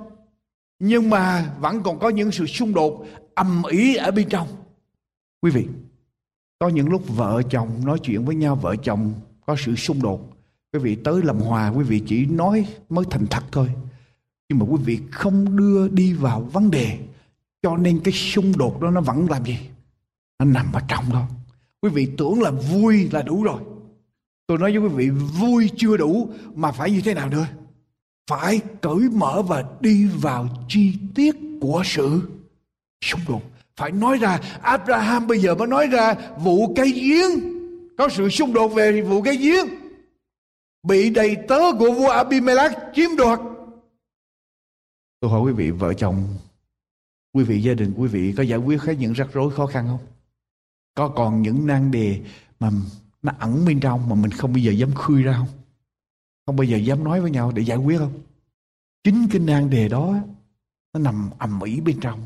nhưng 0.79 1.09
mà 1.09 1.53
vẫn 1.59 1.83
còn 1.83 1.99
có 1.99 2.09
những 2.09 2.31
sự 2.31 2.45
xung 2.45 2.73
đột 2.73 3.05
ầm 3.35 3.63
ĩ 3.69 3.95
ở 3.95 4.11
bên 4.11 4.29
trong. 4.29 4.47
Quý 5.41 5.51
vị 5.51 5.67
có 6.59 6.67
những 6.67 6.89
lúc 6.89 7.03
vợ 7.07 7.41
chồng 7.49 7.69
nói 7.85 7.99
chuyện 8.03 8.25
với 8.25 8.35
nhau 8.35 8.55
vợ 8.55 8.75
chồng 8.83 9.13
có 9.45 9.55
sự 9.65 9.75
xung 9.75 10.01
đột. 10.01 10.31
Quý 10.73 10.79
vị 10.79 10.95
tới 10.95 11.21
làm 11.23 11.39
hòa 11.39 11.69
quý 11.69 11.83
vị 11.83 12.01
chỉ 12.07 12.25
nói 12.25 12.67
mới 12.89 13.05
thành 13.09 13.27
thật 13.27 13.43
thôi. 13.51 13.69
Nhưng 14.49 14.59
mà 14.59 14.65
quý 14.69 14.81
vị 14.85 14.99
không 15.11 15.57
đưa 15.57 15.87
đi 15.87 16.13
vào 16.13 16.41
vấn 16.41 16.71
đề 16.71 16.99
cho 17.61 17.77
nên 17.77 17.99
cái 18.03 18.13
xung 18.13 18.57
đột 18.57 18.81
đó 18.81 18.91
nó 18.91 19.01
vẫn 19.01 19.29
làm 19.29 19.45
gì? 19.45 19.59
Nó 20.39 20.45
nằm 20.45 20.71
ở 20.73 20.81
trong 20.87 21.03
đó. 21.13 21.27
Quý 21.81 21.89
vị 21.89 22.07
tưởng 22.17 22.41
là 22.41 22.51
vui 22.51 23.09
là 23.11 23.21
đủ 23.21 23.43
rồi. 23.43 23.61
Tôi 24.47 24.57
nói 24.57 24.77
với 24.77 24.89
quý 24.89 24.95
vị 24.95 25.09
vui 25.09 25.69
chưa 25.77 25.97
đủ 25.97 26.29
mà 26.55 26.71
phải 26.71 26.91
như 26.91 27.01
thế 27.01 27.13
nào 27.13 27.29
nữa? 27.29 27.47
Phải 28.29 28.61
cởi 28.81 29.09
mở 29.13 29.41
và 29.41 29.63
đi 29.79 30.05
vào 30.05 30.47
chi 30.67 30.93
tiết 31.15 31.35
của 31.61 31.81
sự 31.85 32.21
xung 33.05 33.21
đột. 33.27 33.41
Phải 33.75 33.91
nói 33.91 34.17
ra, 34.17 34.39
Abraham 34.61 35.27
bây 35.27 35.39
giờ 35.39 35.55
mới 35.55 35.67
nói 35.67 35.87
ra, 35.87 36.15
vụ 36.39 36.73
cây 36.75 36.91
giếng, 36.91 37.29
có 37.97 38.09
sự 38.09 38.29
xung 38.29 38.53
đột 38.53 38.67
về 38.67 39.01
vụ 39.01 39.21
cây 39.21 39.37
giếng. 39.37 39.65
Bị 40.83 41.09
đầy 41.09 41.37
tớ 41.47 41.59
của 41.79 41.91
vua 41.91 42.09
Abimelech 42.09 42.71
chiếm 42.95 43.15
đoạt. 43.17 43.39
Tôi 45.19 45.31
hỏi 45.31 45.41
quý 45.41 45.53
vị, 45.53 45.71
vợ 45.71 45.93
chồng, 45.93 46.27
quý 47.33 47.43
vị, 47.43 47.61
gia 47.61 47.73
đình 47.73 47.93
quý 47.97 48.07
vị 48.07 48.33
có 48.37 48.43
giải 48.43 48.59
quyết 48.59 48.81
hết 48.81 48.95
những 48.99 49.13
rắc 49.13 49.27
rối 49.33 49.51
khó 49.51 49.65
khăn 49.65 49.87
không? 49.87 50.07
Có 50.95 51.07
còn 51.07 51.41
những 51.41 51.67
nan 51.67 51.91
đề 51.91 52.21
mà 52.59 52.69
nó 53.21 53.31
ẩn 53.39 53.65
bên 53.65 53.79
trong 53.79 54.09
mà 54.09 54.15
mình 54.15 54.31
không 54.31 54.53
bao 54.53 54.59
giờ 54.59 54.71
dám 54.71 54.93
khui 54.95 55.23
ra 55.23 55.33
không? 55.37 55.58
Không 56.49 56.55
bao 56.55 56.63
giờ 56.63 56.77
dám 56.77 57.03
nói 57.03 57.21
với 57.21 57.31
nhau 57.31 57.51
để 57.55 57.61
giải 57.61 57.77
quyết 57.77 57.97
không? 57.97 58.13
Chính 59.03 59.27
cái 59.31 59.39
nan 59.39 59.69
đề 59.69 59.87
đó 59.87 60.15
nó 60.93 60.99
nằm 60.99 61.29
ầm 61.37 61.61
ĩ 61.61 61.81
bên 61.81 61.99
trong. 61.99 62.19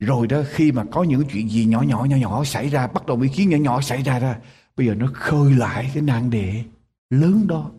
Rồi 0.00 0.26
đó 0.26 0.42
khi 0.50 0.72
mà 0.72 0.84
có 0.84 1.02
những 1.02 1.24
chuyện 1.32 1.48
gì 1.50 1.64
nhỏ 1.64 1.82
nhỏ 1.82 2.04
nhỏ 2.04 2.16
nhỏ 2.16 2.44
xảy 2.44 2.68
ra 2.68 2.86
bắt 2.86 3.06
đầu 3.06 3.20
ý 3.20 3.28
kiến 3.28 3.50
nhỏ 3.50 3.56
nhỏ 3.56 3.80
xảy 3.80 4.02
ra 4.02 4.18
ra 4.18 4.38
bây 4.76 4.86
giờ 4.86 4.94
nó 4.94 5.06
khơi 5.14 5.54
lại 5.54 5.90
cái 5.94 6.02
nan 6.02 6.30
đề 6.30 6.64
lớn 7.10 7.46
đó. 7.46 7.70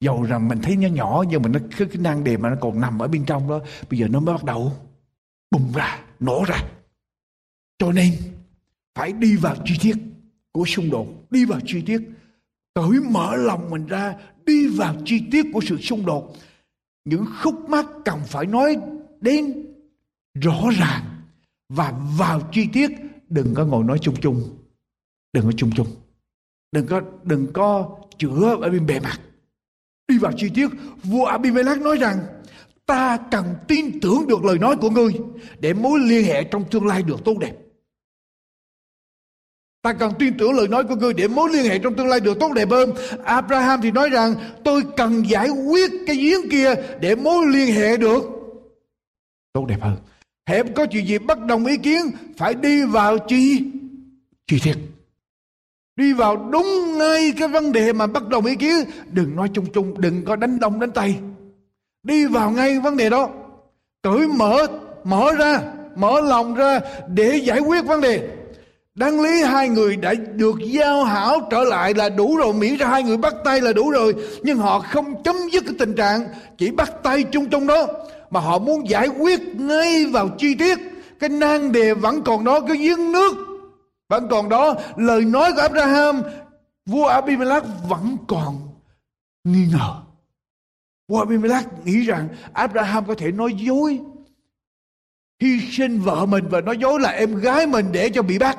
Dầu 0.00 0.22
rằng 0.22 0.48
mình 0.48 0.58
thấy 0.62 0.76
nó 0.76 0.88
nhỏ 0.88 1.24
nhưng 1.28 1.42
mà 1.42 1.48
nó 1.48 1.58
cái, 1.78 1.88
cái 1.88 1.98
nan 1.98 2.24
đề 2.24 2.36
mà 2.36 2.50
nó 2.50 2.56
còn 2.60 2.80
nằm 2.80 3.02
ở 3.02 3.08
bên 3.08 3.24
trong 3.24 3.48
đó 3.48 3.60
bây 3.90 3.98
giờ 3.98 4.08
nó 4.08 4.20
mới 4.20 4.34
bắt 4.34 4.44
đầu 4.44 4.72
bùng 5.50 5.72
ra 5.74 5.98
nổ 6.20 6.44
ra. 6.48 6.58
Cho 7.78 7.92
nên 7.92 8.12
phải 8.94 9.12
đi 9.12 9.36
vào 9.36 9.56
chi 9.64 9.74
tiết 9.80 9.96
của 10.52 10.64
xung 10.64 10.90
đột 10.90 11.06
đi 11.30 11.44
vào 11.44 11.60
chi 11.66 11.82
tiết. 11.86 12.00
Cởi 12.74 13.00
mở 13.10 13.36
lòng 13.36 13.70
mình 13.70 13.86
ra 13.86 14.14
đi 14.46 14.68
vào 14.68 14.96
chi 15.04 15.22
tiết 15.30 15.46
của 15.52 15.60
sự 15.60 15.76
xung 15.76 16.06
đột, 16.06 16.36
những 17.04 17.24
khúc 17.42 17.68
mắc 17.68 17.86
cần 18.04 18.20
phải 18.26 18.46
nói 18.46 18.76
đến 19.20 19.66
rõ 20.34 20.62
ràng. 20.78 21.04
Và 21.68 21.92
vào 22.18 22.48
chi 22.52 22.68
tiết, 22.72 22.90
đừng 23.28 23.54
có 23.54 23.64
ngồi 23.64 23.84
nói 23.84 23.98
chung 23.98 24.14
chung. 24.20 24.42
Đừng 25.32 25.44
có 25.44 25.52
chung 25.56 25.70
chung. 25.76 25.86
Đừng 26.72 26.86
có 26.86 27.00
đừng 27.22 27.52
có 27.52 27.98
chữa 28.18 28.56
ở 28.62 28.70
bên 28.70 28.86
bề 28.86 29.00
mặt 29.00 29.20
đi 30.12 30.18
vào 30.18 30.32
chi 30.36 30.48
tiết, 30.54 30.68
vua 31.02 31.24
Abimelech 31.24 31.80
nói 31.80 31.96
rằng, 31.96 32.18
ta 32.86 33.18
cần 33.30 33.44
tin 33.68 34.00
tưởng 34.00 34.26
được 34.28 34.44
lời 34.44 34.58
nói 34.58 34.76
của 34.76 34.90
ngươi 34.90 35.12
để 35.60 35.72
mối 35.72 35.98
liên 36.00 36.24
hệ 36.24 36.44
trong 36.44 36.64
tương 36.70 36.86
lai 36.86 37.02
được 37.02 37.24
tốt 37.24 37.38
đẹp. 37.40 37.54
Ta 39.82 39.92
cần 39.92 40.12
tin 40.18 40.38
tưởng 40.38 40.52
lời 40.52 40.68
nói 40.68 40.84
của 40.84 40.96
ngươi 40.96 41.12
để 41.12 41.28
mối 41.28 41.50
liên 41.52 41.64
hệ 41.64 41.78
trong 41.78 41.94
tương 41.94 42.08
lai 42.08 42.20
được 42.20 42.40
tốt 42.40 42.52
đẹp 42.52 42.70
hơn. 42.70 42.92
Abraham 43.24 43.80
thì 43.82 43.90
nói 43.90 44.08
rằng 44.08 44.34
tôi 44.64 44.82
cần 44.96 45.22
giải 45.28 45.48
quyết 45.48 45.90
cái 46.06 46.16
giếng 46.16 46.50
kia 46.50 46.74
để 47.00 47.14
mối 47.14 47.46
liên 47.46 47.74
hệ 47.74 47.96
được 47.96 48.22
tốt 49.52 49.64
đẹp 49.68 49.78
hơn. 49.80 49.96
Hễ 50.46 50.62
có 50.62 50.86
chuyện 50.86 51.06
gì 51.06 51.18
bất 51.18 51.38
đồng 51.46 51.66
ý 51.66 51.76
kiến 51.76 52.10
phải 52.36 52.54
đi 52.54 52.84
vào 52.84 53.18
chi 53.18 53.64
chi 54.46 54.60
tiết. 54.64 54.74
Đi 55.96 56.12
vào 56.12 56.36
đúng 56.36 56.98
ngay 56.98 57.32
cái 57.38 57.48
vấn 57.48 57.72
đề 57.72 57.92
mà 57.92 58.06
bất 58.06 58.28
đồng 58.28 58.46
ý 58.46 58.56
kiến. 58.56 58.76
Đừng 59.12 59.36
nói 59.36 59.50
chung 59.54 59.66
chung, 59.72 60.00
đừng 60.00 60.24
có 60.24 60.36
đánh 60.36 60.60
đông 60.60 60.80
đánh 60.80 60.90
tay. 60.90 61.18
Đi 62.02 62.26
vào 62.26 62.50
ngay 62.50 62.80
vấn 62.80 62.96
đề 62.96 63.10
đó. 63.10 63.30
Cởi 64.02 64.28
mở, 64.28 64.66
mở 65.04 65.32
ra, 65.38 65.60
mở 65.96 66.20
lòng 66.20 66.54
ra 66.54 66.80
để 67.08 67.36
giải 67.36 67.60
quyết 67.60 67.84
vấn 67.84 68.00
đề 68.00 68.28
Đáng 68.94 69.20
lý 69.20 69.42
hai 69.42 69.68
người 69.68 69.96
đã 69.96 70.14
được 70.14 70.54
giao 70.60 71.04
hảo 71.04 71.48
trở 71.50 71.64
lại 71.64 71.94
là 71.94 72.08
đủ 72.08 72.36
rồi. 72.36 72.54
Miễn 72.54 72.76
ra 72.76 72.86
hai 72.86 73.02
người 73.02 73.16
bắt 73.16 73.34
tay 73.44 73.60
là 73.60 73.72
đủ 73.72 73.90
rồi. 73.90 74.14
Nhưng 74.42 74.58
họ 74.58 74.80
không 74.80 75.22
chấm 75.22 75.36
dứt 75.52 75.64
cái 75.66 75.74
tình 75.78 75.94
trạng 75.94 76.20
Chỉ 76.58 76.70
bắt 76.70 76.92
tay 77.02 77.22
chung 77.22 77.50
trong 77.50 77.66
đó. 77.66 77.86
Mà 78.30 78.40
họ 78.40 78.58
muốn 78.58 78.88
giải 78.88 79.08
quyết 79.08 79.40
ngay 79.54 80.06
vào 80.06 80.28
chi 80.38 80.54
tiết. 80.54 80.78
Cái 81.20 81.28
nan 81.28 81.72
đề 81.72 81.94
vẫn 81.94 82.22
còn 82.22 82.44
đó, 82.44 82.60
Cái 82.60 82.76
giếng 82.76 83.12
nước 83.12 83.36
vẫn 84.08 84.28
còn 84.30 84.48
đó. 84.48 84.74
Lời 84.96 85.24
nói 85.24 85.52
của 85.52 85.60
Abraham, 85.60 86.22
Vua 86.86 87.06
Abimelech 87.06 87.64
vẫn 87.88 88.16
còn 88.28 88.68
nghi 89.44 89.66
ngờ. 89.72 89.94
Vua 91.08 91.18
Abimelech 91.18 91.64
nghĩ 91.84 92.00
rằng 92.00 92.28
Abraham 92.52 93.04
có 93.06 93.14
thể 93.18 93.32
nói 93.32 93.54
dối. 93.54 94.00
Hy 95.40 95.60
sinh 95.70 96.00
vợ 96.00 96.26
mình 96.26 96.44
và 96.50 96.60
nói 96.60 96.78
dối 96.78 97.00
là 97.00 97.10
em 97.10 97.34
gái 97.34 97.66
mình 97.66 97.86
để 97.92 98.10
cho 98.10 98.22
bị 98.22 98.38
bắt 98.38 98.58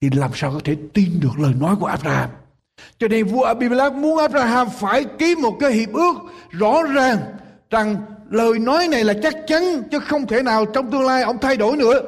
thì 0.00 0.10
làm 0.10 0.30
sao 0.34 0.52
có 0.52 0.60
thể 0.64 0.76
tin 0.94 1.20
được 1.20 1.38
lời 1.38 1.54
nói 1.60 1.76
của 1.80 1.86
Abraham. 1.86 2.30
Cho 2.98 3.08
nên 3.08 3.26
vua 3.26 3.42
Abimelech 3.42 3.92
muốn 3.92 4.18
Abraham 4.18 4.68
phải 4.70 5.04
ký 5.04 5.34
một 5.34 5.56
cái 5.60 5.72
hiệp 5.72 5.92
ước 5.92 6.14
rõ 6.50 6.82
ràng 6.82 7.18
rằng 7.70 7.96
lời 8.30 8.58
nói 8.58 8.88
này 8.88 9.04
là 9.04 9.14
chắc 9.22 9.34
chắn 9.46 9.62
chứ 9.90 9.98
không 9.98 10.26
thể 10.26 10.42
nào 10.42 10.64
trong 10.66 10.90
tương 10.90 11.06
lai 11.06 11.22
ông 11.22 11.38
thay 11.40 11.56
đổi 11.56 11.76
nữa. 11.76 12.00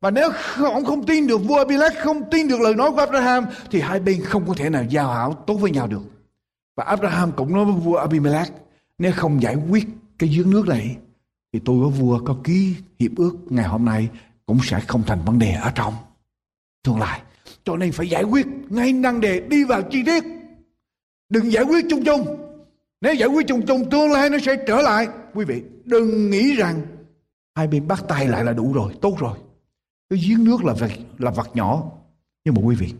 Và 0.00 0.10
nếu 0.10 0.30
ông 0.56 0.84
không 0.84 1.06
tin 1.06 1.26
được, 1.26 1.38
vua 1.38 1.58
Abimelech 1.58 1.92
không 2.04 2.30
tin 2.30 2.48
được 2.48 2.60
lời 2.60 2.74
nói 2.74 2.90
của 2.90 3.00
Abraham, 3.00 3.46
thì 3.70 3.80
hai 3.80 4.00
bên 4.00 4.22
không 4.24 4.44
có 4.48 4.54
thể 4.56 4.70
nào 4.70 4.84
giao 4.88 5.12
hảo 5.12 5.44
tốt 5.46 5.54
với 5.54 5.70
nhau 5.70 5.86
được. 5.86 6.02
Và 6.76 6.84
Abraham 6.84 7.32
cũng 7.32 7.52
nói 7.52 7.64
với 7.64 7.74
vua 7.74 7.96
Abimelech, 7.96 8.48
nếu 8.98 9.12
không 9.16 9.42
giải 9.42 9.56
quyết 9.70 9.86
cái 10.18 10.28
giếng 10.28 10.50
nước 10.50 10.68
này, 10.68 10.96
thì 11.52 11.60
tôi 11.64 11.78
với 11.80 11.90
vua 11.90 12.20
có 12.24 12.36
ký 12.44 12.74
hiệp 12.98 13.10
ước 13.16 13.36
ngày 13.50 13.64
hôm 13.64 13.84
nay 13.84 14.08
cũng 14.46 14.58
sẽ 14.62 14.80
không 14.80 15.02
thành 15.06 15.24
vấn 15.24 15.38
đề 15.38 15.52
ở 15.52 15.70
trong 15.74 15.94
tương 16.82 16.98
lai. 16.98 17.22
Cho 17.64 17.76
nên 17.76 17.92
phải 17.92 18.08
giải 18.08 18.22
quyết 18.22 18.46
ngay 18.68 18.92
năng 18.92 19.20
đề 19.20 19.40
đi 19.40 19.64
vào 19.64 19.82
chi 19.82 20.02
tiết. 20.06 20.24
Đừng 21.28 21.52
giải 21.52 21.64
quyết 21.64 21.84
chung 21.90 22.04
chung. 22.04 22.26
Nếu 23.00 23.14
giải 23.14 23.28
quyết 23.28 23.46
chung 23.46 23.66
chung 23.66 23.90
tương 23.90 24.12
lai 24.12 24.30
nó 24.30 24.38
sẽ 24.38 24.56
trở 24.66 24.82
lại. 24.82 25.08
Quý 25.34 25.44
vị 25.44 25.62
đừng 25.84 26.30
nghĩ 26.30 26.54
rằng 26.56 26.82
hai 27.54 27.66
bên 27.68 27.88
bắt 27.88 28.04
tay 28.08 28.28
lại 28.28 28.44
là 28.44 28.52
đủ 28.52 28.72
rồi, 28.72 28.94
tốt 29.02 29.16
rồi. 29.18 29.38
Cái 30.10 30.18
giếng 30.28 30.44
nước 30.44 30.64
là 30.64 30.72
vật, 30.72 30.90
là 31.18 31.30
vật 31.30 31.56
nhỏ. 31.56 31.90
Nhưng 32.44 32.54
mà 32.54 32.60
quý 32.64 32.76
vị, 32.76 32.94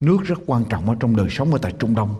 nước 0.00 0.18
rất 0.24 0.38
quan 0.46 0.64
trọng 0.68 0.88
ở 0.88 0.96
trong 1.00 1.16
đời 1.16 1.28
sống 1.30 1.52
ở 1.52 1.58
tại 1.62 1.74
Trung 1.78 1.94
Đông. 1.94 2.14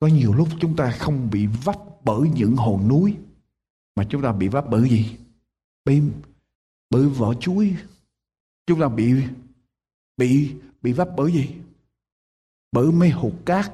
Có 0.00 0.06
nhiều 0.06 0.34
lúc 0.34 0.48
chúng 0.60 0.76
ta 0.76 0.90
không 0.90 1.30
bị 1.30 1.46
vấp 1.46 1.76
bởi 2.04 2.28
những 2.34 2.56
hòn 2.56 2.88
núi 2.88 3.16
mà 3.96 4.04
chúng 4.08 4.22
ta 4.22 4.32
bị 4.32 4.48
vấp 4.48 4.70
bởi 4.70 4.88
gì? 4.88 5.16
bởi 5.84 6.02
bởi 6.90 7.08
vỏ 7.08 7.34
chuối. 7.34 7.76
Chúng 8.66 8.80
ta 8.80 8.88
bị 8.88 9.14
bị 10.22 10.54
bị 10.82 10.92
vấp 10.92 11.08
bởi 11.16 11.32
gì? 11.32 11.54
Bởi 12.72 12.92
mấy 12.92 13.10
hột 13.10 13.32
cát 13.46 13.72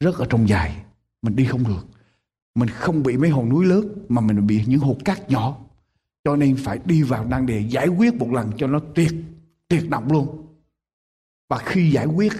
rất 0.00 0.18
ở 0.18 0.26
trong 0.30 0.48
dài, 0.48 0.84
mình 1.22 1.36
đi 1.36 1.44
không 1.44 1.64
được. 1.64 1.86
Mình 2.54 2.68
không 2.68 3.02
bị 3.02 3.16
mấy 3.16 3.30
hòn 3.30 3.48
núi 3.48 3.66
lớn 3.66 3.88
mà 4.08 4.20
mình 4.20 4.46
bị 4.46 4.64
những 4.66 4.80
hột 4.80 4.98
cát 5.04 5.30
nhỏ. 5.30 5.58
Cho 6.24 6.36
nên 6.36 6.56
phải 6.56 6.78
đi 6.84 7.02
vào 7.02 7.24
năng 7.26 7.46
đề 7.46 7.68
giải 7.68 7.88
quyết 7.88 8.14
một 8.14 8.30
lần 8.32 8.52
cho 8.56 8.66
nó 8.66 8.80
tuyệt 8.94 9.12
tuyệt 9.68 9.90
động 9.90 10.12
luôn. 10.12 10.46
Và 11.48 11.58
khi 11.58 11.90
giải 11.90 12.06
quyết, 12.06 12.32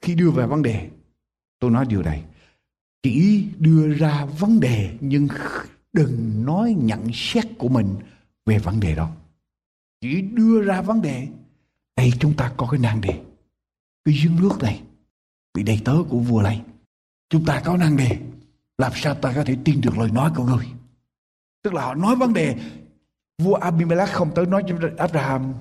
khi 0.00 0.14
đưa 0.14 0.30
về 0.30 0.46
vấn 0.46 0.62
đề, 0.62 0.90
tôi 1.58 1.70
nói 1.70 1.86
điều 1.88 2.02
này, 2.02 2.24
chỉ 3.02 3.46
đưa 3.58 3.94
ra 3.94 4.24
vấn 4.24 4.60
đề 4.60 4.98
nhưng 5.00 5.28
đừng 5.92 6.44
nói 6.44 6.76
nhận 6.78 7.10
xét 7.12 7.46
của 7.58 7.68
mình 7.68 7.96
về 8.46 8.58
vấn 8.58 8.80
đề 8.80 8.94
đó. 8.94 9.10
Chỉ 10.00 10.20
đưa 10.20 10.62
ra 10.62 10.82
vấn 10.82 11.02
đề, 11.02 11.28
đây 11.98 12.12
chúng 12.20 12.36
ta 12.36 12.52
có 12.56 12.68
cái 12.70 12.80
năng 12.80 13.00
đề, 13.00 13.20
cái 14.04 14.14
giếng 14.22 14.40
nước 14.40 14.58
này, 14.62 14.82
bị 15.54 15.62
đầy 15.62 15.80
tớ 15.84 15.96
của 16.08 16.18
vua 16.18 16.42
này. 16.42 16.62
Chúng 17.30 17.44
ta 17.44 17.62
có 17.64 17.76
năng 17.76 17.96
đề, 17.96 18.18
làm 18.78 18.92
sao 18.94 19.14
ta 19.14 19.32
có 19.36 19.44
thể 19.44 19.56
tin 19.64 19.80
được 19.80 19.98
lời 19.98 20.10
nói 20.10 20.32
của 20.36 20.44
người? 20.44 20.66
Tức 21.62 21.74
là 21.74 21.82
họ 21.84 21.94
nói 21.94 22.16
vấn 22.16 22.32
đề. 22.32 22.56
Vua 23.38 23.54
Abimelech 23.54 24.08
không 24.08 24.30
tới 24.34 24.46
nói 24.46 24.62
cho 24.68 24.76
Abraham. 24.98 25.54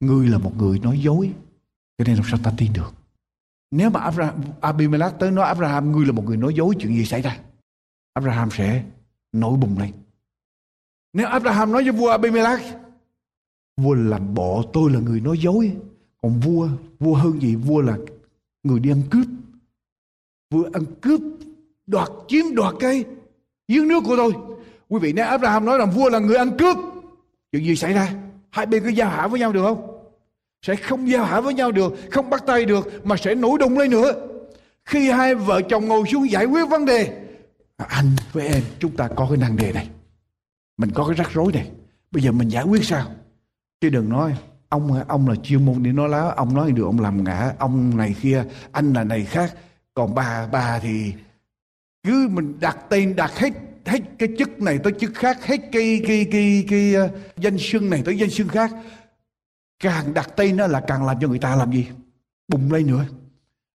Ngươi 0.00 0.28
là 0.28 0.38
một 0.38 0.56
người 0.56 0.78
nói 0.78 0.98
dối. 0.98 1.32
Cho 1.98 2.04
nên 2.04 2.16
làm 2.16 2.24
sao 2.30 2.40
ta 2.42 2.52
tin 2.56 2.72
được? 2.72 2.94
Nếu 3.70 3.90
mà 3.90 4.00
Abraham, 4.00 4.42
Abimelech 4.60 5.12
tới 5.18 5.30
nói 5.30 5.46
Abraham 5.46 5.92
Ngươi 5.92 6.06
là 6.06 6.12
một 6.12 6.24
người 6.24 6.36
nói 6.36 6.54
dối 6.54 6.74
chuyện 6.78 6.96
gì 6.96 7.04
xảy 7.04 7.22
ra? 7.22 7.38
Abraham 8.12 8.50
sẽ 8.50 8.84
nổi 9.32 9.56
bùng 9.56 9.78
lên. 9.78 9.92
Nếu 11.12 11.26
Abraham 11.26 11.72
nói 11.72 11.82
với 11.82 11.92
vua 11.92 12.10
Abimelech 12.10 12.83
Vua 13.76 13.94
làm 13.94 14.34
bộ 14.34 14.62
tôi 14.72 14.90
là 14.90 15.00
người 15.00 15.20
nói 15.20 15.38
dối 15.38 15.72
Còn 16.22 16.40
vua 16.40 16.68
Vua 16.98 17.14
hơn 17.14 17.42
gì 17.42 17.54
Vua 17.54 17.80
là 17.80 17.96
người 18.62 18.80
đi 18.80 18.90
ăn 18.90 19.02
cướp 19.10 19.26
Vua 20.50 20.64
ăn 20.72 20.84
cướp 21.00 21.20
Đoạt 21.86 22.08
chiếm 22.28 22.54
đoạt 22.54 22.74
cái 22.80 23.04
giếng 23.68 23.88
nước 23.88 24.00
của 24.06 24.16
tôi 24.16 24.32
Quý 24.88 24.98
vị 25.02 25.12
nếu 25.12 25.26
Abraham 25.26 25.64
nói 25.64 25.78
rằng 25.78 25.90
vua 25.90 26.08
là 26.08 26.18
người 26.18 26.36
ăn 26.36 26.56
cướp 26.58 26.76
Chuyện 27.52 27.64
gì 27.64 27.76
xảy 27.76 27.92
ra? 27.92 28.14
Hai 28.50 28.66
bên 28.66 28.82
có 28.82 28.88
giao 28.88 29.10
hả 29.10 29.26
với 29.26 29.40
nhau 29.40 29.52
được 29.52 29.62
không? 29.62 29.94
Sẽ 30.62 30.76
không 30.76 31.10
giao 31.10 31.24
hả 31.24 31.40
với 31.40 31.54
nhau 31.54 31.72
được, 31.72 31.92
không 32.10 32.30
bắt 32.30 32.42
tay 32.46 32.64
được 32.64 33.06
mà 33.06 33.16
sẽ 33.16 33.34
nổi 33.34 33.58
đùng 33.58 33.78
lên 33.78 33.90
nữa. 33.90 34.12
Khi 34.84 35.10
hai 35.10 35.34
vợ 35.34 35.60
chồng 35.68 35.88
ngồi 35.88 36.04
xuống 36.12 36.30
giải 36.30 36.44
quyết 36.44 36.68
vấn 36.68 36.84
đề, 36.84 37.24
anh 37.76 38.10
với 38.32 38.48
em 38.48 38.62
chúng 38.78 38.96
ta 38.96 39.08
có 39.16 39.26
cái 39.30 39.36
năng 39.38 39.56
đề 39.56 39.72
này. 39.72 39.88
Mình 40.76 40.90
có 40.94 41.06
cái 41.06 41.14
rắc 41.16 41.30
rối 41.32 41.52
này. 41.52 41.70
Bây 42.10 42.22
giờ 42.22 42.32
mình 42.32 42.48
giải 42.48 42.64
quyết 42.64 42.84
sao? 42.84 43.06
Chứ 43.84 43.90
đừng 43.90 44.08
nói 44.08 44.36
ông 44.68 45.02
ông 45.08 45.28
là 45.28 45.34
chuyên 45.34 45.64
môn 45.64 45.82
đi 45.82 45.92
nói 45.92 46.08
láo, 46.08 46.30
ông 46.30 46.54
nói 46.54 46.72
được 46.72 46.84
ông 46.84 47.00
làm 47.00 47.24
ngã, 47.24 47.52
ông 47.58 47.96
này 47.96 48.14
kia, 48.22 48.44
anh 48.72 48.92
là 48.92 49.04
này 49.04 49.24
khác. 49.24 49.54
Còn 49.94 50.14
bà 50.14 50.48
bà 50.52 50.78
thì 50.78 51.12
cứ 52.02 52.28
mình 52.32 52.60
đặt 52.60 52.78
tên 52.88 53.16
đặt 53.16 53.38
hết 53.38 53.52
hết 53.84 53.98
cái 54.18 54.28
chức 54.38 54.60
này 54.60 54.78
tới 54.78 54.92
chức 55.00 55.14
khác 55.14 55.46
hết 55.46 55.60
cái 55.72 56.02
cái 56.06 56.26
cái 56.32 56.64
cái, 56.68 56.94
cái 56.94 57.04
uh, 57.04 57.10
danh 57.36 57.58
xưng 57.58 57.90
này 57.90 58.02
tới 58.04 58.18
danh 58.18 58.30
xưng 58.30 58.48
khác. 58.48 58.70
Càng 59.82 60.14
đặt 60.14 60.30
tên 60.36 60.56
nó 60.56 60.66
là 60.66 60.80
càng 60.80 61.06
làm 61.06 61.16
cho 61.20 61.28
người 61.28 61.38
ta 61.38 61.56
làm 61.56 61.72
gì? 61.72 61.86
Bùng 62.48 62.72
lên 62.72 62.86
nữa. 62.86 63.04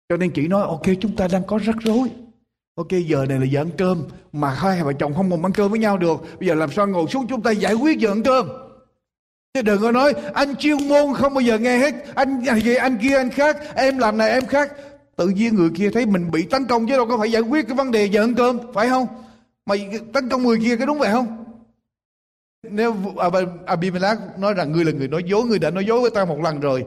Cho 0.09 0.17
nên 0.17 0.31
chị 0.31 0.47
nói 0.47 0.61
ok 0.61 0.85
chúng 1.01 1.15
ta 1.15 1.27
đang 1.31 1.43
có 1.43 1.59
rắc 1.63 1.75
rối. 1.83 2.09
Ok 2.75 2.91
giờ 3.07 3.25
này 3.25 3.39
là 3.39 3.45
giờ 3.45 3.61
ăn 3.61 3.69
cơm. 3.77 4.03
Mà 4.33 4.53
hai 4.53 4.83
vợ 4.83 4.93
chồng 4.93 5.13
không 5.13 5.29
cùng 5.29 5.45
ăn 5.45 5.51
cơm 5.51 5.71
với 5.71 5.79
nhau 5.79 5.97
được. 5.97 6.21
Bây 6.39 6.47
giờ 6.47 6.55
làm 6.55 6.71
sao 6.71 6.87
ngồi 6.87 7.07
xuống 7.07 7.27
chúng 7.27 7.41
ta 7.41 7.51
giải 7.51 7.73
quyết 7.73 7.99
giờ 7.99 8.11
ăn 8.11 8.23
cơm? 8.23 8.47
Chứ 9.57 9.61
đừng 9.61 9.81
có 9.81 9.91
nói 9.91 10.13
anh 10.33 10.55
chuyên 10.55 10.87
môn 10.87 11.13
không 11.13 11.33
bao 11.33 11.41
giờ 11.41 11.57
nghe 11.57 11.77
hết 11.77 11.93
anh 12.15 12.41
gì 12.63 12.75
anh 12.75 12.97
kia 12.97 13.15
anh 13.17 13.29
khác 13.29 13.57
em 13.75 13.97
làm 13.97 14.17
này 14.17 14.29
em 14.29 14.45
khác 14.45 14.71
tự 15.15 15.27
nhiên 15.27 15.55
người 15.55 15.69
kia 15.75 15.89
thấy 15.91 16.05
mình 16.05 16.31
bị 16.31 16.43
tấn 16.43 16.65
công 16.65 16.87
chứ 16.87 16.93
đâu 16.93 17.05
có 17.05 17.17
phải 17.17 17.31
giải 17.31 17.41
quyết 17.41 17.67
cái 17.67 17.77
vấn 17.77 17.91
đề 17.91 18.05
giờ 18.05 18.23
ăn 18.23 18.33
cơm 18.35 18.59
phải 18.73 18.89
không 18.89 19.07
Mày 19.67 19.99
tấn 20.13 20.29
công 20.29 20.43
người 20.43 20.59
kia 20.59 20.77
cái 20.77 20.87
đúng 20.87 20.99
vậy 20.99 21.11
không? 21.11 21.45
Nếu 22.69 22.95
à, 23.17 23.29
Abimelech 23.65 24.17
nói 24.37 24.53
rằng 24.53 24.71
ngươi 24.71 24.85
là 24.85 24.91
người 24.91 25.07
nói 25.07 25.23
dối, 25.25 25.45
ngươi 25.45 25.59
đã 25.59 25.71
nói 25.71 25.85
dối 25.85 26.01
với 26.01 26.09
ta 26.09 26.25
một 26.25 26.39
lần 26.39 26.59
rồi, 26.59 26.85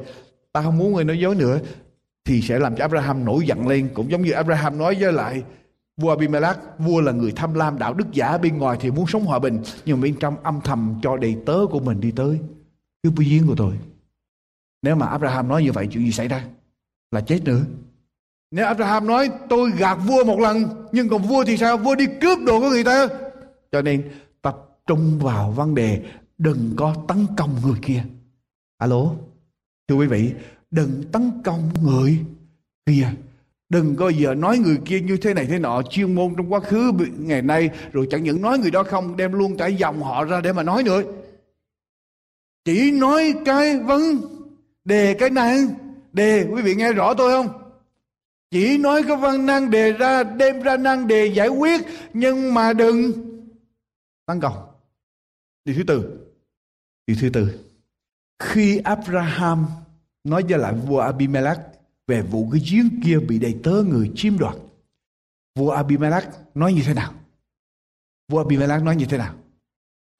ta 0.52 0.62
không 0.62 0.78
muốn 0.78 0.92
người 0.92 1.04
nói 1.04 1.18
dối 1.18 1.34
nữa, 1.34 1.58
thì 2.24 2.42
sẽ 2.42 2.58
làm 2.58 2.76
cho 2.76 2.84
Abraham 2.84 3.24
nổi 3.24 3.46
giận 3.46 3.68
lên. 3.68 3.88
Cũng 3.94 4.10
giống 4.10 4.22
như 4.22 4.32
Abraham 4.32 4.78
nói 4.78 4.96
với 5.00 5.12
lại 5.12 5.42
vua 5.96 6.10
Abimelech, 6.10 6.56
vua 6.78 7.00
là 7.00 7.12
người 7.12 7.32
tham 7.36 7.54
lam 7.54 7.78
đạo 7.78 7.94
đức 7.94 8.06
giả 8.12 8.38
bên 8.38 8.58
ngoài 8.58 8.78
thì 8.80 8.90
muốn 8.90 9.06
sống 9.06 9.24
hòa 9.24 9.38
bình, 9.38 9.62
nhưng 9.84 10.00
bên 10.00 10.14
trong 10.20 10.36
âm 10.42 10.60
thầm 10.64 10.94
cho 11.02 11.16
đầy 11.16 11.36
tớ 11.46 11.58
của 11.70 11.80
mình 11.80 12.00
đi 12.00 12.10
tới. 12.16 12.38
Cứ 13.02 13.10
bư 13.10 13.24
giếng 13.24 13.46
của 13.46 13.56
tôi. 13.56 13.74
Nếu 14.82 14.96
mà 14.96 15.06
Abraham 15.06 15.48
nói 15.48 15.62
như 15.62 15.72
vậy, 15.72 15.88
chuyện 15.90 16.04
gì 16.04 16.12
xảy 16.12 16.28
ra? 16.28 16.44
Là 17.10 17.20
chết 17.20 17.44
nữa. 17.44 17.64
Nếu 18.50 18.66
Abraham 18.66 19.06
nói, 19.06 19.30
tôi 19.48 19.70
gạt 19.78 19.94
vua 19.94 20.24
một 20.24 20.40
lần, 20.40 20.86
Nhưng 20.92 21.08
còn 21.08 21.22
vua 21.22 21.44
thì 21.44 21.56
sao 21.56 21.76
Vua 21.76 21.94
đi 21.94 22.06
cướp 22.20 22.38
đồ 22.46 22.60
của 22.60 22.70
người 22.70 22.84
ta 22.84 23.08
Cho 23.72 23.82
nên, 23.82 24.10
tập 24.42 24.56
trung 24.86 25.18
vào 25.18 25.50
vấn 25.50 25.74
đề 25.74 26.02
Đừng 26.38 26.72
có 26.76 26.94
tấn 27.08 27.26
công 27.36 27.56
người 27.64 27.78
kia 27.82 28.04
Alo 28.78 29.10
Thưa 29.88 29.94
quý 29.94 30.06
vị, 30.06 30.32
Đừng 30.70 31.02
tấn 31.12 31.30
công 31.44 31.70
người 31.82 32.18
kia 32.86 33.08
Đừng 33.68 33.96
có 33.96 34.08
giờ 34.08 34.34
nói 34.34 34.58
người 34.58 34.78
kia 34.84 35.00
như 35.00 35.16
thế 35.16 35.34
này 35.34 35.46
thế 35.46 35.58
nọ, 35.58 35.82
Chuyên 35.82 36.14
môn 36.14 36.34
trong 36.36 36.52
quá 36.52 36.60
khứ 36.60 36.92
ngày 37.18 37.42
nay, 37.42 37.70
Rồi 37.92 38.06
chẳng 38.10 38.22
những 38.22 38.42
nói 38.42 38.58
người 38.58 38.70
đó 38.70 38.82
không, 38.82 39.16
Đem 39.16 39.32
luôn 39.32 39.56
cả 39.56 39.66
dòng 39.66 40.02
họ 40.02 40.24
ra 40.24 40.40
để 40.40 40.52
mà 40.52 40.62
nói 40.62 40.82
nữa 40.82 41.02
chỉ 42.64 42.90
nói 42.90 43.34
cái 43.44 43.78
vấn 43.78 44.20
đề 44.84 45.14
cái 45.14 45.30
này 45.30 45.66
Đề 46.12 46.46
quý 46.52 46.62
vị 46.62 46.74
nghe 46.74 46.92
rõ 46.92 47.14
tôi 47.14 47.30
không 47.30 47.60
chỉ 48.50 48.78
nói 48.78 49.02
cái 49.08 49.16
văn 49.16 49.46
năng 49.46 49.70
đề 49.70 49.92
ra, 49.92 50.22
đem 50.22 50.62
ra 50.62 50.76
năng 50.76 51.06
đề 51.06 51.26
giải 51.26 51.48
quyết, 51.48 51.80
nhưng 52.12 52.54
mà 52.54 52.72
đừng 52.72 53.12
tăng 54.26 54.40
cầu 54.40 54.52
Điều 55.64 55.76
thứ 55.76 55.82
tư. 55.82 56.26
Điều 57.06 57.16
thứ 57.20 57.30
tư. 57.32 57.60
Khi 58.42 58.78
Abraham 58.78 59.66
nói 60.24 60.42
với 60.48 60.58
lại 60.58 60.74
vua 60.74 60.98
Abimelech 60.98 61.58
về 62.06 62.22
vụ 62.22 62.50
cái 62.52 62.60
giếng 62.70 63.00
kia 63.04 63.18
bị 63.28 63.38
đầy 63.38 63.56
tớ 63.62 63.82
người 63.88 64.12
chiếm 64.16 64.38
đoạt. 64.38 64.56
Vua 65.58 65.70
Abimelech 65.70 66.24
nói 66.54 66.72
như 66.72 66.82
thế 66.86 66.94
nào? 66.94 67.14
Vua 68.28 68.38
Abimelech 68.38 68.82
nói 68.82 68.96
như 68.96 69.06
thế 69.10 69.18
nào? 69.18 69.34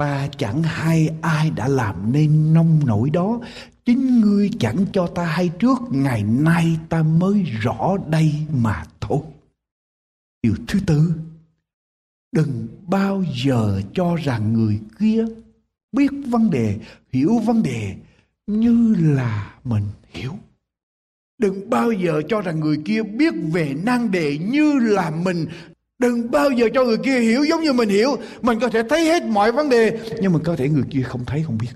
Ta 0.01 0.29
chẳng 0.39 0.63
hay 0.63 1.09
ai 1.23 1.51
đã 1.51 1.69
làm 1.69 2.13
nên 2.13 2.55
nông 2.55 2.81
nổi 2.87 3.11
đó 3.11 3.41
Chính 3.85 4.21
ngươi 4.21 4.51
chẳng 4.59 4.87
cho 4.93 5.07
ta 5.07 5.25
hay 5.25 5.49
trước 5.49 5.79
Ngày 5.91 6.23
nay 6.23 6.79
ta 6.89 7.03
mới 7.03 7.43
rõ 7.43 7.97
đây 8.09 8.35
mà 8.53 8.85
thôi 9.01 9.21
Điều 10.43 10.55
thứ 10.69 10.81
tư 10.87 11.13
Đừng 12.33 12.69
bao 12.87 13.25
giờ 13.45 13.81
cho 13.95 14.17
rằng 14.17 14.53
người 14.53 14.81
kia 14.99 15.25
biết 15.93 16.11
vấn 16.27 16.51
đề, 16.51 16.79
hiểu 17.13 17.39
vấn 17.39 17.63
đề 17.63 17.97
như 18.47 18.95
là 18.99 19.55
mình 19.65 19.85
hiểu. 20.09 20.33
Đừng 21.39 21.71
bao 21.71 21.93
giờ 21.93 22.23
cho 22.29 22.41
rằng 22.41 22.61
người 22.61 22.83
kia 22.85 23.03
biết 23.03 23.35
về 23.53 23.75
năng 23.85 24.11
đề 24.11 24.39
như 24.39 24.79
là 24.79 25.11
mình 25.11 25.47
Đừng 26.01 26.31
bao 26.31 26.51
giờ 26.51 26.69
cho 26.75 26.85
người 26.85 26.99
kia 27.05 27.21
hiểu 27.21 27.45
giống 27.45 27.63
như 27.63 27.73
mình 27.73 27.89
hiểu. 27.89 28.17
Mình 28.43 28.59
có 28.61 28.69
thể 28.69 28.83
thấy 28.89 29.05
hết 29.05 29.23
mọi 29.23 29.53
vấn 29.53 29.69
đề. 29.69 29.99
Nhưng 30.21 30.33
mà 30.33 30.39
có 30.45 30.57
thể 30.57 30.69
người 30.69 30.85
kia 30.91 31.03
không 31.03 31.25
thấy 31.25 31.43
không 31.47 31.59
biết. 31.59 31.73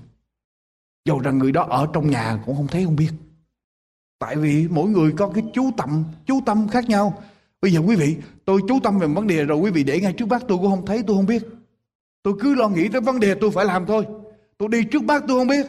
Dầu 1.05 1.19
rằng 1.19 1.37
người 1.37 1.51
đó 1.51 1.67
ở 1.69 1.87
trong 1.93 2.09
nhà 2.09 2.39
cũng 2.45 2.55
không 2.55 2.67
thấy 2.67 2.85
không 2.85 2.95
biết. 2.95 3.09
Tại 4.19 4.35
vì 4.35 4.67
mỗi 4.69 4.89
người 4.89 5.11
có 5.17 5.29
cái 5.29 5.43
chú 5.53 5.71
tâm, 5.77 6.03
chú 6.25 6.39
tâm 6.45 6.67
khác 6.67 6.89
nhau. 6.89 7.23
Bây 7.61 7.71
giờ 7.71 7.79
quý 7.79 7.95
vị, 7.95 8.15
tôi 8.45 8.61
chú 8.67 8.79
tâm 8.83 8.99
về 8.99 9.07
vấn 9.07 9.27
đề 9.27 9.43
rồi 9.43 9.57
quý 9.57 9.71
vị 9.71 9.83
để 9.83 10.01
ngay 10.01 10.13
trước 10.13 10.25
bác 10.25 10.47
tôi 10.47 10.57
cũng 10.57 10.69
không 10.69 10.85
thấy, 10.85 11.03
tôi 11.07 11.15
không 11.15 11.25
biết. 11.25 11.43
Tôi 12.23 12.33
cứ 12.39 12.55
lo 12.55 12.69
nghĩ 12.69 12.87
tới 12.87 13.01
vấn 13.01 13.19
đề 13.19 13.35
tôi 13.35 13.51
phải 13.51 13.65
làm 13.65 13.85
thôi. 13.85 14.05
Tôi 14.57 14.69
đi 14.69 14.83
trước 14.83 15.03
bác 15.03 15.23
tôi 15.27 15.39
không 15.39 15.47
biết. 15.47 15.65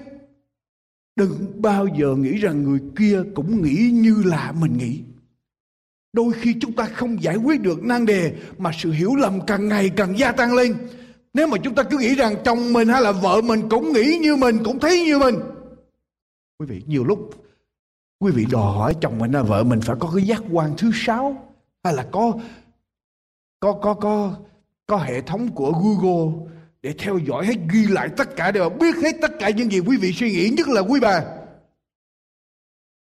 Đừng 1.17 1.63
bao 1.63 1.87
giờ 1.99 2.15
nghĩ 2.17 2.33
rằng 2.33 2.63
người 2.63 2.81
kia 2.97 3.23
cũng 3.35 3.63
nghĩ 3.63 3.91
như 3.93 4.23
là 4.25 4.53
mình 4.53 4.77
nghĩ. 4.79 5.01
Đôi 6.17 6.33
khi 6.33 6.55
chúng 6.61 6.73
ta 6.73 6.85
không 6.85 7.23
giải 7.23 7.37
quyết 7.37 7.61
được 7.61 7.83
nan 7.83 8.07
đề 8.07 8.33
mà 8.59 8.71
sự 8.79 8.93
hiểu 8.93 9.17
lầm 9.17 9.47
càng 9.47 9.69
ngày 9.69 9.91
càng 9.97 10.19
gia 10.19 10.33
tăng 10.33 10.55
lên. 10.55 10.77
Nếu 11.35 11.47
mà 11.47 11.59
chúng 11.63 11.75
ta 11.75 11.83
cứ 11.83 11.99
nghĩ 11.99 12.15
rằng 12.15 12.35
chồng 12.45 12.73
mình 12.73 12.89
hay 12.89 13.03
là 13.03 13.13
vợ 13.13 13.41
mình 13.41 13.69
cũng 13.69 13.93
nghĩ 13.93 14.19
như 14.23 14.37
mình, 14.37 14.65
cũng 14.65 14.79
thấy 14.79 15.05
như 15.07 15.19
mình. 15.19 15.35
Quý 16.59 16.67
vị, 16.67 16.83
nhiều 16.87 17.05
lúc 17.05 17.31
quý 18.21 18.33
vị 18.33 18.47
đòi 18.51 18.63
hỏi 18.63 18.95
chồng 19.01 19.19
mình 19.19 19.33
là 19.33 19.43
vợ 19.43 19.65
mình 19.65 19.81
phải 19.81 19.97
có 20.01 20.13
cái 20.17 20.25
giác 20.25 20.43
quan 20.53 20.75
thứ 20.79 20.91
sáu 20.95 21.55
hay 21.85 21.95
là 21.95 22.07
có 22.13 22.33
có 23.61 23.73
có 23.73 23.95
có 23.95 24.35
có 24.87 24.97
hệ 24.97 25.21
thống 25.21 25.49
của 25.55 25.73
Google 25.73 26.49
để 26.83 26.95
theo 26.99 27.19
dõi 27.19 27.47
hết 27.47 27.57
ghi 27.73 27.87
lại 27.87 28.09
tất 28.17 28.37
cả 28.37 28.51
để 28.51 28.61
mà 28.61 28.69
biết 28.69 28.97
hết 28.97 29.17
tất 29.23 29.31
cả 29.39 29.51
những 29.51 29.73
gì 29.73 29.81
quý 29.81 29.97
vị 29.97 30.13
suy 30.13 30.31
nghĩ 30.31 30.49
nhất 30.49 30.69
là 30.69 30.81
quý 30.81 31.01
bà 31.01 31.25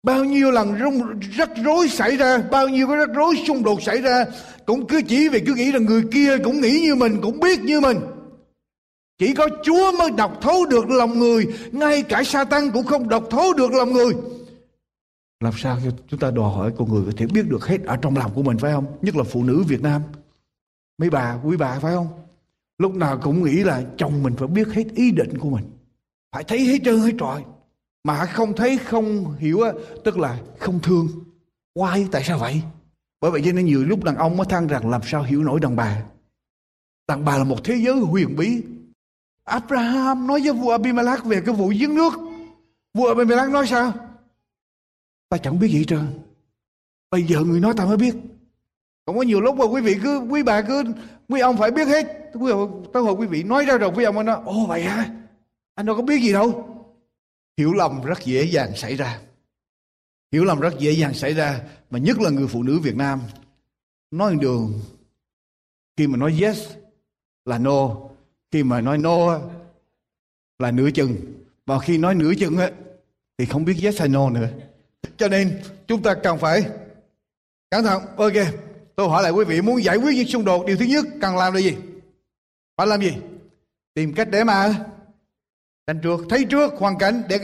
bao 0.04 0.24
nhiêu 0.24 0.52
lần 0.52 0.80
rung, 0.80 1.20
rắc 1.20 1.50
rối 1.64 1.90
xảy 1.90 2.18
ra 2.18 2.38
bao 2.52 2.70
nhiêu 2.70 2.88
cái 2.88 2.98
rắc 2.98 3.10
rối 3.14 3.36
xung 3.48 3.64
đột 3.64 3.82
xảy 3.82 4.02
ra 4.02 4.26
cũng 4.66 4.88
cứ 4.88 5.02
chỉ 5.08 5.30
vì 5.30 5.40
cứ 5.40 5.54
nghĩ 5.56 5.72
rằng 5.72 5.86
người 5.86 6.04
kia 6.12 6.38
cũng 6.38 6.62
nghĩ 6.62 6.80
như 6.82 6.96
mình 6.96 7.20
cũng 7.22 7.40
biết 7.40 7.60
như 7.60 7.82
mình. 7.82 7.98
Chỉ 9.18 9.34
có 9.34 9.48
Chúa 9.64 9.92
mới 10.00 10.12
đọc 10.12 10.38
thấu 10.42 10.66
được 10.66 10.90
lòng 10.90 11.20
người 11.20 11.46
ngay 11.72 12.02
cả 12.02 12.24
Satan 12.24 12.72
cũng 12.72 12.86
không 12.86 13.10
đọc 13.10 13.24
thấu 13.30 13.54
được 13.54 13.72
lòng 13.72 13.94
người. 13.94 14.14
Làm 15.40 15.54
sao 15.58 15.78
chúng 16.08 16.20
ta 16.20 16.32
đòi 16.32 16.56
hỏi 16.56 16.72
con 16.78 16.94
người 16.94 17.04
có 17.06 17.12
thể 17.18 17.26
biết 17.26 17.50
được 17.50 17.66
hết 17.66 17.84
ở 17.84 17.98
trong 17.98 18.18
lòng 18.18 18.32
của 18.36 18.44
mình 18.44 18.58
phải 18.58 18.72
không? 18.74 18.86
Nhất 19.02 19.16
là 19.16 19.24
phụ 19.24 19.44
nữ 19.44 19.64
Việt 19.68 19.82
Nam. 19.82 20.02
Mấy 20.98 21.10
bà 21.10 21.38
quý 21.44 21.58
bà 21.58 21.80
phải 21.80 21.94
không? 21.94 22.08
Lúc 22.78 22.96
nào 22.96 23.20
cũng 23.24 23.44
nghĩ 23.44 23.64
là 23.64 23.84
chồng 23.98 24.24
mình 24.24 24.34
phải 24.38 24.48
biết 24.48 24.68
hết 24.68 24.84
ý 24.96 25.12
định 25.12 25.38
của 25.40 25.50
mình. 25.50 25.66
Phải 26.32 26.44
thấy 26.44 26.60
hết 26.60 26.78
trơn 26.86 27.00
hết 27.00 27.12
trọi 27.20 27.44
mà 28.04 28.26
không 28.26 28.56
thấy, 28.56 28.78
không 28.78 29.36
hiểu 29.40 29.60
tức 30.04 30.18
là 30.18 30.40
không 30.60 30.80
thương. 30.80 31.08
Why? 31.76 32.08
Tại 32.12 32.24
sao 32.24 32.40
vậy? 32.40 32.62
Bởi 33.22 33.32
vậy 33.32 33.42
cho 33.46 33.52
nên 33.52 33.66
nhiều 33.66 33.84
lúc 33.84 34.04
đàn 34.04 34.16
ông 34.16 34.38
mới 34.38 34.46
than 34.50 34.68
rằng 34.68 34.90
làm 34.90 35.02
sao 35.04 35.24
hiểu 35.24 35.44
nổi 35.44 35.60
đàn 35.60 35.76
bà. 35.76 36.04
Đàn 37.08 37.26
bà 37.26 37.38
là 37.38 37.44
một 37.44 37.64
thế 37.64 37.76
giới 37.76 38.00
huyền 38.00 38.36
bí. 38.36 38.64
Abraham 39.44 40.28
nói 40.28 40.42
với 40.44 40.54
vua 40.54 40.72
Abimelech 40.72 41.26
về 41.26 41.42
cái 41.46 41.56
vụ 41.56 41.68
giếng 41.80 41.96
nước. 41.96 42.14
Vua 42.94 43.08
Abimelech 43.08 43.50
nói 43.50 43.68
sao? 43.68 43.94
Ta 45.30 45.38
chẳng 45.38 45.60
biết 45.60 45.68
gì 45.68 45.86
trơn. 45.86 46.08
Bây 47.12 47.24
giờ 47.24 47.40
người 47.40 47.60
nói 47.60 47.74
ta 47.78 47.86
mới 47.86 47.98
biết. 47.98 48.16
Còn 49.06 49.16
có 49.18 49.22
nhiều 49.22 49.42
lúc 49.42 49.56
mà 49.56 49.66
quý 49.66 49.82
vị 49.82 49.98
cứ, 50.04 50.20
quý 50.20 50.44
bà 50.44 50.62
cứ, 50.62 50.84
quý 51.30 51.40
ông 51.40 51.58
phải 51.58 51.72
biết 51.72 51.88
hết. 51.88 52.32
Quý 52.34 52.52
tới 52.94 53.04
hồi 53.04 53.14
quý 53.14 53.28
vị 53.28 53.44
nói 53.44 53.66
ra 53.66 53.78
rồi, 53.78 53.92
quý 53.96 54.04
ông 54.04 54.16
mới 54.16 54.24
nói, 54.24 54.40
ồ, 54.46 54.66
vậy 54.66 54.84
hả? 54.84 55.10
Anh 55.76 55.86
đâu 55.86 55.96
có 55.96 56.02
biết 56.02 56.22
gì 56.22 56.34
đâu 56.34 56.68
hiểu 57.58 57.74
lầm 57.74 58.04
rất 58.04 58.26
dễ 58.26 58.44
dàng 58.44 58.76
xảy 58.76 58.96
ra. 58.96 59.20
Hiểu 60.32 60.46
lầm 60.46 60.60
rất 60.60 60.80
dễ 60.80 60.92
dàng 60.92 61.14
xảy 61.14 61.34
ra, 61.34 61.62
mà 61.90 62.00
nhất 62.00 62.20
là 62.20 62.30
người 62.30 62.48
phụ 62.48 62.64
nữ 62.64 62.80
Việt 62.80 62.96
Nam. 62.96 63.22
Nói 64.12 64.36
đường, 64.42 64.80
khi 65.98 66.08
mà 66.08 66.18
nói 66.18 66.38
yes 66.42 66.70
là 67.46 67.58
no, 67.58 67.98
khi 68.52 68.64
mà 68.64 68.82
nói 68.82 68.98
no 68.98 69.40
là 70.60 70.72
nửa 70.72 70.92
chừng. 70.92 71.16
Và 71.66 71.80
khi 71.80 71.98
nói 71.98 72.16
nửa 72.16 72.34
chừng 72.40 72.58
á, 72.58 72.72
thì 73.38 73.46
không 73.46 73.66
biết 73.66 73.76
yes 73.84 74.00
hay 74.00 74.10
no 74.10 74.30
nữa. 74.30 74.48
Cho 75.18 75.28
nên, 75.28 75.62
chúng 75.88 76.04
ta 76.04 76.14
cần 76.24 76.38
phải 76.38 76.70
cẩn 77.72 77.84
thận. 77.84 78.04
Ok, 78.18 78.34
tôi 78.96 79.10
hỏi 79.10 79.24
lại 79.24 79.32
quý 79.32 79.46
vị, 79.46 79.62
muốn 79.62 79.84
giải 79.84 79.98
quyết 79.98 80.16
những 80.16 80.28
xung 80.28 80.46
đột, 80.46 80.66
điều 80.66 80.78
thứ 80.78 80.86
nhất 80.86 81.06
cần 81.22 81.38
làm 81.38 81.54
là 81.54 81.60
gì? 81.60 81.76
Phải 82.78 82.88
làm 82.88 83.02
gì? 83.02 83.14
Tìm 83.94 84.14
cách 84.14 84.28
để 84.32 84.44
mà 84.44 84.86
Đánh 85.92 86.02
trước. 86.04 86.26
Thấy 86.30 86.46
trước 86.46 86.74
hoàn 86.78 86.98
cảnh 86.98 87.24
để 87.30 87.40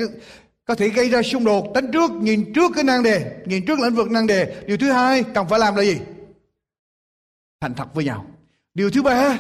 có 0.66 0.76
thể 0.76 0.89
gây 0.89 1.10
ra 1.10 1.22
xung 1.22 1.43
đột. 1.43 1.74
Đánh 1.74 1.91
trước, 1.93 2.12
nhìn 2.12 2.54
trước 2.54 2.72
cái 2.76 2.84
năng 2.84 3.04
đề, 3.04 3.43
nhìn 3.45 3.66
trước 3.66 3.80
lĩnh 3.80 3.95
vực 3.95 4.12
năng 4.12 4.28
đề. 4.28 4.64
Điều 4.68 4.78
thứ 4.78 4.91
hai, 4.91 5.24
cần 5.24 5.48
phải 5.50 5.60
làm 5.60 5.76
là 5.76 5.84
gì? 5.84 5.98
Thành 7.62 7.74
thật 7.74 7.93
với 7.93 8.06
nhau. 8.06 8.26
Điều 8.74 8.91
thứ 8.91 9.04
ba, 9.04 9.38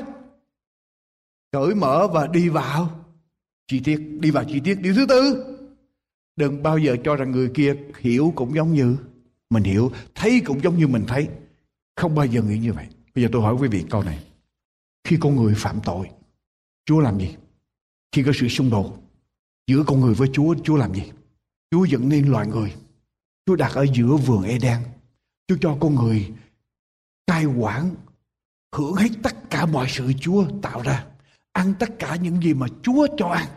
cởi 1.51 1.75
mở 1.75 2.07
và 2.07 2.27
đi 2.27 2.49
vào 2.49 3.05
chi 3.67 3.81
tiết, 3.83 3.97
đi 4.19 4.31
vào 4.31 4.43
chi 4.43 4.59
tiết. 4.63 4.75
Điều 4.81 4.93
thứ 4.95 5.05
tư, 5.05 5.45
đừng 6.35 6.63
bao 6.63 6.77
giờ 6.77 6.95
cho 7.03 7.15
rằng 7.15 7.31
người 7.31 7.51
kia 7.53 7.75
hiểu 7.99 8.33
cũng 8.35 8.55
giống 8.55 8.73
như 8.73 8.97
mình 9.49 9.63
hiểu, 9.63 9.91
thấy 10.15 10.41
cũng 10.45 10.63
giống 10.63 10.77
như 10.77 10.87
mình 10.87 11.03
thấy. 11.07 11.27
Không 11.95 12.15
bao 12.15 12.25
giờ 12.25 12.41
nghĩ 12.41 12.57
như 12.57 12.73
vậy. 12.73 12.85
Bây 13.15 13.23
giờ 13.23 13.29
tôi 13.31 13.41
hỏi 13.41 13.55
quý 13.59 13.67
vị 13.67 13.83
câu 13.89 14.03
này. 14.03 14.23
Khi 15.03 15.17
con 15.19 15.35
người 15.35 15.53
phạm 15.57 15.79
tội, 15.83 16.09
chúa 16.85 16.99
làm 16.99 17.19
gì? 17.19 17.35
Khi 18.11 18.23
có 18.23 18.31
sự 18.35 18.47
xung 18.47 18.69
đột 18.69 18.97
giữa 19.67 19.83
con 19.87 20.01
người 20.01 20.13
với 20.13 20.29
chúa 20.33 20.55
chúa 20.63 20.75
làm 20.75 20.93
gì? 20.93 21.03
Chúa 21.71 21.85
dựng 21.85 22.09
nên 22.09 22.27
loài 22.27 22.47
người. 22.47 22.73
Chúa 23.45 23.55
đặt 23.55 23.71
ở 23.75 23.85
giữa 23.93 24.15
vườn 24.25 24.43
eden. 24.43 24.77
Chúa 25.47 25.57
cho 25.61 25.77
con 25.81 25.95
người 25.95 26.31
cai 27.27 27.45
quản, 27.45 27.95
hưởng 28.75 28.93
hết 28.93 29.09
tất 29.23 29.49
cả 29.49 29.65
mọi 29.65 29.87
sự 29.89 30.13
chúa 30.21 30.45
tạo 30.61 30.81
ra, 30.81 31.05
ăn 31.51 31.73
tất 31.79 31.99
cả 31.99 32.15
những 32.15 32.41
gì 32.41 32.53
mà 32.53 32.67
chúa 32.83 33.07
cho 33.17 33.27
ăn. 33.27 33.47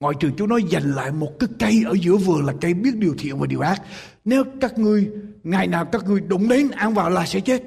Ngoại 0.00 0.14
trừ 0.20 0.30
chúa 0.36 0.46
nói 0.46 0.62
dành 0.70 0.92
lại 0.92 1.12
một 1.12 1.32
cái 1.40 1.48
cây 1.58 1.82
ở 1.86 1.94
giữa 2.00 2.16
vườn 2.16 2.44
là 2.44 2.54
cây 2.60 2.74
biết 2.74 2.96
điều 2.96 3.14
thiện 3.18 3.38
và 3.38 3.46
điều 3.46 3.60
ác. 3.60 3.82
Nếu 4.24 4.44
các 4.60 4.78
ngươi, 4.78 5.10
ngày 5.42 5.66
nào 5.66 5.84
các 5.84 6.04
ngươi 6.04 6.20
đụng 6.20 6.48
đến, 6.48 6.70
ăn 6.70 6.94
vào 6.94 7.10
là 7.10 7.26
sẽ 7.26 7.40
chết. 7.40 7.62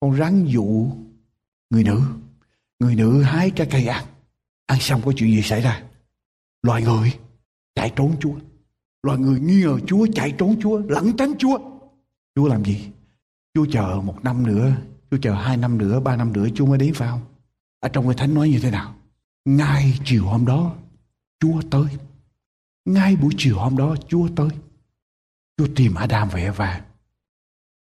Con 0.00 0.16
rắn 0.16 0.44
dụ 0.44 0.90
người 1.70 1.84
nữ. 1.84 2.00
Người 2.80 2.94
nữ 2.94 3.22
hái 3.22 3.50
trái 3.50 3.68
cây 3.70 3.86
ăn 3.86 4.04
ăn 4.66 4.80
xong 4.80 5.02
có 5.04 5.12
chuyện 5.16 5.30
gì 5.30 5.42
xảy 5.42 5.60
ra? 5.60 5.82
Loài 6.62 6.82
người 6.82 7.18
chạy 7.74 7.92
trốn 7.96 8.16
chúa. 8.20 8.34
Loài 9.02 9.18
người 9.18 9.40
nghi 9.40 9.62
ngờ 9.62 9.78
chúa 9.86 10.06
chạy 10.14 10.32
trốn 10.38 10.60
chúa, 10.62 10.78
lẩn 10.78 11.16
tránh 11.16 11.32
chúa. 11.38 11.58
Chúa 12.34 12.48
làm 12.48 12.64
gì? 12.64 12.88
Chúa 13.54 13.66
chờ 13.72 14.00
một 14.04 14.24
năm 14.24 14.46
nữa, 14.46 14.72
chúa 15.10 15.18
chờ 15.22 15.34
hai 15.34 15.56
năm 15.56 15.78
nữa, 15.78 16.00
ba 16.00 16.16
năm 16.16 16.32
nữa 16.32 16.46
chúa 16.54 16.66
mới 16.66 16.78
đến, 16.78 16.94
phải 16.94 17.08
không? 17.08 17.24
Ở 17.80 17.88
trong 17.88 18.04
cái 18.04 18.14
thánh 18.14 18.34
nói 18.34 18.48
như 18.48 18.58
thế 18.60 18.70
nào? 18.70 18.94
Ngay 19.44 19.98
chiều 20.04 20.24
hôm 20.26 20.46
đó, 20.46 20.74
chúa 21.40 21.62
tới. 21.70 21.86
Ngay 22.84 23.16
buổi 23.16 23.34
chiều 23.36 23.58
hôm 23.58 23.76
đó, 23.76 23.96
chúa 24.08 24.28
tới. 24.36 24.48
Chúa 25.56 25.66
tìm 25.76 25.94
adam 25.94 26.28
và 26.32 26.38
eva. 26.38 26.84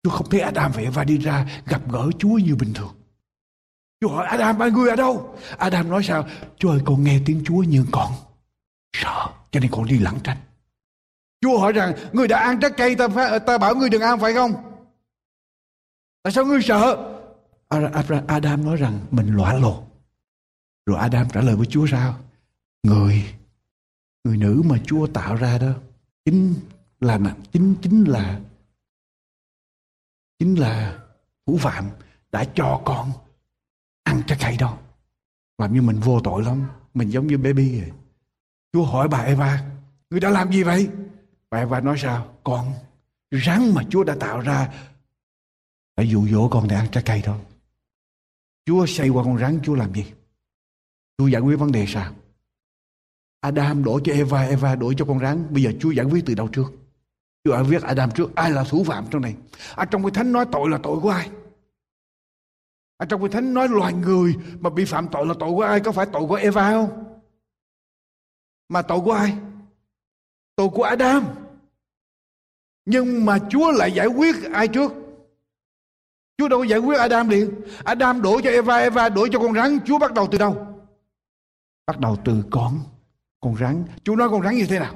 Chúa 0.02 0.10
không 0.10 0.30
thấy 0.30 0.40
adam 0.40 0.72
và 0.74 0.82
eva 0.82 1.04
đi 1.04 1.18
ra 1.18 1.62
gặp 1.66 1.92
gỡ 1.92 2.10
chúa 2.18 2.38
như 2.38 2.56
bình 2.56 2.74
thường. 2.74 2.94
Chúa 4.06 4.14
hỏi 4.14 4.26
Adam 4.26 4.58
ba 4.58 4.68
người 4.68 4.90
ở 4.90 4.96
đâu? 4.96 5.36
Adam 5.58 5.90
nói 5.90 6.02
sao? 6.02 6.26
Chúa 6.58 6.70
ơi 6.70 6.80
con 6.84 7.04
nghe 7.04 7.20
tiếng 7.26 7.42
Chúa 7.46 7.62
nhưng 7.62 7.86
con 7.92 8.12
sợ 8.92 9.26
cho 9.50 9.60
nên 9.60 9.70
con 9.70 9.86
đi 9.86 9.98
lẩn 9.98 10.14
tránh. 10.24 10.36
Chúa 11.40 11.58
hỏi 11.58 11.72
rằng 11.72 11.94
người 12.12 12.28
đã 12.28 12.38
ăn 12.38 12.60
trái 12.60 12.70
cây 12.76 12.94
ta, 12.94 13.08
phải, 13.08 13.40
ta 13.40 13.58
bảo 13.58 13.74
người 13.74 13.90
đừng 13.90 14.02
ăn 14.02 14.20
phải 14.20 14.34
không? 14.34 14.52
Tại 16.22 16.32
sao 16.32 16.44
ngươi 16.44 16.62
sợ? 16.62 17.12
Adam 18.26 18.64
nói 18.64 18.76
rằng 18.76 18.98
mình 19.10 19.36
lõa 19.36 19.54
lồ. 19.54 19.82
Rồi 20.86 20.98
Adam 20.98 21.28
trả 21.32 21.40
lời 21.40 21.56
với 21.56 21.66
Chúa 21.66 21.86
sao? 21.86 22.18
Người, 22.82 23.34
người 24.24 24.36
nữ 24.36 24.62
mà 24.64 24.76
Chúa 24.86 25.06
tạo 25.06 25.36
ra 25.36 25.58
đó, 25.58 25.72
chính 26.24 26.54
là 27.00 27.18
chính 27.52 27.74
chính 27.82 28.04
là 28.04 28.40
chính 30.38 30.54
là 30.54 30.98
thủ 31.46 31.58
phạm 31.60 31.90
đã 32.32 32.44
cho 32.54 32.80
con 32.84 33.12
ăn 34.06 34.22
trái 34.26 34.38
cây 34.40 34.56
đâu 34.56 34.78
làm 35.58 35.74
như 35.74 35.82
mình 35.82 36.00
vô 36.00 36.20
tội 36.24 36.42
lắm 36.42 36.66
mình 36.94 37.08
giống 37.08 37.26
như 37.26 37.38
baby 37.38 37.80
vậy 37.80 37.90
chúa 38.72 38.84
hỏi 38.84 39.08
bà 39.08 39.18
eva 39.18 39.64
người 40.10 40.20
đã 40.20 40.30
làm 40.30 40.52
gì 40.52 40.62
vậy 40.62 40.88
bà 41.50 41.58
eva 41.58 41.80
nói 41.80 41.96
sao 41.98 42.34
con 42.44 42.72
rắn 43.30 43.74
mà 43.74 43.82
chúa 43.90 44.04
đã 44.04 44.16
tạo 44.20 44.40
ra 44.40 44.72
đã 45.96 46.02
dụ 46.02 46.26
dỗ 46.28 46.48
con 46.48 46.68
để 46.68 46.76
ăn 46.76 46.86
trái 46.92 47.02
cây 47.06 47.22
thôi 47.24 47.38
chúa 48.66 48.86
xây 48.86 49.08
qua 49.08 49.24
con 49.24 49.38
rắn 49.38 49.60
chúa 49.62 49.74
làm 49.74 49.94
gì 49.94 50.04
chúa 51.18 51.26
giải 51.26 51.40
quyết 51.42 51.56
vấn 51.56 51.72
đề 51.72 51.84
sao 51.88 52.12
Adam 53.40 53.84
đổ 53.84 54.00
cho 54.04 54.12
Eva, 54.12 54.42
Eva 54.42 54.74
đổ 54.74 54.92
cho 54.92 55.04
con 55.04 55.18
rắn. 55.18 55.46
Bây 55.50 55.62
giờ 55.62 55.72
Chúa 55.80 55.90
giải 55.90 56.06
quyết 56.06 56.26
từ 56.26 56.34
đâu 56.34 56.48
trước? 56.48 56.72
Chúa 57.44 57.52
giải 57.52 57.62
quyết 57.68 57.82
Adam 57.82 58.10
trước. 58.10 58.34
Ai 58.34 58.50
là 58.50 58.64
thủ 58.64 58.84
phạm 58.84 59.04
trong 59.10 59.22
này? 59.22 59.34
Ở 59.74 59.84
trong 59.84 60.02
cái 60.02 60.10
thánh 60.10 60.32
nói 60.32 60.46
tội 60.52 60.70
là 60.70 60.78
tội 60.82 61.00
của 61.00 61.10
ai? 61.10 61.30
Ở 62.96 63.06
trong 63.06 63.22
Kinh 63.22 63.30
Thánh 63.30 63.54
nói 63.54 63.68
loài 63.68 63.92
người 63.92 64.34
mà 64.60 64.70
bị 64.70 64.84
phạm 64.84 65.08
tội 65.08 65.26
là 65.26 65.34
tội 65.38 65.50
của 65.50 65.62
ai? 65.62 65.80
Có 65.80 65.92
phải 65.92 66.06
tội 66.12 66.26
của 66.28 66.34
Eva 66.34 66.70
không? 66.70 67.04
Mà 68.68 68.82
tội 68.82 69.00
của 69.00 69.12
ai? 69.12 69.36
Tội 70.56 70.68
của 70.68 70.82
Adam. 70.82 71.24
Nhưng 72.84 73.24
mà 73.24 73.38
Chúa 73.50 73.70
lại 73.70 73.92
giải 73.92 74.06
quyết 74.06 74.36
ai 74.52 74.68
trước? 74.68 74.92
Chúa 76.38 76.48
đâu 76.48 76.58
có 76.58 76.64
giải 76.64 76.78
quyết 76.78 76.98
Adam 76.98 77.28
liền. 77.28 77.60
Adam 77.84 78.22
đổ 78.22 78.40
cho 78.44 78.50
Eva, 78.50 78.76
Eva 78.76 79.08
đổ 79.08 79.28
cho 79.32 79.38
con 79.38 79.54
rắn. 79.54 79.78
Chúa 79.84 79.98
bắt 79.98 80.14
đầu 80.14 80.28
từ 80.30 80.38
đâu? 80.38 80.66
Bắt 81.86 82.00
đầu 82.00 82.16
từ 82.24 82.44
con, 82.50 82.80
con 83.40 83.56
rắn. 83.56 83.84
Chúa 84.04 84.16
nói 84.16 84.28
con 84.30 84.42
rắn 84.42 84.54
như 84.54 84.66
thế 84.68 84.78
nào? 84.78 84.94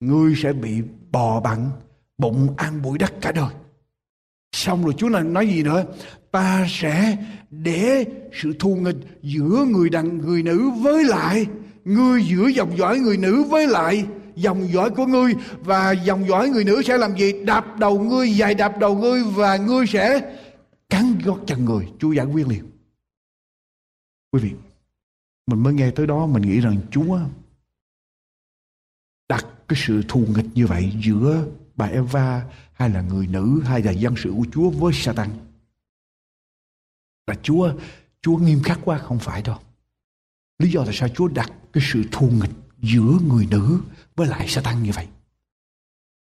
Ngươi 0.00 0.34
sẽ 0.36 0.52
bị 0.52 0.82
bò 1.10 1.40
bằng 1.40 1.70
bụng 2.18 2.54
ăn 2.56 2.82
bụi 2.82 2.98
đất 2.98 3.12
cả 3.20 3.32
đời. 3.32 3.54
Xong 4.54 4.84
rồi 4.84 4.94
Chúa 4.98 5.08
này 5.08 5.22
nói 5.22 5.48
gì 5.48 5.62
nữa? 5.62 5.84
ta 6.34 6.66
sẽ 6.68 7.16
để 7.50 8.04
sự 8.32 8.52
thù 8.58 8.76
nghịch 8.76 8.96
giữa 9.22 9.64
người 9.68 9.90
đàn, 9.90 10.18
người 10.18 10.42
nữ 10.42 10.70
với 10.70 11.04
lại, 11.04 11.46
ngươi 11.84 12.24
giữa 12.24 12.46
dòng 12.46 12.78
dõi 12.78 12.98
người 12.98 13.16
nữ 13.16 13.42
với 13.42 13.66
lại 13.66 14.06
dòng 14.34 14.68
dõi 14.72 14.90
của 14.90 15.06
ngươi, 15.06 15.34
và 15.60 15.92
dòng 15.92 16.28
dõi 16.28 16.48
người 16.48 16.64
nữ 16.64 16.82
sẽ 16.82 16.98
làm 16.98 17.16
gì? 17.16 17.44
Đạp 17.44 17.78
đầu 17.78 18.00
ngươi 18.00 18.30
dài 18.30 18.54
đạp 18.54 18.78
đầu 18.78 18.98
ngươi, 18.98 19.22
và 19.24 19.56
ngươi 19.56 19.86
sẽ 19.86 20.34
cắn 20.90 21.18
gót 21.24 21.38
chân 21.46 21.64
người. 21.64 21.88
Chúa 21.98 22.12
giải 22.12 22.26
quyết 22.26 22.48
liền. 22.48 22.64
Quý 24.32 24.40
vị, 24.40 24.50
mình 25.46 25.62
mới 25.62 25.74
nghe 25.74 25.90
tới 25.90 26.06
đó, 26.06 26.26
mình 26.26 26.42
nghĩ 26.42 26.60
rằng 26.60 26.76
chúa 26.90 27.18
đặt 29.28 29.46
cái 29.68 29.78
sự 29.86 30.02
thù 30.08 30.26
nghịch 30.36 30.46
như 30.54 30.66
vậy 30.66 30.92
giữa 31.04 31.44
bà 31.76 31.86
Eva 31.86 32.42
hay 32.74 32.90
là 32.90 33.00
người 33.00 33.26
nữ, 33.26 33.62
hay 33.64 33.82
là 33.82 33.90
dân 33.90 34.14
sự 34.16 34.34
của 34.36 34.46
Chúa 34.52 34.70
với 34.70 34.92
Satan? 34.92 35.30
Là 37.26 37.34
Chúa 37.42 37.72
Chúa 38.22 38.36
nghiêm 38.36 38.62
khắc 38.62 38.78
quá, 38.84 38.98
không 38.98 39.18
phải 39.18 39.42
đâu. 39.42 39.58
Lý 40.58 40.70
do 40.70 40.84
tại 40.84 40.94
sao 40.94 41.08
Chúa 41.08 41.28
đặt 41.28 41.52
cái 41.72 41.84
sự 41.92 42.04
thù 42.12 42.30
nghịch 42.30 42.50
giữa 42.78 43.18
người 43.28 43.46
nữ 43.50 43.80
với 44.16 44.26
lại 44.26 44.48
Satan 44.48 44.82
như 44.82 44.90
vậy? 44.94 45.08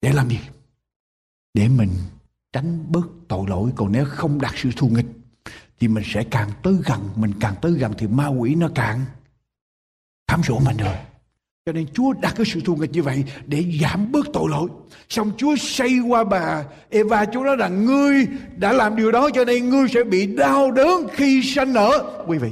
Để 0.02 0.14
làm 0.14 0.30
gì? 0.30 0.40
Để 1.54 1.68
mình 1.68 1.90
tránh 2.54 2.92
bớt 2.92 3.08
tội 3.28 3.48
lỗi. 3.48 3.72
Còn 3.76 3.92
nếu 3.92 4.06
không 4.06 4.42
đặt 4.42 4.54
sự 4.58 4.70
thù 4.78 4.90
nghịch, 4.90 5.06
thì 5.80 5.88
mình 5.88 6.04
sẽ 6.08 6.24
càng 6.32 6.52
tới 6.64 6.74
gần. 6.86 7.10
Mình 7.16 7.34
càng 7.40 7.56
tới 7.62 7.72
gần 7.72 7.94
thì 7.98 8.08
ma 8.08 8.28
quỷ 8.28 8.56
nó 8.56 8.70
càng 8.76 9.06
thám 10.28 10.42
dỗ 10.44 10.60
mình 10.60 10.78
rồi 10.78 10.96
cho 11.66 11.72
nên 11.72 11.88
Chúa 11.94 12.14
đặt 12.14 12.34
cái 12.36 12.46
sự 12.46 12.62
thù 12.62 12.76
nghịch 12.76 12.92
như 12.92 13.04
vậy 13.04 13.24
để 13.46 13.66
giảm 13.82 14.12
bớt 14.12 14.26
tội 14.34 14.50
lỗi. 14.50 14.70
Xong 15.10 15.32
Chúa 15.38 15.56
xây 15.56 16.00
qua 16.00 16.24
bà 16.24 16.64
Eva 16.90 17.26
Chúa 17.26 17.44
nói 17.44 17.56
rằng 17.56 17.86
ngươi 17.86 18.28
đã 18.58 18.74
làm 18.74 18.96
điều 18.96 19.12
đó 19.12 19.30
cho 19.34 19.46
nên 19.46 19.70
ngươi 19.70 19.88
sẽ 19.88 20.04
bị 20.04 20.36
đau 20.36 20.72
đớn 20.72 21.08
khi 21.14 21.42
sanh 21.44 21.74
nở. 21.74 22.24
Quý 22.28 22.38
vị, 22.38 22.52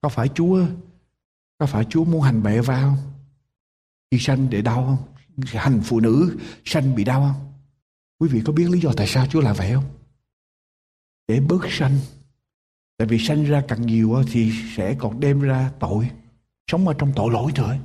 có 0.00 0.08
phải 0.08 0.28
Chúa 0.34 0.60
có 1.58 1.66
phải 1.66 1.84
Chúa 1.84 2.04
muốn 2.04 2.22
hành 2.22 2.42
bà 2.42 2.50
Eva 2.50 2.80
không? 2.80 2.96
Khi 4.10 4.18
sanh 4.18 4.50
để 4.50 4.62
đau 4.62 4.84
không? 4.86 5.14
Hành 5.46 5.80
phụ 5.84 6.00
nữ 6.00 6.36
sanh 6.64 6.94
bị 6.94 7.04
đau 7.04 7.20
không? 7.20 7.52
Quý 8.18 8.28
vị 8.28 8.42
có 8.44 8.52
biết 8.52 8.70
lý 8.70 8.80
do 8.80 8.92
tại 8.96 9.06
sao 9.06 9.26
Chúa 9.26 9.40
làm 9.40 9.56
vậy 9.56 9.72
không? 9.74 9.84
Để 11.28 11.40
bớt 11.40 11.70
sanh. 11.70 11.98
Tại 12.96 13.08
vì 13.08 13.18
sanh 13.18 13.44
ra 13.44 13.62
càng 13.68 13.86
nhiều 13.86 14.22
thì 14.32 14.52
sẽ 14.76 14.96
còn 14.98 15.20
đem 15.20 15.40
ra 15.40 15.70
tội. 15.80 16.10
Sống 16.70 16.88
ở 16.88 16.94
trong 16.98 17.12
tội 17.16 17.32
lỗi 17.32 17.52
thôi 17.54 17.78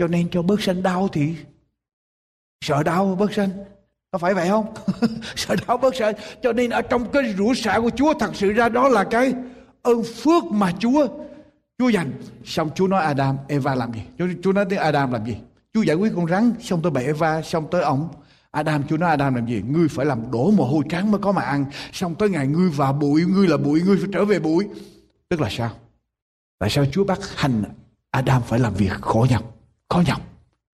cho 0.00 0.06
nên 0.06 0.28
cho 0.30 0.42
bớt 0.42 0.62
sanh 0.62 0.82
đau 0.82 1.08
thì 1.12 1.34
sợ 2.64 2.82
đau 2.82 3.16
bớt 3.18 3.32
sanh. 3.32 3.50
Có 4.10 4.18
phải 4.18 4.34
vậy 4.34 4.48
không? 4.48 4.74
Sợ 5.36 5.56
đau 5.66 5.76
bớt 5.76 5.96
sanh. 5.96 6.14
Cho 6.42 6.52
nên 6.52 6.70
ở 6.70 6.82
trong 6.82 7.12
cái 7.12 7.34
rủa 7.38 7.54
xả 7.54 7.80
của 7.80 7.90
chúa 7.90 8.14
thật 8.14 8.30
sự 8.34 8.52
ra 8.52 8.68
đó 8.68 8.88
là 8.88 9.04
cái 9.04 9.34
ơn 9.82 10.02
phước 10.02 10.44
mà 10.44 10.72
chúa 10.78 11.06
chúa 11.78 11.88
dành. 11.88 12.12
Xong 12.44 12.70
chúa 12.74 12.86
nói 12.86 13.04
adam 13.04 13.36
eva 13.48 13.74
làm 13.74 13.92
gì? 13.92 14.00
Chúa, 14.18 14.26
chúa 14.42 14.52
nói 14.52 14.64
tiếng 14.68 14.78
adam 14.78 15.12
làm 15.12 15.26
gì? 15.26 15.36
Chúa 15.74 15.82
giải 15.82 15.96
quyết 15.96 16.12
con 16.16 16.26
rắn 16.26 16.52
xong 16.60 16.82
tới 16.82 16.90
bà 16.90 17.00
eva 17.00 17.42
xong 17.42 17.68
tới 17.70 17.82
ông 17.82 18.08
Adam 18.50 18.82
chúa 18.88 18.96
nói 18.96 19.10
Adam 19.10 19.34
làm 19.34 19.46
gì? 19.46 19.62
Ngươi 19.68 19.88
phải 19.88 20.06
làm 20.06 20.30
đổ 20.30 20.50
mồ 20.50 20.64
hôi 20.64 20.84
trắng 20.88 21.10
mới 21.10 21.20
có 21.20 21.32
mà 21.32 21.42
ăn. 21.42 21.64
Xong 21.92 22.14
tới 22.14 22.30
ngày 22.30 22.46
ngươi 22.46 22.70
vào 22.70 22.92
bụi 22.92 23.24
Ngươi 23.24 23.48
là 23.48 23.56
bụi 23.56 23.82
Ngươi 23.86 23.96
phải 23.96 24.08
trở 24.12 24.24
về 24.24 24.38
bụi. 24.38 24.66
Tức 25.28 25.40
là 25.40 25.48
sao? 25.50 25.70
Tại 26.58 26.70
sao 26.70 26.84
Chúa 26.92 27.04
bắt 27.04 27.18
hành 27.36 27.64
Adam 28.10 28.42
phải 28.42 28.58
làm 28.58 28.74
việc 28.74 28.92
khổ 29.00 29.26
nhọc 29.30 29.59
có 29.90 30.02
nhọc 30.06 30.22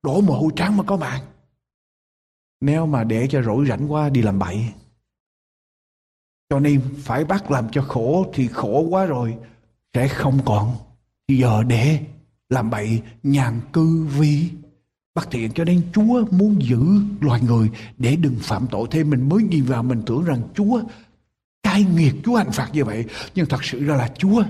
đổ 0.03 0.21
mồ 0.21 0.39
hôi 0.39 0.51
trắng 0.57 0.77
mà 0.77 0.85
có 0.87 0.97
bạn 0.97 1.23
nếu 2.61 2.87
mà 2.87 3.05
để 3.05 3.27
cho 3.31 3.43
rỗi 3.43 3.67
rảnh 3.67 3.93
quá, 3.93 4.09
đi 4.09 4.23
làm 4.23 4.39
bậy. 4.39 4.65
Cho 6.51 6.61
nên 6.61 6.81
phải 6.99 7.25
bắt 7.25 7.51
làm 7.51 7.69
cho 7.73 7.83
khổ, 7.83 8.27
thì 8.35 8.49
khổ 8.49 8.87
quá 8.91 9.05
rồi, 9.05 9.37
sẽ 9.95 10.09
không 10.09 10.41
còn. 10.45 10.77
Giờ 11.29 11.63
để 11.63 12.01
làm 12.49 12.71
bậy, 12.71 13.03
nhàn 13.23 13.61
cư 13.73 14.05
vi. 14.05 14.51
Bất 15.15 15.31
thiện 15.31 15.53
cho 15.53 15.65
nên 15.65 15.83
Chúa 15.93 16.25
muốn 16.31 16.63
giữ 16.63 16.83
loài 17.21 17.41
người, 17.41 17.71
để 17.99 18.17
đừng 18.17 18.37
phạm 18.41 18.67
tội. 18.71 18.89
Thêm 18.91 19.11
mình 19.11 19.29
mới 19.29 19.43
nhìn 19.43 19.65
vào, 19.65 19.83
mình 19.83 20.03
tưởng 20.07 20.25
rằng 20.25 20.43
Chúa 20.55 20.83
cai 21.63 21.85
nghiệt, 21.85 22.15
Chúa 22.25 22.37
hành 22.37 22.53
phạt 22.53 22.71
như 22.73 22.85
vậy. 22.85 23.05
Nhưng 23.35 23.47
thật 23.47 23.65
sự 23.65 23.85
ra 23.85 23.97
là 23.97 24.13
Chúa 24.19 24.45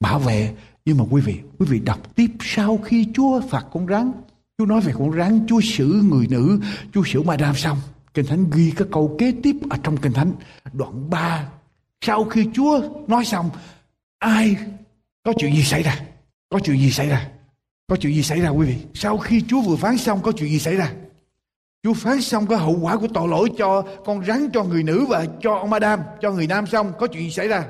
bảo 0.00 0.18
vệ 0.18 0.56
nhưng 0.84 0.98
mà 0.98 1.04
quý 1.10 1.22
vị, 1.22 1.40
quý 1.58 1.66
vị 1.70 1.78
đọc 1.78 2.14
tiếp 2.14 2.30
sau 2.40 2.78
khi 2.84 3.06
Chúa 3.14 3.40
phạt 3.40 3.66
con 3.72 3.86
rắn, 3.86 4.12
Chúa 4.58 4.66
nói 4.66 4.80
về 4.80 4.92
con 4.98 5.12
rắn, 5.12 5.46
Chúa 5.48 5.60
xử 5.60 6.02
người 6.10 6.26
nữ, 6.30 6.60
Chúa 6.92 7.02
xử 7.04 7.22
Madam 7.22 7.56
xong. 7.56 7.78
Kinh 8.14 8.26
Thánh 8.26 8.50
ghi 8.50 8.72
cái 8.76 8.88
câu 8.92 9.16
kế 9.18 9.32
tiếp 9.42 9.56
ở 9.70 9.76
trong 9.82 9.96
Kinh 9.96 10.12
Thánh, 10.12 10.32
đoạn 10.72 11.10
3. 11.10 11.48
Sau 12.00 12.24
khi 12.24 12.46
Chúa 12.54 12.80
nói 13.06 13.24
xong, 13.24 13.50
ai 14.18 14.56
có 15.22 15.32
chuyện 15.38 15.54
gì 15.54 15.62
xảy 15.62 15.82
ra? 15.82 16.00
Có 16.48 16.58
chuyện 16.64 16.78
gì 16.78 16.90
xảy 16.90 17.08
ra? 17.08 17.28
Có 17.88 17.96
chuyện 17.96 18.14
gì 18.14 18.22
xảy 18.22 18.40
ra 18.40 18.48
quý 18.48 18.66
vị? 18.66 18.76
Sau 18.94 19.18
khi 19.18 19.44
Chúa 19.48 19.60
vừa 19.60 19.76
phán 19.76 19.98
xong 19.98 20.22
có 20.22 20.32
chuyện 20.32 20.50
gì 20.50 20.58
xảy 20.58 20.76
ra? 20.76 20.92
Chúa 21.82 21.94
phán 21.94 22.20
xong 22.20 22.46
cái 22.46 22.58
hậu 22.58 22.78
quả 22.80 22.96
của 22.96 23.08
tội 23.14 23.28
lỗi 23.28 23.48
cho 23.58 23.84
con 24.04 24.24
rắn, 24.24 24.48
cho 24.52 24.64
người 24.64 24.82
nữ 24.82 25.06
và 25.08 25.26
cho 25.40 25.54
ông 25.54 25.72
Adam, 25.72 26.00
cho 26.22 26.30
người 26.30 26.46
nam 26.46 26.66
xong, 26.66 26.92
có 26.98 27.06
chuyện 27.06 27.22
gì 27.22 27.30
xảy 27.30 27.48
ra? 27.48 27.64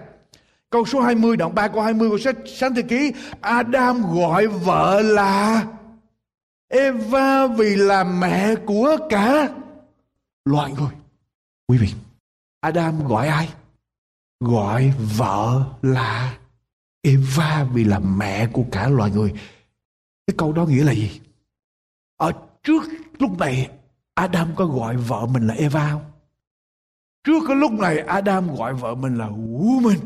Câu 0.74 0.84
số 0.84 1.00
20 1.00 1.36
đoạn 1.36 1.54
3 1.54 1.68
câu 1.68 1.82
20 1.82 2.10
của 2.10 2.18
sách 2.18 2.36
Sáng 2.46 2.74
Thế 2.74 2.82
Ký 2.82 3.12
Adam 3.40 4.14
gọi 4.14 4.46
vợ 4.46 5.02
là 5.02 5.66
Eva 6.68 7.46
vì 7.46 7.76
là 7.76 8.04
mẹ 8.04 8.54
của 8.66 8.96
cả 9.10 9.48
loài 10.44 10.72
người. 10.72 10.90
Quý 11.68 11.78
vị, 11.78 11.88
Adam 12.60 13.08
gọi 13.08 13.28
ai? 13.28 13.48
Gọi 14.40 14.92
vợ 15.16 15.64
là 15.82 16.38
Eva 17.02 17.66
vì 17.72 17.84
là 17.84 17.98
mẹ 17.98 18.46
của 18.52 18.64
cả 18.72 18.88
loài 18.88 19.10
người. 19.10 19.32
Cái 20.26 20.34
câu 20.38 20.52
đó 20.52 20.64
nghĩa 20.64 20.84
là 20.84 20.92
gì? 20.92 21.20
Ở 22.16 22.32
trước 22.62 22.82
lúc 23.18 23.38
này 23.38 23.70
Adam 24.14 24.52
có 24.56 24.66
gọi 24.66 24.96
vợ 24.96 25.26
mình 25.26 25.46
là 25.46 25.54
Eva 25.54 25.90
không? 25.90 26.04
Trước 27.24 27.44
cái 27.48 27.56
lúc 27.56 27.72
này 27.72 27.98
Adam 27.98 28.56
gọi 28.56 28.74
vợ 28.74 28.94
mình 28.94 29.18
là 29.18 29.28
woman 29.28 29.98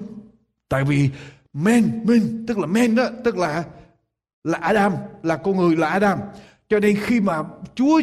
tại 0.69 0.85
vì 0.85 1.11
men 1.53 2.01
men, 2.05 2.45
tức 2.49 2.59
là 2.59 2.67
men 2.67 2.95
đó, 2.95 3.05
tức 3.25 3.37
là 3.37 3.65
là 4.45 4.59
Adam, 4.59 4.93
là 5.23 5.37
con 5.37 5.57
người, 5.57 5.77
là 5.77 5.89
Adam. 5.89 6.19
Cho 6.69 6.81
nên 6.81 6.97
khi 7.01 7.21
mà 7.21 7.43
Chúa 7.75 8.01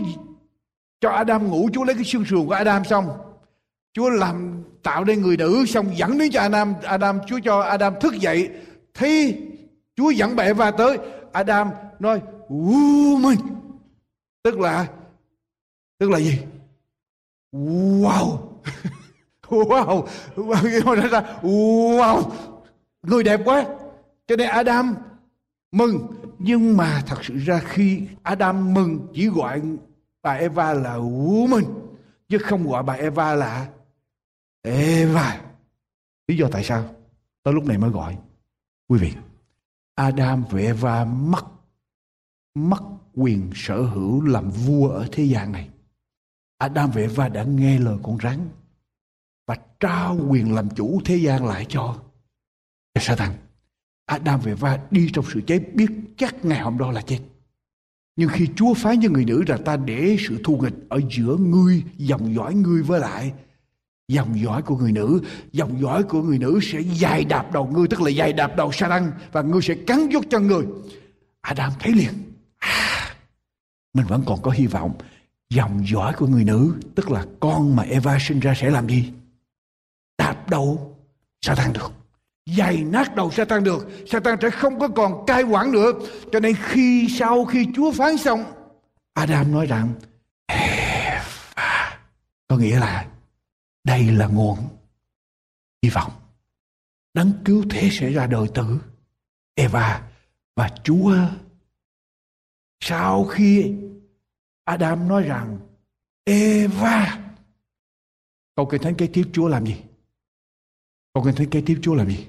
cho 1.01 1.09
Adam 1.09 1.47
ngủ, 1.47 1.69
Chúa 1.73 1.83
lấy 1.83 1.95
cái 1.95 2.03
xương 2.03 2.25
sườn 2.25 2.47
của 2.47 2.53
Adam 2.53 2.85
xong, 2.85 3.09
Chúa 3.93 4.09
làm, 4.09 4.63
tạo 4.83 5.05
nên 5.05 5.21
người 5.21 5.37
nữ 5.37 5.65
xong 5.67 5.97
dẫn 5.97 6.17
đến 6.17 6.31
cho 6.31 6.41
Adam 6.41 6.73
Adam, 6.83 7.19
Chúa 7.27 7.39
cho 7.43 7.59
Adam 7.59 7.93
thức 8.01 8.13
dậy. 8.19 8.49
Thì 8.93 9.37
Chúa 9.95 10.09
dẫn 10.09 10.35
bệ 10.35 10.53
và 10.53 10.71
tới, 10.71 10.97
Adam 11.31 11.69
nói, 11.99 12.21
woman. 12.49 13.35
Tức 14.43 14.59
là 14.59 14.87
tức 15.99 16.09
là 16.09 16.19
gì? 16.19 16.39
Wow. 17.53 18.37
Wow. 19.49 20.07
Wow 20.35 20.85
wow 21.41 22.21
người 23.07 23.23
đẹp 23.23 23.41
quá. 23.45 23.65
Cho 24.27 24.35
nên 24.35 24.49
Adam 24.49 24.95
mừng. 25.71 26.07
Nhưng 26.39 26.77
mà 26.77 27.03
thật 27.05 27.17
sự 27.23 27.37
ra 27.37 27.59
khi 27.59 28.07
Adam 28.23 28.73
mừng, 28.73 29.07
chỉ 29.13 29.27
gọi 29.27 29.61
bà 30.21 30.33
Eva 30.33 30.73
là 30.73 30.95
woman 30.95 31.63
chứ 32.29 32.37
không 32.37 32.67
gọi 32.67 32.83
bà 32.83 32.93
Eva 32.93 33.35
là 33.35 33.69
Eva. 34.61 35.41
Lý 36.27 36.37
do 36.37 36.47
tại 36.51 36.63
sao? 36.63 36.95
Tới 37.43 37.53
lúc 37.53 37.65
này 37.65 37.77
mới 37.77 37.89
gọi. 37.89 38.17
Quý 38.87 38.99
vị, 38.99 39.13
Adam 39.95 40.43
và 40.49 40.59
Eva 40.59 41.05
mất 41.05 41.45
mất 42.55 42.81
quyền 43.13 43.51
sở 43.55 43.81
hữu 43.81 44.21
làm 44.21 44.49
vua 44.49 44.87
ở 44.89 45.07
thế 45.11 45.23
gian 45.23 45.51
này. 45.51 45.69
Adam 46.57 46.91
và 46.91 47.01
Eva 47.01 47.29
đã 47.29 47.43
nghe 47.43 47.79
lời 47.79 47.97
con 48.03 48.17
rắn 48.23 48.49
và 49.47 49.57
trao 49.79 50.17
quyền 50.29 50.55
làm 50.55 50.69
chủ 50.69 51.01
thế 51.05 51.15
gian 51.15 51.45
lại 51.45 51.65
cho 51.69 51.95
Satan. 53.01 53.31
Adam 54.05 54.39
và 54.39 54.51
Eva 54.51 54.79
đi 54.91 55.09
trong 55.13 55.25
sự 55.33 55.41
chết 55.47 55.61
biết 55.73 55.91
chắc 56.17 56.45
ngày 56.45 56.59
hôm 56.59 56.77
đó 56.77 56.91
là 56.91 57.01
chết. 57.01 57.19
Nhưng 58.15 58.29
khi 58.29 58.47
Chúa 58.55 58.73
phái 58.73 58.97
cho 59.03 59.09
người 59.09 59.25
nữ 59.25 59.43
là 59.47 59.57
ta 59.57 59.77
để 59.77 60.17
sự 60.27 60.39
thù 60.43 60.57
nghịch 60.57 60.89
ở 60.89 60.99
giữa 61.09 61.37
ngươi, 61.39 61.83
dòng 61.97 62.35
dõi 62.35 62.53
ngươi 62.53 62.81
với 62.81 62.99
lại 62.99 63.33
dòng 64.07 64.39
dõi 64.41 64.61
của 64.61 64.77
người 64.77 64.91
nữ. 64.91 65.21
Dòng 65.51 65.81
dõi 65.81 66.03
của 66.03 66.21
người 66.21 66.39
nữ 66.39 66.59
sẽ 66.63 66.79
dài 66.79 67.25
đạp 67.25 67.51
đầu 67.51 67.67
ngươi, 67.67 67.87
tức 67.87 68.01
là 68.01 68.09
dài 68.09 68.33
đạp 68.33 68.55
đầu 68.55 68.71
Satan 68.71 69.11
và 69.31 69.41
ngươi 69.41 69.61
sẽ 69.61 69.75
cắn 69.87 70.09
dốt 70.09 70.23
chân 70.29 70.47
người. 70.47 70.65
Adam 71.41 71.71
thấy 71.79 71.93
liền. 71.93 72.13
À, 72.57 73.15
mình 73.93 74.05
vẫn 74.05 74.23
còn 74.25 74.41
có 74.41 74.51
hy 74.51 74.67
vọng. 74.67 74.93
Dòng 75.49 75.87
dõi 75.87 76.13
của 76.13 76.27
người 76.27 76.43
nữ, 76.43 76.75
tức 76.95 77.11
là 77.11 77.25
con 77.39 77.75
mà 77.75 77.83
Eva 77.83 78.17
sinh 78.21 78.39
ra 78.39 78.53
sẽ 78.57 78.69
làm 78.69 78.89
gì? 78.89 79.11
Đạp 80.17 80.49
đầu 80.49 80.97
Satan 81.41 81.73
được 81.73 81.91
dày 82.45 82.83
nát 82.83 83.15
đầu 83.15 83.31
Satan 83.31 83.63
được 83.63 83.87
Satan 84.07 84.37
sẽ 84.41 84.49
không 84.49 84.79
có 84.79 84.87
còn 84.87 85.25
cai 85.27 85.43
quản 85.43 85.71
nữa 85.71 85.91
cho 86.31 86.39
nên 86.39 86.55
khi 86.59 87.07
sau 87.09 87.45
khi 87.45 87.67
Chúa 87.75 87.91
phán 87.91 88.17
xong, 88.17 88.43
Adam 89.13 89.51
nói 89.51 89.65
rằng 89.65 89.93
Eva 90.47 91.99
có 92.47 92.57
nghĩa 92.57 92.79
là 92.79 93.07
đây 93.83 94.11
là 94.11 94.27
nguồn 94.27 94.57
hy 95.83 95.89
vọng 95.89 96.11
đấng 97.13 97.33
cứu 97.45 97.63
thế 97.69 97.89
sẽ 97.91 98.11
ra 98.11 98.27
đời 98.27 98.47
tử 98.53 98.79
Eva 99.55 100.01
và 100.55 100.69
Chúa, 100.83 101.15
sau 102.79 103.25
khi 103.25 103.75
Adam 104.63 105.07
nói 105.07 105.23
rằng 105.23 105.59
Eva 106.23 107.21
Câu 108.55 108.65
kinh 108.65 108.81
thánh 108.81 108.95
kế 108.95 109.07
tiếp 109.07 109.29
Chúa 109.33 109.47
làm 109.47 109.65
gì? 109.65 109.75
Câu 111.13 111.23
kinh 111.23 111.35
thánh 111.35 111.49
kế 111.49 111.61
tiếp 111.65 111.79
Chúa 111.81 111.93
làm 111.95 112.09
gì? 112.09 112.27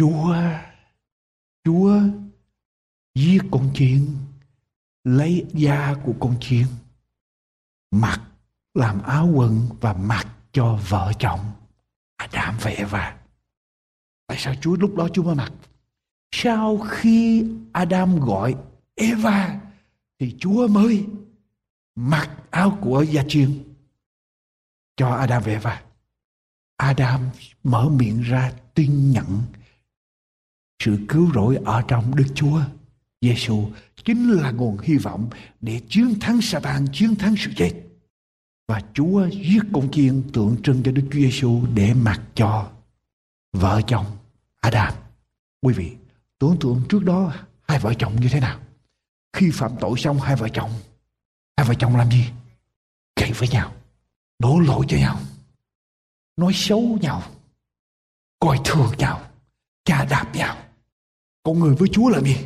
Chúa 0.00 0.36
Chúa 1.64 2.00
giết 3.14 3.38
con 3.50 3.70
chiên 3.74 4.06
lấy 5.04 5.46
da 5.52 5.94
của 6.04 6.14
con 6.20 6.36
chiên 6.40 6.66
mặc 7.90 8.20
làm 8.74 9.02
áo 9.02 9.30
quần 9.34 9.68
và 9.80 9.92
mặc 9.92 10.26
cho 10.52 10.78
vợ 10.88 11.12
chồng 11.18 11.40
Adam 12.16 12.56
và 12.60 12.70
Eva. 12.70 13.18
Tại 14.26 14.38
sao 14.40 14.54
Chúa 14.60 14.76
lúc 14.76 14.94
đó 14.96 15.08
Chúa 15.12 15.22
mới 15.22 15.34
mặc? 15.34 15.52
Sau 16.32 16.78
khi 16.90 17.46
Adam 17.72 18.20
gọi 18.20 18.54
Eva, 18.94 19.60
thì 20.18 20.36
Chúa 20.38 20.68
mới 20.68 21.06
mặc 21.94 22.30
áo 22.50 22.78
của 22.80 23.02
gia 23.02 23.22
chiên 23.28 23.64
cho 24.96 25.08
Adam 25.08 25.42
và 25.42 25.52
Eva. 25.52 25.82
Adam 26.76 27.30
mở 27.62 27.88
miệng 27.88 28.20
ra 28.22 28.52
tin 28.74 29.10
nhận 29.10 29.42
sự 30.80 30.98
cứu 31.08 31.30
rỗi 31.34 31.58
ở 31.64 31.82
trong 31.88 32.16
Đức 32.16 32.26
Chúa 32.34 32.60
Giêsu 33.20 33.70
chính 34.04 34.30
là 34.30 34.50
nguồn 34.50 34.78
hy 34.78 34.96
vọng 34.96 35.30
để 35.60 35.80
chiến 35.88 36.20
thắng 36.20 36.40
Satan, 36.40 36.86
chiến 36.92 37.16
thắng 37.16 37.34
sự 37.38 37.50
chết. 37.56 37.72
Và 38.68 38.82
Chúa 38.94 39.26
giết 39.26 39.60
con 39.72 39.90
chiên 39.90 40.22
tượng 40.32 40.56
trưng 40.62 40.82
cho 40.82 40.92
Đức 40.92 41.02
Chúa 41.12 41.18
Giêsu 41.18 41.66
để 41.74 41.94
mặc 41.94 42.20
cho 42.34 42.70
vợ 43.52 43.80
chồng 43.86 44.06
Adam. 44.60 44.94
Quý 45.62 45.74
vị, 45.74 45.92
tưởng 46.38 46.56
tượng 46.60 46.82
trước 46.88 47.04
đó 47.04 47.32
hai 47.68 47.78
vợ 47.78 47.94
chồng 47.98 48.20
như 48.20 48.28
thế 48.30 48.40
nào? 48.40 48.60
Khi 49.32 49.50
phạm 49.50 49.72
tội 49.80 49.98
xong 49.98 50.20
hai 50.20 50.36
vợ 50.36 50.48
chồng, 50.48 50.70
hai 51.56 51.66
vợ 51.66 51.74
chồng 51.74 51.96
làm 51.96 52.10
gì? 52.10 52.24
Cậy 53.16 53.32
với 53.32 53.48
nhau, 53.48 53.72
đổ 54.38 54.60
lỗi 54.60 54.86
cho 54.88 54.96
nhau, 54.96 55.20
nói 56.36 56.52
xấu 56.54 56.98
nhau, 57.00 57.22
coi 58.38 58.58
thường 58.64 58.92
nhau, 58.98 59.20
chà 59.84 60.04
đạp 60.04 60.26
nhau. 60.34 60.56
Con 61.42 61.58
người 61.58 61.74
với 61.74 61.88
Chúa 61.88 62.08
làm 62.08 62.24
gì? 62.24 62.36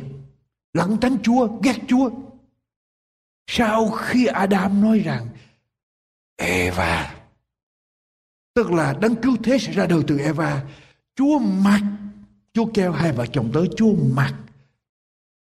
Lẩn 0.73 0.97
tránh 1.01 1.17
Chúa, 1.23 1.47
ghét 1.63 1.75
Chúa. 1.87 2.09
Sau 3.47 3.89
khi 3.89 4.25
Adam 4.25 4.81
nói 4.81 4.99
rằng 4.99 5.27
Eva 6.37 7.15
tức 8.53 8.71
là 8.71 8.93
đấng 9.01 9.15
cứu 9.15 9.37
thế 9.43 9.57
sẽ 9.57 9.71
ra 9.71 9.85
đời 9.87 10.03
từ 10.07 10.17
Eva 10.17 10.63
Chúa 11.15 11.39
mặc 11.39 11.81
Chúa 12.53 12.65
kêu 12.73 12.91
hai 12.91 13.11
vợ 13.11 13.25
chồng 13.25 13.51
tới 13.53 13.69
Chúa 13.77 13.95
mặc 13.95 14.33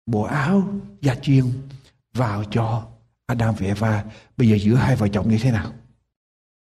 bộ 0.06 0.22
áo 0.22 0.80
da 1.00 1.14
chiên 1.14 1.44
vào 2.12 2.44
cho 2.50 2.88
Adam 3.26 3.54
và 3.58 3.66
Eva 3.66 4.04
bây 4.36 4.48
giờ 4.48 4.56
giữa 4.56 4.74
hai 4.74 4.96
vợ 4.96 5.08
chồng 5.08 5.28
như 5.28 5.38
thế 5.42 5.50
nào 5.50 5.72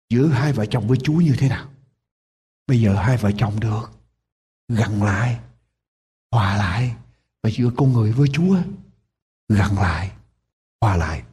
giữa 0.10 0.28
hai 0.28 0.54
vợ 0.54 0.66
chồng 0.66 0.88
với 0.88 0.98
Chúa 1.04 1.14
như 1.14 1.36
thế 1.40 1.50
nào 1.50 1.70
bây 2.68 2.82
giờ 2.82 2.96
hai 2.96 3.18
vợ 3.18 3.32
chồng 3.38 3.60
được 3.60 3.92
gần 4.68 5.04
lại 5.04 5.40
hòa 6.36 6.58
lại. 6.58 6.96
Và 7.44 7.50
giữa 7.50 7.70
con 7.78 7.94
người 7.94 8.12
với 8.12 8.28
Chúa, 8.34 8.58
gần 9.50 9.74
lại, 9.74 10.12
hòa 10.82 10.98
lại. 10.98 11.24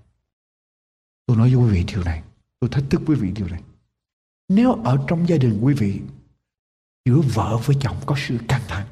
Tôi 1.26 1.36
nói 1.36 1.54
với 1.54 1.64
quý 1.64 1.70
vị 1.70 1.84
điều 1.88 2.04
này. 2.04 2.22
Tôi 2.60 2.70
thách 2.70 2.84
thức 2.90 3.00
quý 3.06 3.14
vị 3.14 3.30
điều 3.34 3.48
này. 3.48 3.62
Nếu 4.48 4.72
ở 4.72 5.04
trong 5.08 5.28
gia 5.28 5.36
đình 5.36 5.58
quý 5.62 5.74
vị, 5.74 6.00
giữa 7.04 7.20
vợ 7.34 7.58
với 7.64 7.76
chồng 7.80 7.96
có 8.06 8.14
sự 8.18 8.38
căng 8.48 8.62
thẳng, 8.68 8.86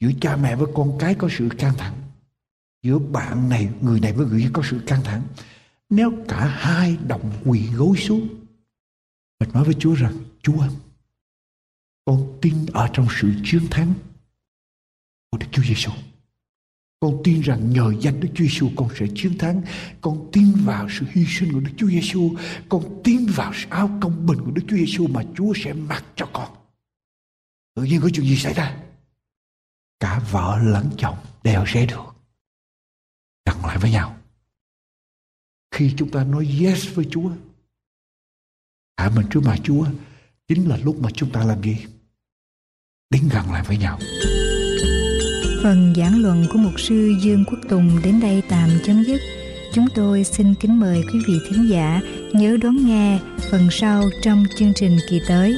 giữa 0.00 0.10
cha 0.20 0.36
mẹ 0.36 0.56
với 0.56 0.72
con 0.74 0.96
cái 0.98 1.14
có 1.14 1.28
sự 1.30 1.48
căng 1.58 1.74
thẳng, 1.78 1.94
giữa 2.82 2.98
bạn 2.98 3.48
này, 3.48 3.70
người 3.80 4.00
này 4.00 4.12
với 4.12 4.26
người 4.26 4.42
kia 4.42 4.50
có 4.52 4.62
sự 4.70 4.80
căng 4.86 5.02
thẳng, 5.04 5.22
nếu 5.90 6.12
cả 6.28 6.46
hai 6.46 6.96
đồng 6.96 7.32
quỳ 7.44 7.70
gối 7.72 7.96
xuống 7.96 8.28
và 9.40 9.46
nói 9.54 9.64
với 9.64 9.74
Chúa 9.78 9.94
rằng, 9.94 10.14
Chúa, 10.42 10.68
con 12.04 12.38
tin 12.42 12.66
ở 12.72 12.90
trong 12.92 13.06
sự 13.20 13.32
chiến 13.44 13.62
thắng 13.70 13.94
của 15.30 15.38
Đức 15.38 15.46
Chúa 15.52 15.62
Giêsu. 15.62 15.90
Con 17.00 17.20
tin 17.24 17.40
rằng 17.40 17.70
nhờ 17.70 17.92
danh 18.00 18.20
Đức 18.20 18.28
Chúa 18.34 18.44
Giêsu 18.44 18.70
con 18.76 18.88
sẽ 18.98 19.06
chiến 19.14 19.38
thắng. 19.38 19.62
Con 20.00 20.30
tin 20.32 20.52
vào 20.64 20.88
sự 20.90 21.06
hy 21.10 21.24
sinh 21.28 21.52
của 21.52 21.60
Đức 21.60 21.72
Chúa 21.76 21.88
Giêsu. 21.88 22.36
Con 22.68 23.00
tin 23.04 23.26
vào 23.26 23.52
sự 23.54 23.66
áo 23.70 23.98
công 24.00 24.26
bình 24.26 24.38
của 24.44 24.50
Đức 24.50 24.62
Chúa 24.68 24.76
Giêsu 24.76 25.06
mà 25.06 25.22
Chúa 25.36 25.52
sẽ 25.56 25.72
mặc 25.72 26.04
cho 26.16 26.26
con. 26.32 26.56
Tự 27.74 27.82
nhiên 27.82 28.00
có 28.00 28.08
chuyện 28.12 28.26
gì 28.26 28.36
xảy 28.36 28.54
ra? 28.54 28.76
Cả 30.00 30.22
vợ 30.30 30.58
lẫn 30.62 30.90
chồng 30.98 31.16
đều 31.44 31.64
sẽ 31.66 31.86
được 31.86 32.16
đặt 33.44 33.64
lại 33.64 33.78
với 33.78 33.90
nhau. 33.90 34.16
Khi 35.70 35.94
chúng 35.96 36.10
ta 36.10 36.24
nói 36.24 36.56
yes 36.60 36.94
với 36.94 37.08
Chúa, 37.10 37.30
hạ 38.96 39.10
mình 39.16 39.26
trước 39.30 39.40
mặt 39.44 39.58
Chúa, 39.64 39.86
chính 40.48 40.68
là 40.68 40.76
lúc 40.76 41.00
mà 41.00 41.10
chúng 41.14 41.32
ta 41.32 41.44
làm 41.44 41.62
gì? 41.62 41.76
Đến 43.10 43.28
gần 43.32 43.52
lại 43.52 43.62
với 43.66 43.78
nhau. 43.78 43.98
Phần 45.66 45.92
giảng 45.96 46.22
luận 46.22 46.46
của 46.52 46.58
mục 46.58 46.80
sư 46.80 47.14
Dương 47.22 47.44
Quốc 47.44 47.58
Tùng 47.68 47.90
đến 48.04 48.20
đây 48.20 48.42
tạm 48.48 48.68
chấm 48.84 49.04
dứt. 49.04 49.20
Chúng 49.72 49.86
tôi 49.94 50.24
xin 50.24 50.54
kính 50.54 50.80
mời 50.80 51.02
quý 51.12 51.18
vị 51.28 51.34
thính 51.48 51.68
giả 51.70 52.00
nhớ 52.32 52.56
đón 52.62 52.86
nghe 52.86 53.18
phần 53.50 53.68
sau 53.70 54.02
trong 54.22 54.44
chương 54.56 54.72
trình 54.74 54.98
kỳ 55.10 55.20
tới. 55.28 55.54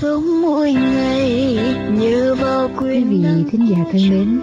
sống 0.00 0.42
mỗi 0.42 0.72
ngày 0.72 1.58
nhớ 1.98 2.34
vào 2.34 2.70
Quý 2.76 3.04
vị 3.04 3.24
thính 3.52 3.66
giả 3.70 3.76
thân 3.92 4.10
mến, 4.10 4.40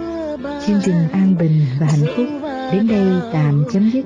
chương 0.66 0.80
trình 0.84 1.08
An 1.12 1.36
Bình 1.38 1.66
và 1.80 1.86
Hạnh 1.86 2.14
Phúc 2.16 2.26
đến 2.72 2.88
đây 2.88 3.06
tạm 3.32 3.64
chấm 3.72 3.90
dứt. 3.90 4.04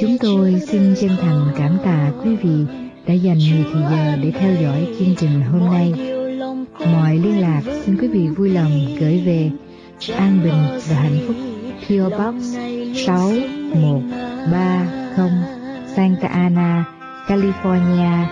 Chúng 0.00 0.18
tôi 0.20 0.62
xin 0.68 0.94
chân 1.00 1.10
thành 1.20 1.52
cảm 1.58 1.78
tạ 1.84 2.10
quý 2.24 2.36
vị 2.36 2.64
đã 3.06 3.14
dành 3.14 3.38
nhiều 3.38 3.64
thời 3.72 3.82
giờ 3.82 4.16
để 4.22 4.30
theo 4.40 4.62
dõi 4.62 4.86
chương 4.98 5.14
trình 5.18 5.40
hôm 5.40 5.64
nay. 5.64 6.17
Mọi 6.86 7.18
liên 7.18 7.40
lạc 7.40 7.60
xin 7.84 7.98
quý 8.00 8.08
vị 8.08 8.28
vui 8.28 8.50
lòng 8.50 8.70
gửi 9.00 9.22
về 9.26 9.50
An 10.16 10.40
Bình 10.44 10.62
và 10.88 10.96
Hạnh 10.96 11.18
Phúc 11.26 11.36
PO 11.88 12.10
Box 12.10 12.34
6130 13.06 15.30
Santa 15.96 16.28
Ana, 16.28 16.84
California 17.28 18.26